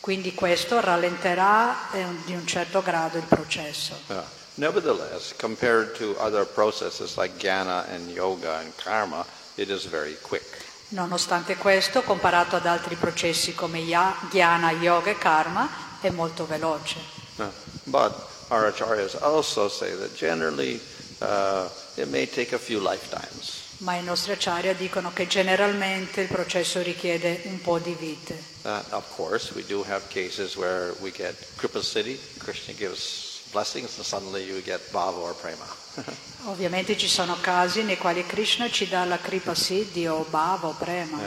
Quindi 0.00 0.32
questo 0.32 0.80
rallenterà 0.80 1.92
eh, 1.92 2.06
di 2.24 2.32
un 2.32 2.46
certo 2.46 2.80
grado 2.82 3.18
il 3.18 3.24
processo. 3.24 4.00
Uh, 4.06 4.14
nevertheless, 4.54 5.34
compared 5.36 5.92
to 5.92 6.16
other 6.18 6.46
processes 6.46 7.18
like 7.18 7.36
jnana 7.36 7.86
and 7.92 8.08
yoga 8.08 8.56
and 8.60 8.72
karma, 8.76 9.26
it 9.56 9.68
is 9.68 9.84
very 9.84 10.16
quick. 10.22 10.70
Nonostante 10.92 11.56
questo, 11.56 12.02
comparato 12.02 12.56
ad 12.56 12.66
altri 12.66 12.96
processi 12.96 13.54
come 13.54 13.78
ya- 13.78 14.14
jnana, 14.30 14.72
yoga 14.72 15.10
e 15.10 15.16
karma, 15.16 15.68
è 16.00 16.10
molto 16.10 16.46
veloce. 16.46 16.98
Uh, 17.36 17.44
but 17.84 18.12
our 18.50 18.66
acharyas 18.66 19.14
also 19.14 19.68
say 19.68 19.96
that 19.96 20.14
generally 20.14 20.78
uh, 21.20 21.66
it 21.94 22.08
may 22.08 22.26
take 22.26 22.54
a 22.54 22.58
few 22.58 22.78
lifetimes. 22.78 23.60
Ma 23.78 23.96
i 23.96 24.02
nostri 24.02 24.32
acharya 24.32 24.74
dicono 24.74 25.12
che 25.12 25.26
generalmente 25.26 26.20
il 26.20 26.28
processo 26.28 26.82
richiede 26.82 27.40
un 27.44 27.60
po' 27.62 27.78
di 27.78 27.94
vite. 27.98 28.40
Uh, 28.62 28.80
of 28.90 29.04
course, 29.16 29.52
we 29.54 29.64
do 29.66 29.82
have 29.88 30.02
cases 30.08 30.56
where 30.56 30.94
we 31.00 31.10
get 31.10 31.34
Kripa 31.56 31.80
Siddhi, 31.80 32.18
Krishna 32.38 32.74
gives 32.74 33.40
blessings, 33.50 33.96
and 33.96 34.04
suddenly 34.04 34.44
you 34.44 34.60
get 34.62 34.80
bhava 34.92 35.18
or 35.18 35.32
prema. 35.32 35.64
Ovviamente 36.46 36.96
ci 36.96 37.08
sono 37.08 37.36
casi 37.40 37.82
nei 37.82 37.98
quali 37.98 38.26
Krishna 38.26 38.70
ci 38.70 38.88
dà 38.88 39.04
la 39.04 39.18
kripa 39.18 39.54
siddhi 39.54 40.06
o 40.06 40.24
bhava 40.28 40.68
o 40.68 40.74
prema. 40.74 41.18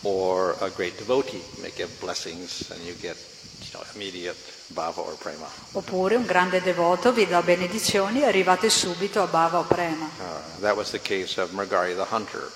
Uh, 0.00 0.08
or 0.08 0.56
a 0.60 0.68
great 0.68 0.96
devotee 0.96 1.42
may 1.60 1.72
give 1.74 1.90
blessings 2.00 2.70
and 2.70 2.80
you 2.82 2.94
get 3.00 3.16
you 3.60 3.70
know, 3.72 3.82
immediate 3.94 4.36
bhava 4.68 5.00
or 5.00 5.14
prema. 5.16 5.46
Oppure 5.72 6.16
un 6.16 6.24
grande 6.24 6.60
devoto 6.60 7.12
vi 7.12 7.26
dà 7.26 7.42
benedizioni 7.42 8.20
e 8.20 8.26
arrivate 8.26 8.70
subito 8.70 9.22
a 9.22 9.26
bhava 9.26 9.58
o 9.58 9.64
prema. 9.64 10.10
Uh, 10.18 10.60
that 10.60 10.74
was 10.74 10.90
the 10.90 11.00
case 11.00 11.40
of 11.40 11.50
Mrigari 11.52 11.94
the 11.94 12.06
hunter. 12.10 12.50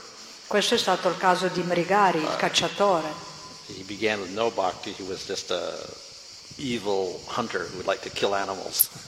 Questo 0.46 0.74
è 0.74 0.78
stato 0.78 1.08
il 1.08 1.16
caso 1.18 1.48
di 1.48 1.62
Mrigari, 1.62 2.18
il 2.18 2.36
cacciatore. 2.36 3.26
He 3.66 3.84
began 3.84 4.20
with 4.20 4.30
no 4.30 4.50
bhakti, 4.50 4.94
he 4.96 5.04
was 5.06 5.26
just 5.26 5.50
a 5.50 5.74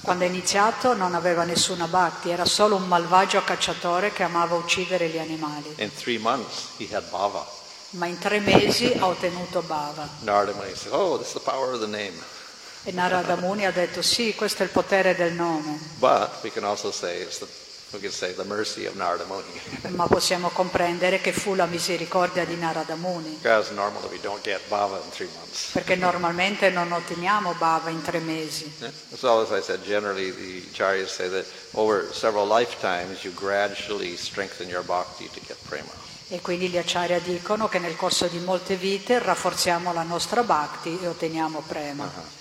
Quando 0.03 0.25
è 0.25 0.27
iniziato 0.29 0.95
non 0.95 1.15
aveva 1.15 1.43
nessuna 1.43 1.87
bhakti, 1.89 2.31
era 2.31 2.45
solo 2.45 2.77
un 2.77 2.87
malvagio 2.87 3.43
cacciatore 3.43 4.13
che 4.13 4.23
amava 4.23 4.55
uccidere 4.55 5.09
gli 5.09 5.19
animali. 5.19 5.75
In 5.79 5.93
three 5.93 6.19
months, 6.19 6.69
he 6.79 6.87
had 6.95 7.03
bhava. 7.11 7.45
Ma 7.91 8.07
in 8.07 8.19
tre 8.19 8.39
mesi 8.39 8.93
ha 8.97 9.09
ottenuto 9.09 9.63
bhava. 9.63 10.09
Narada 10.21 10.53
Muni 10.53 10.75
said, 10.77 10.93
oh, 10.93 11.19
this 11.19 11.27
is 11.27 11.33
the 11.33 11.41
power 11.41 11.73
of 11.73 11.81
the 11.81 11.89
name. 11.89 12.13
E 12.85 12.93
Narada 12.93 13.35
Muni 13.35 13.67
ha 13.67 13.73
detto 13.73 14.01
sì, 14.01 14.33
questo 14.37 14.63
è 14.63 14.67
il 14.67 14.71
potere 14.71 15.17
del 15.17 15.33
nome, 15.33 15.79
But 15.99 16.31
we 16.43 16.53
can 16.53 16.63
also 16.63 16.93
say 16.93 17.21
it's 17.21 17.39
the 17.39 17.49
ma 19.89 20.07
possiamo 20.07 20.49
comprendere 20.51 21.21
che 21.21 21.33
fu 21.33 21.55
la 21.55 21.67
misericordia 21.67 22.45
di 22.45 22.57
Narada 22.57 22.95
Muni, 22.95 23.39
because 23.41 23.73
normally 23.73 24.09
we 24.11 24.21
don't 24.21 24.43
get 24.43 24.61
bhava 24.69 25.01
in 25.03 25.11
three 25.11 25.29
months. 25.35 25.71
perché 25.73 25.97
normalmente 25.97 26.71
non 26.71 26.93
otteniamo 26.93 27.55
bhava 27.55 27.91
in 27.91 28.03
tre 28.03 28.21
mesi. 28.21 28.73
So 29.15 29.41
as 29.41 29.51
I 29.51 29.63
said, 29.63 29.83
generally 29.83 30.31
the 30.31 30.69
acharyas 30.73 31.09
say 31.09 31.29
that 31.29 31.47
over 31.73 32.07
several 32.13 32.47
lifetimes 32.47 33.25
you 33.25 33.33
gradually 33.35 34.17
strengthen 34.17 34.69
your 34.69 34.85
bhakti 34.85 35.29
to 35.33 35.41
get 35.47 35.57
prema. 35.69 35.91
E 36.29 36.41
quindi 36.41 36.69
gli 36.69 36.79
acciaria 36.79 37.19
dicono 37.19 37.69
che 37.69 37.81
nel 37.81 37.97
corso 37.97 38.27
di 38.29 38.39
molte 38.39 38.77
vite 38.77 39.19
rafforziamo 39.19 39.93
la 39.93 40.05
nostra 40.05 40.45
bhakti 40.45 40.97
e 41.03 41.09
otteniamo 41.09 41.61
prema. 41.67 42.40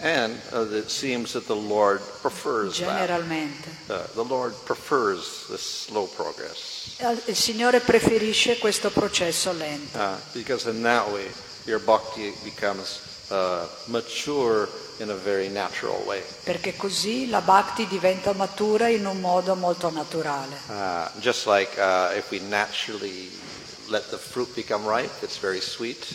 And 0.00 0.34
uh, 0.52 0.66
it 0.70 0.90
seems 0.90 1.32
that 1.32 1.46
the 1.46 1.56
Lord 1.56 2.00
prefers 2.20 2.78
that. 2.80 3.08
Generalmente. 3.08 3.68
Uh, 3.88 4.06
the 4.14 4.24
Lord 4.24 4.54
prefers 4.64 5.46
this 5.48 5.86
slow 5.86 6.06
progress 6.06 6.84
Il 7.26 7.34
Signore 7.34 7.80
preferisce 7.80 8.58
questo 8.58 8.90
processo 8.90 9.52
lento, 9.52 9.98
uh, 9.98 10.16
because 10.32 10.68
in 10.70 10.80
that 10.82 11.10
way 11.10 11.28
your 11.64 11.80
bhakti 11.80 12.32
becomes 12.44 13.00
uh, 13.30 13.66
mature 13.86 14.68
in 14.98 15.10
a 15.10 15.14
very 15.14 15.48
natural 15.48 16.00
way. 16.06 16.22
perché 16.44 16.76
così 16.76 17.28
la 17.28 17.40
bhakti 17.40 17.86
diventa 17.88 18.32
matura 18.32 18.88
in 18.88 19.06
un 19.06 19.20
modo 19.20 19.56
molto 19.56 19.90
naturale. 19.90 20.56
Uh, 20.68 21.10
just 21.18 21.46
like 21.46 21.76
uh, 21.78 22.16
if 22.16 22.30
we 22.30 22.38
naturally 22.48 23.28
let 23.88 24.08
the 24.10 24.18
fruit 24.18 24.54
become 24.54 24.86
ripe, 24.86 25.10
it's 25.22 25.38
very 25.38 25.60
sweet. 25.60 26.06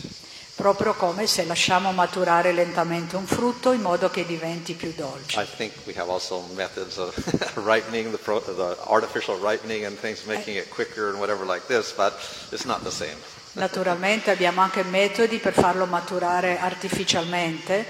Proprio 0.59 0.93
come 0.93 1.25
se 1.25 1.45
lasciamo 1.45 1.93
maturare 1.93 2.51
lentamente 2.51 3.15
un 3.15 3.25
frutto 3.25 3.71
in 3.71 3.79
modo 3.79 4.09
che 4.09 4.25
diventi 4.25 4.73
più 4.73 4.93
dolce. 4.93 5.39
I 5.39 5.47
think 5.55 5.71
we 5.85 5.93
have 5.95 6.11
also 6.11 6.43
methods 6.53 6.97
of 6.97 7.15
ripening, 7.65 8.11
the, 8.11 8.17
pro- 8.17 8.41
the 8.41 8.75
artificial 8.89 9.39
ripening 9.39 9.85
and 9.85 9.97
things, 9.97 10.25
making 10.25 10.57
it 10.57 10.69
quicker 10.69 11.07
and 11.07 11.17
whatever 11.17 11.45
like 11.45 11.65
this, 11.67 11.93
but 11.93 12.11
it's 12.51 12.65
not 12.65 12.83
the 12.83 12.91
same. 12.91 13.15
Naturalmente 13.53 14.31
abbiamo 14.31 14.59
anche 14.59 14.83
metodi 14.83 15.37
per 15.37 15.53
farlo 15.53 15.85
maturare 15.85 16.59
artificialmente, 16.59 17.85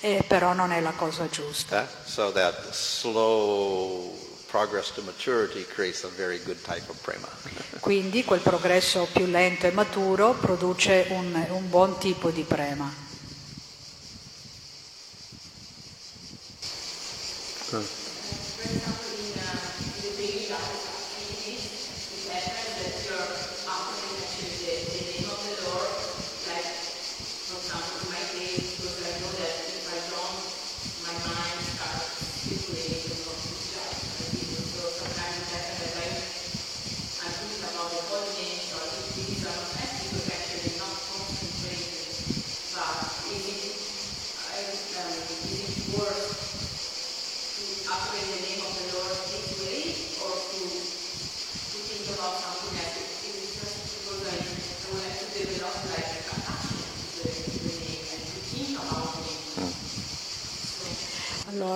eh, 0.00 0.22
però 0.28 0.52
non 0.52 0.72
è 0.72 0.80
la 0.82 0.92
cosa 0.92 1.26
giusta. 1.30 1.88
Uh, 2.04 2.70
so 2.70 4.29
that 4.50 4.58
slow 4.58 4.60
progress 4.60 4.90
to 4.92 5.02
maturity 5.02 5.64
creates 5.64 6.04
a 6.04 6.08
very 6.08 6.38
good 6.44 6.62
type 6.64 6.88
of 6.88 7.00
prema. 7.02 7.28
Quindi 7.80 8.24
quel 8.24 8.40
progresso 8.40 9.08
più 9.12 9.26
lento 9.26 9.66
e 9.66 9.70
maturo 9.72 10.34
produce 10.34 11.06
un, 11.10 11.46
un 11.50 11.68
buon 11.68 11.98
tipo 11.98 12.30
di 12.30 12.42
prema. 12.42 13.08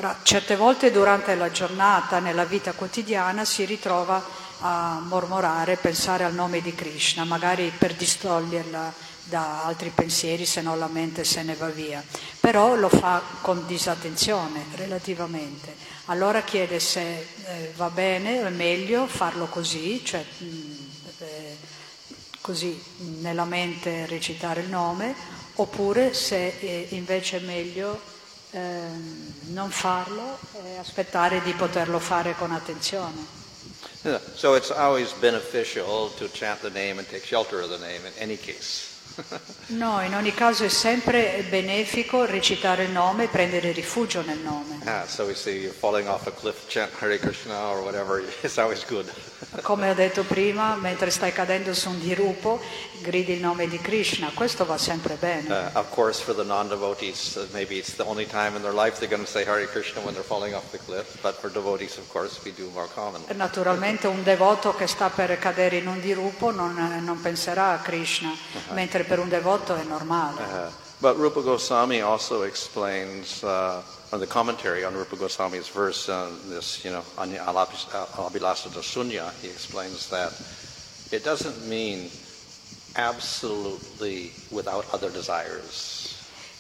Allora, 0.05 0.21
certe 0.23 0.57
volte 0.57 0.91
durante 0.91 1.35
la 1.35 1.51
giornata, 1.51 2.19
nella 2.19 2.45
vita 2.45 2.73
quotidiana, 2.73 3.47
si 3.47 3.65
ritrova 3.65 4.23
a 4.59 5.01
mormorare, 5.03 5.79
pensare 5.79 6.25
al 6.25 6.35
nome 6.35 6.61
di 6.61 6.75
Krishna, 6.75 7.25
magari 7.25 7.73
per 7.79 7.95
distoglierla 7.95 8.93
da 9.25 9.65
altri 9.65 9.89
pensieri, 9.95 10.45
se 10.45 10.61
no 10.61 10.77
la 10.77 10.89
mente 10.89 11.25
se 11.25 11.43
ne 11.43 11.55
va 11.55 11.69
via. 11.69 12.05
Però 12.39 12.75
lo 12.75 12.91
fa 12.91 13.23
con 13.41 13.65
disattenzione 13.67 14.67
relativamente. 14.75 15.75
Allora 16.07 16.43
chiede 16.43 16.81
se 16.81 17.27
eh, 17.47 17.73
va 17.75 17.89
bene 17.89 18.43
o 18.43 18.47
è 18.47 18.51
meglio 18.51 19.07
farlo 19.07 19.47
così, 19.47 20.05
cioè 20.05 20.23
mh, 20.23 20.47
eh, 21.21 21.57
così 22.43 22.79
nella 23.21 23.47
mente 23.47 24.05
recitare 24.05 24.61
il 24.61 24.69
nome, 24.69 25.15
oppure 25.55 26.13
se 26.13 26.59
eh, 26.61 26.89
invece 26.91 27.39
è 27.39 27.41
meglio 27.41 28.13
ehm, 28.55 29.33
non 29.53 29.71
farlo 29.71 30.39
e 30.65 30.79
aspettare 30.79 31.43
di 31.43 31.53
poterlo 31.53 31.99
fare 31.99 32.35
con 32.37 32.53
attenzione. 32.53 33.43
Yeah, 34.03 34.21
So 34.35 34.55
it's 34.55 34.71
always 34.71 35.13
beneficial 35.13 36.13
to 36.17 36.29
chant 36.33 36.61
the 36.61 36.71
name 36.71 36.99
and 36.99 37.09
take 37.09 37.25
shelter 37.25 37.61
of 37.61 37.71
the 37.71 37.79
name 37.79 38.07
in 38.07 38.13
any 38.19 38.37
case. 38.37 38.93
No, 39.67 40.03
in 40.03 40.15
ogni 40.15 40.33
caso 40.35 40.65
è 40.65 40.69
sempre 40.69 41.45
benefico 41.49 42.25
recitare 42.25 42.85
il 42.85 42.91
nome 42.91 43.25
e 43.25 43.29
prendere 43.29 43.73
rifugio 43.73 44.23
nel 44.23 44.39
nome. 44.39 44.81
Ah, 44.85 45.07
so 45.07 45.25
we 45.25 45.35
see 45.35 45.61
you're 45.61 45.73
falling 45.73 46.09
off 46.09 46.27
a 46.27 46.33
cliff, 46.33 46.67
chant 46.69 46.91
Hare 47.01 47.19
Krishna 47.19 47.71
or 47.71 47.83
whatever. 47.83 48.23
It's 48.43 48.59
always 48.59 48.85
good. 48.85 49.11
Come 49.63 49.91
ho 49.91 49.95
detto 49.95 50.25
prima, 50.25 50.75
mentre 50.77 51.11
stai 51.11 51.33
cadendo 51.33 51.75
su 51.75 51.89
un 51.89 52.01
dirupo, 52.01 52.61
gridi 53.01 53.35
il 53.35 53.41
nome 53.41 53.69
di 53.69 53.79
Krishna, 53.79 54.31
questo 54.35 54.65
va 54.65 54.79
sempre 54.79 55.17
bene. 55.17 55.49
Uh, 55.49 55.79
of 55.79 55.91
course, 55.91 56.21
for 56.23 56.35
the 56.35 56.45
non-devotees, 56.45 57.37
uh, 57.37 57.47
maybe 57.53 57.77
it's 57.77 57.95
the 57.95 58.05
only 58.05 58.27
time 58.27 58.57
in 58.57 58.63
their 58.63 58.75
life 58.75 58.99
they're 58.99 59.09
going 59.09 59.25
to 59.25 59.31
say 59.31 59.45
Hare 59.45 59.67
Krishna 59.67 60.01
when 60.03 60.15
they're 60.15 60.27
falling 60.27 60.55
off 60.55 60.71
the 60.71 60.79
cliff. 60.79 61.21
But 61.23 61.35
for 61.35 61.51
devotees, 61.51 61.99
of 61.99 62.09
course, 62.11 62.41
we 62.45 62.53
do 62.53 62.71
more 62.73 62.89
commonly. 62.95 63.35
Naturalmente 63.35 64.07
un 64.07 64.23
devoto 64.23 64.75
che 64.75 64.87
sta 64.87 65.11
per 65.11 65.39
cadere 65.39 65.77
in 65.77 65.87
un 65.87 66.01
dirupo 66.01 66.51
non, 66.51 66.75
non 67.03 67.21
penserà 67.21 67.73
a 67.73 67.79
Krishna, 67.79 68.35
mentre 68.71 69.05
per 69.05 69.19
un 69.19 69.29
devoto 69.29 69.75
è 69.77 69.83
normale. 69.85 70.43
Uh, 70.43 70.71
but 70.99 71.17
Rupa 71.17 71.41
Goswami 71.41 72.01
also 72.01 72.45
explains, 72.45 73.43
uh, 73.43 73.83
on 74.15 74.21
the 74.21 74.27
commentary 74.29 74.85
on 74.85 74.95
Rupa 74.95 75.17
Goswami's 75.17 75.69
verse, 75.69 76.09
uh, 76.09 76.31
this, 76.49 76.85
you 76.85 76.93
know, 76.93 77.03
Anya 77.19 77.41
Alabis- 77.41 77.93
uh, 77.93 78.07
Sunya, 78.81 79.33
he 79.43 79.49
explains 79.49 80.09
that 80.09 80.33
it 81.11 81.25
doesn't 81.25 81.69
mean 81.69 82.09
absolutely 82.95 84.31
without 84.53 84.87
other 84.93 85.11
desires. 85.11 86.13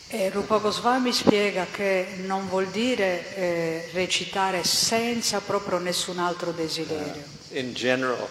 E 0.08 0.30
Rupa 0.30 0.58
Goswami 0.58 1.12
spiega 1.12 1.66
che 1.70 2.16
non 2.26 2.48
vuol 2.48 2.66
dire 2.66 3.34
eh, 3.36 3.90
recitare 3.92 4.64
senza 4.64 5.40
proprio 5.40 5.78
nessun 5.78 6.18
altro 6.18 6.50
desiderio. 6.50 7.22
In 7.50 7.72
general, 7.72 8.28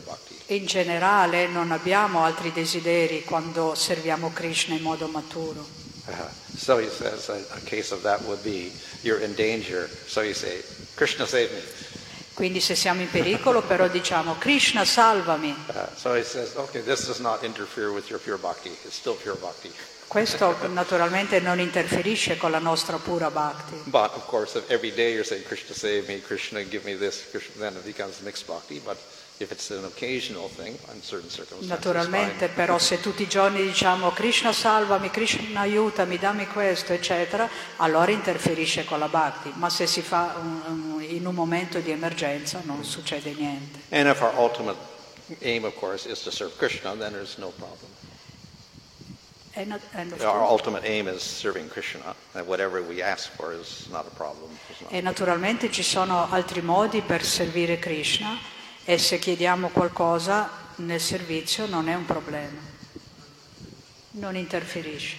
bhakti. 0.00 0.40
In 0.46 0.64
generale 0.64 1.46
non 1.48 1.70
abbiamo 1.70 2.24
altri 2.24 2.50
desideri 2.50 3.24
quando 3.24 3.74
serviamo 3.74 4.30
Krishna 4.32 4.74
in 4.74 4.82
modo 4.82 5.06
maturo. 5.06 5.83
Uh, 6.08 6.28
so 6.56 6.78
he 6.78 6.88
says 6.88 7.28
a, 7.28 7.42
a 7.56 7.60
case 7.60 7.92
of 7.92 8.02
that 8.02 8.22
would 8.24 8.42
be 8.42 8.72
you're 9.02 9.20
in 9.20 9.34
danger, 9.34 9.88
so 10.06 10.22
you 10.22 10.34
say, 10.34 10.62
Krishna 10.96 11.26
save 11.26 11.52
me. 11.52 11.60
Quindi 12.34 12.60
se 12.60 12.74
siamo 12.74 13.00
in 13.00 13.08
pericolo 13.08 13.62
però 13.62 13.86
diciamo 13.86 14.34
Krishna 14.38 14.84
salvami. 14.84 15.54
Uh, 15.68 15.86
so 15.94 16.14
he 16.14 16.24
says, 16.24 16.56
okay, 16.56 16.82
this 16.82 17.06
does 17.06 17.20
not 17.20 17.44
interfere 17.44 17.92
with 17.92 18.10
your 18.10 18.18
pure 18.18 18.38
bhakti. 18.38 18.70
It's 18.70 18.96
still 18.96 19.14
pure 19.14 19.36
bhakti. 19.36 19.70
Questo 20.08 20.56
naturalmente 20.68 21.38
non 21.38 21.60
interferisce 21.60 22.36
con 22.36 22.50
la 22.50 22.58
nostra 22.58 22.98
pura 22.98 23.30
bhakti. 23.30 23.80
But 23.84 24.14
of 24.14 24.26
course, 24.26 24.58
if 24.58 24.68
every 24.68 24.90
day 24.92 25.12
you're 25.12 25.24
saying, 25.24 25.44
Krishna 25.44 25.74
save 25.76 26.08
me, 26.08 26.20
Krishna 26.20 26.64
give 26.64 26.84
me 26.84 26.96
this, 26.96 27.24
Krishna, 27.30 27.54
then 27.60 27.76
it 27.76 27.84
becomes 27.84 28.20
mixed 28.20 28.46
bhakti. 28.48 28.80
But 28.84 28.98
if 29.38 29.50
it's 29.50 29.70
an 29.70 29.84
occasional 29.84 30.48
thing, 30.48 30.76
in 30.92 31.02
certain 31.02 31.28
circumstances, 31.28 31.68
Naturalmente 31.68 32.48
però 32.48 32.78
se 32.78 33.00
tutti 33.00 33.22
i 33.22 33.28
giorni 33.28 33.62
diciamo 33.62 34.10
Krishna 34.10 34.52
salvami, 34.52 35.10
Krishna 35.10 35.60
aiutami, 35.60 36.18
dammi 36.18 36.46
questo, 36.46 36.92
eccetera, 36.92 37.48
allora 37.78 38.12
interferisce 38.12 38.84
con 38.84 38.98
la 39.00 39.08
bhakti. 39.08 39.52
Ma 39.56 39.68
se 39.70 39.86
si 39.86 40.02
fa 40.02 40.36
un- 40.40 40.62
un- 40.94 41.02
in 41.02 41.26
un 41.26 41.34
momento 41.34 41.80
di 41.80 41.90
emergenza 41.90 42.60
non 42.64 42.84
succede 42.84 43.32
niente. 43.32 43.80
And 43.90 44.06
if 44.06 44.20
our 44.22 44.32
ultimate 44.36 44.78
aim, 45.40 45.64
of 45.64 45.74
course, 45.78 46.08
is 46.08 46.22
to 46.22 46.30
serve 46.30 46.54
Krishna, 46.56 46.94
then 46.96 47.12
there's 47.12 47.36
no 47.36 47.48
problem. 47.56 47.90
And, 49.56 49.78
and 49.92 50.12
of 50.12 50.20
Our 50.20 50.32
course- 50.38 50.50
ultimate 50.50 50.84
aim 50.84 51.06
is 51.08 51.22
serving 51.22 51.68
Krishna, 51.68 52.14
and 52.32 52.44
whatever 52.46 52.80
we 52.82 53.00
ask 53.02 53.30
for 53.36 53.52
is 53.52 53.86
not 53.88 54.04
a 54.06 54.10
problem. 54.14 54.50
It's 54.68 54.80
not- 54.80 54.92
E 54.92 55.00
naturalmente 55.00 55.70
ci 55.70 55.82
sono 55.84 56.28
altri 56.30 56.60
modi 56.60 57.00
per 57.02 57.24
servire 57.24 57.78
Krishna 57.78 58.36
e 58.84 58.98
se 58.98 59.18
chiediamo 59.18 59.68
qualcosa 59.68 60.50
nel 60.76 61.00
servizio 61.00 61.66
non 61.66 61.88
è 61.88 61.94
un 61.94 62.04
problema, 62.04 62.60
non 64.12 64.36
interferisce. 64.36 65.16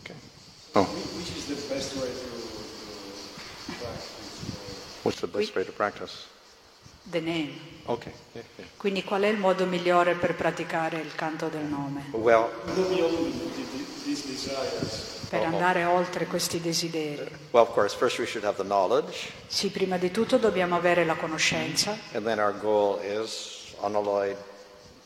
Okay. 0.00 0.16
Oh. 0.72 0.86
What's 5.02 5.20
the 5.20 5.28
best 5.28 5.54
way 5.54 5.64
to 5.64 5.72
practice? 5.72 6.26
The 7.08 7.20
name. 7.20 7.52
Okay. 7.84 8.12
Yeah, 8.32 8.42
yeah. 8.56 8.66
Quindi 8.76 9.04
qual 9.04 9.22
è 9.22 9.28
il 9.28 9.38
modo 9.38 9.64
migliore 9.66 10.14
per 10.14 10.34
praticare 10.34 10.98
il 10.98 11.14
canto 11.14 11.46
del 11.46 11.64
nome? 11.64 12.06
Well, 12.10 12.50
per 15.38 15.46
andare 15.46 15.84
oltre 15.84 16.26
questi 16.26 16.60
desideri. 16.60 17.28
well, 17.50 17.62
of 17.64 17.72
course, 17.72 17.94
first 17.96 18.18
we 18.18 18.26
should 18.26 18.44
have 18.44 18.56
the 18.56 18.64
knowledge, 18.64 19.30
Sì, 19.46 19.68
prima 19.70 19.96
di 19.96 20.10
tutto 20.10 20.36
dobbiamo 20.38 20.76
avere 20.76 21.04
la 21.04 21.14
conoscenza 21.14 21.96
and 22.12 22.24
then 22.24 22.38
our 22.38 22.52
goal 22.58 23.00
is 23.02 23.74
unalloyed 23.82 24.36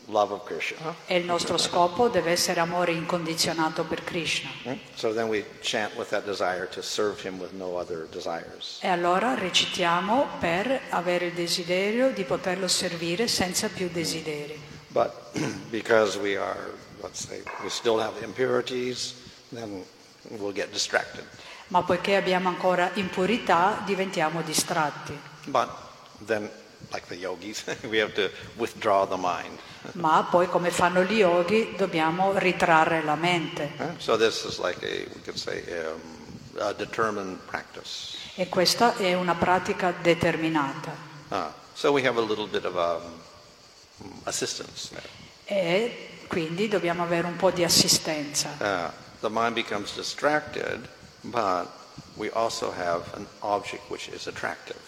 love 0.06 0.32
of 0.32 0.44
Krishna. 0.44 0.94
e 1.06 1.16
il 1.18 1.24
nostro 1.24 1.56
scopo 1.56 2.08
deve 2.08 2.32
essere 2.32 2.58
amore 2.60 2.90
incondizionato 2.92 3.84
per 3.84 4.02
Krishna. 4.02 4.50
Hmm? 4.64 4.72
So 4.94 5.12
then 5.12 5.28
we 5.28 5.44
chant 5.60 5.94
with 5.96 6.08
that 6.08 6.24
desire 6.24 6.66
to 6.70 6.82
serve 6.82 7.20
him 7.24 7.38
with 7.38 7.52
no 7.52 7.78
other 7.78 8.08
desires. 8.10 8.78
E 8.80 8.88
allora 8.88 9.34
recitiamo 9.34 10.26
per 10.40 10.80
avere 10.90 11.26
il 11.26 11.32
desiderio 11.32 12.10
di 12.10 12.24
poterlo 12.24 12.66
servire 12.66 13.28
senza 13.28 13.68
più 13.68 13.88
desideri. 13.92 14.58
But 14.88 15.12
because 15.70 16.18
we 16.18 16.36
are, 16.36 16.72
let's 17.02 17.24
say, 17.24 17.42
we 17.62 17.68
still 17.70 18.00
have 18.00 18.20
impurities, 18.24 19.14
then 19.52 19.84
we'll 20.28 20.52
get 20.52 20.70
distracted. 20.70 21.24
Ma 21.68 21.82
poiché 21.82 22.16
abbiamo 22.16 22.48
ancora 22.48 22.90
impurità, 22.94 23.82
diventiamo 23.84 24.42
distratti. 24.42 25.16
But 25.46 25.68
then, 26.26 26.50
like 26.92 27.06
the 27.06 27.16
yogis, 27.16 27.64
we 27.88 28.00
have 28.00 28.12
to 28.14 28.30
withdraw 28.56 29.06
the 29.06 29.16
mind. 29.16 29.58
Ma 29.94 30.26
poi, 30.28 30.48
come 30.48 30.70
fanno 30.70 31.04
gli 31.04 31.18
yogi, 31.18 31.74
dobbiamo 31.76 32.36
ritrarre 32.36 33.02
la 33.02 33.14
mente. 33.14 33.72
So 33.98 34.16
this 34.16 34.44
is 34.44 34.58
like 34.58 34.84
a, 34.84 35.08
we 35.14 35.20
could 35.22 35.38
say, 35.38 35.62
um, 35.86 36.00
a 36.58 36.72
determined 36.72 37.38
practice. 37.46 38.16
E 38.34 38.48
questa 38.48 38.96
è 38.96 39.14
una 39.14 39.34
pratica 39.34 39.92
determinata. 40.02 40.92
Ah, 41.28 41.52
so 41.72 41.92
we 41.92 42.06
have 42.06 42.18
a 42.18 42.24
little 42.24 42.46
bit 42.46 42.64
of 42.64 42.74
um, 42.74 44.10
assistance 44.24 44.88
there. 44.88 45.08
E 45.44 46.24
quindi 46.26 46.68
dobbiamo 46.68 47.02
avere 47.02 47.26
un 47.26 47.36
po' 47.36 47.50
di 47.50 47.64
assistenza. 47.64 48.56
Uh, 48.58 49.09
the 49.20 49.30
mind 49.30 49.54
becomes 49.54 49.94
distracted, 49.94 50.88
but 51.24 51.66
we 52.16 52.30
also 52.30 52.70
have 52.70 53.12
an 53.14 53.26
object 53.42 53.90
which 53.90 54.08
is 54.08 54.26
attractive. 54.26 54.80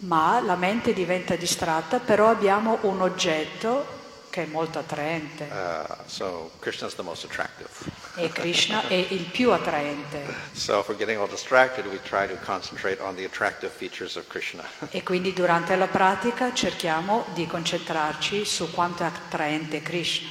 Ma 0.00 0.40
la 0.40 0.54
mente 0.54 0.92
diventa 0.92 1.34
distratta, 1.34 1.98
però 1.98 2.28
abbiamo 2.30 2.78
un 2.82 3.00
oggetto 3.02 3.96
che 4.30 4.44
è 4.44 4.46
molto 4.46 4.78
attraente. 4.78 5.48
Uh, 5.50 5.94
so 6.06 6.50
Krishna 6.60 6.86
is 6.86 6.94
the 6.94 7.02
most 7.02 7.24
attractive. 7.24 7.68
E 8.16 8.28
Krishna 8.30 8.86
è 8.86 8.94
il 8.94 9.24
più 9.24 9.50
attraente. 9.50 10.46
So 10.52 10.80
if 10.80 10.88
we're 10.88 10.98
getting 10.98 11.18
all 11.18 11.28
distracted, 11.28 11.86
we 11.86 12.00
try 12.02 12.28
to 12.28 12.36
concentrate 12.44 13.00
on 13.00 13.16
the 13.16 13.24
attractive 13.24 13.72
features 13.72 14.16
of 14.16 14.26
Krishna. 14.28 14.64
E 14.90 15.02
quindi 15.02 15.32
durante 15.32 15.74
la 15.76 15.88
pratica 15.88 16.52
cerchiamo 16.52 17.24
di 17.34 17.46
concentrarci 17.46 18.44
su 18.44 18.70
quanto 18.70 19.02
è 19.02 19.06
attraente 19.06 19.82
Krishna. 19.82 20.28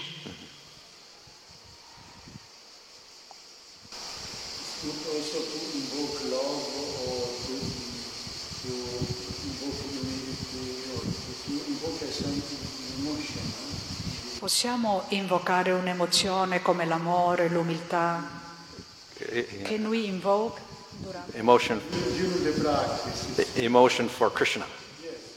To 4.80 4.88
also 4.89 5.39
to 5.41 5.57
invoke 5.73 6.21
love 6.30 6.63
or 7.07 7.25
to 7.45 7.53
invoke 11.67 12.01
a 12.01 12.11
sense 12.11 12.51
of 12.51 12.99
emotion. 12.99 13.41
no? 13.41 13.45
Possiamo 14.39 15.03
invocare 15.09 15.71
un'emozione 15.71 16.61
come 16.61 16.86
l'amore, 16.86 17.49
l'umiltà. 17.49 18.23
Can 19.63 19.88
we 19.88 20.05
invoke? 20.05 20.61
durante- 20.99 21.38
Emotion, 21.38 21.82
emotion 23.55 24.07
for 24.09 24.32
Krishna. 24.32 24.65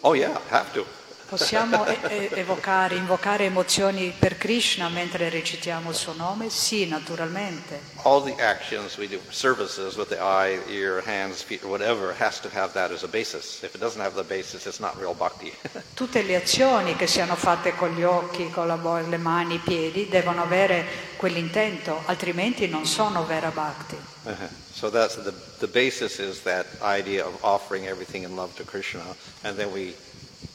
Oh 0.00 0.14
yeah, 0.14 0.38
have 0.50 0.72
to. 0.72 0.84
Possiamo 1.30 1.86
evocare, 1.86 2.96
invocare 2.96 3.44
emozioni 3.44 4.12
per 4.18 4.36
Krishna 4.36 4.88
mentre 4.88 5.28
recitiamo 5.28 5.90
il 5.90 5.94
suo 5.94 6.12
nome? 6.12 6.50
Sì, 6.50 6.88
naturalmente. 6.88 7.80
All 8.02 8.24
the 8.24 8.34
actions 8.42 8.96
we 8.96 9.06
do, 9.06 9.20
services 9.28 9.94
with 9.94 10.08
the 10.08 10.18
eye, 10.18 10.58
ear, 10.68 11.00
hands, 11.06 11.40
feet, 11.40 11.62
whatever, 11.62 12.12
has 12.18 12.40
to 12.40 12.48
have 12.52 12.72
that 12.72 12.90
as 12.90 13.04
a 13.04 13.06
basis. 13.06 13.62
If 13.62 13.76
it 13.76 13.80
doesn't 13.80 14.02
have 14.02 14.16
the 14.16 14.24
basis, 14.24 14.66
it's 14.66 14.80
not 14.80 14.98
real 14.98 15.14
bhakti. 15.14 15.52
Tutte 15.94 16.22
le 16.22 16.34
azioni 16.34 16.96
che 16.96 17.06
siano 17.06 17.36
fatte 17.36 17.76
con 17.76 17.94
gli 17.94 18.02
occhi, 18.02 18.50
con 18.50 18.66
la 18.66 18.76
bo- 18.76 18.98
le 18.98 19.16
mani, 19.16 19.54
i 19.54 19.58
piedi, 19.58 20.08
devono 20.08 20.42
avere 20.42 20.84
quell'intento, 21.16 22.02
altrimenti 22.06 22.66
non 22.66 22.86
sono 22.86 23.24
vera 23.24 23.50
bhakti. 23.50 23.96
Uh-huh. 24.24 24.48
So 24.72 24.90
that's 24.90 25.14
the, 25.22 25.32
the 25.60 25.68
basis 25.68 26.18
is 26.18 26.42
that 26.42 26.66
idea 26.82 27.24
of 27.24 27.38
offering 27.44 27.86
everything 27.86 28.24
in 28.24 28.34
love 28.34 28.52
to 28.56 28.64
Krishna, 28.64 29.04
and 29.44 29.56
then 29.56 29.70
we 29.70 29.94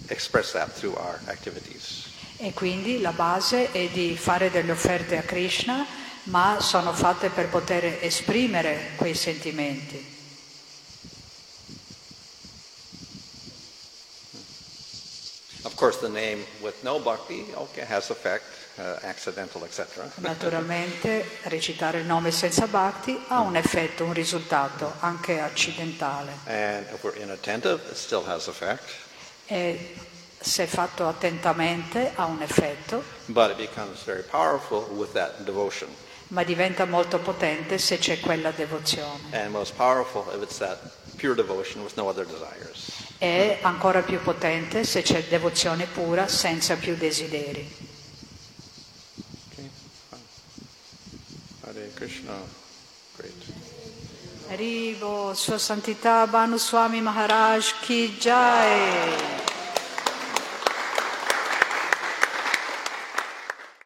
express 0.09 0.51
that 0.51 0.71
through 0.71 0.95
our 0.97 1.19
activities. 1.27 2.13
E 2.37 2.53
quindi 2.53 2.99
la 2.99 3.11
base 3.11 3.71
è 3.71 3.87
di 3.87 4.17
fare 4.17 4.51
delle 4.51 4.71
offerte 4.71 5.17
a 5.17 5.21
Krishna, 5.21 5.85
ma 6.23 6.57
sono 6.59 6.93
fatte 6.93 7.29
per 7.29 7.47
poter 7.47 7.99
esprimere 8.01 8.91
quei 8.95 9.13
sentimenti. 9.13 10.13
Of 15.65 15.75
course, 15.75 15.99
the 15.99 16.09
name 16.09 16.45
with 16.61 16.83
no 16.83 16.99
bhakti, 16.99 17.45
okay, 17.53 17.83
has 17.85 18.09
effect, 18.09 18.43
uh, 18.77 18.97
accidental, 19.01 19.63
etc. 19.63 20.09
Naturalmente 20.21 21.25
recitare 21.43 21.99
il 21.99 22.05
nome 22.05 22.31
senza 22.31 22.67
bhakti 22.67 23.19
ha 23.27 23.39
un 23.39 23.55
effetto, 23.55 24.05
un 24.05 24.13
risultato, 24.13 24.93
anche 24.99 25.39
accidentale. 25.39 26.37
And 26.45 26.85
if 26.93 27.03
we're 27.03 27.19
inattentive, 27.19 27.81
it 27.89 27.95
still 27.97 28.23
has 28.27 28.47
effect, 28.47 28.83
E 29.47 29.95
se 30.39 30.67
fatto 30.67 31.07
attentamente 31.07 32.11
ha 32.15 32.25
un 32.25 32.41
effetto, 32.41 33.03
but 33.27 33.51
it 33.51 33.57
becomes 33.57 34.03
very 34.03 34.23
powerful 34.23 34.87
with 34.95 35.11
that 35.13 35.43
devotion. 35.43 35.89
ma 36.29 36.43
diventa 36.43 36.85
molto 36.85 37.19
potente 37.19 37.77
se 37.77 37.97
c'è 37.97 38.19
quella 38.19 38.51
devozione. 38.51 39.47
No. 39.47 39.63
È 43.17 43.59
ancora 43.61 44.01
più 44.01 44.21
potente 44.21 44.83
se 44.83 45.01
c'è 45.01 45.23
devozione 45.27 45.85
pura 45.85 46.27
senza 46.27 46.75
più 46.75 46.95
desideri. 46.95 47.93
Okay. 49.51 49.69
Hare 51.61 51.91
Krishna. 51.93 52.63
Arrivo, 54.47 55.33
Sua 55.33 55.57
Santità 55.57 56.27
Bhanu 56.27 56.57
Swami 56.57 57.01
Maharaj 57.01 57.79
Ki 57.81 58.15
Jai. 58.19 59.54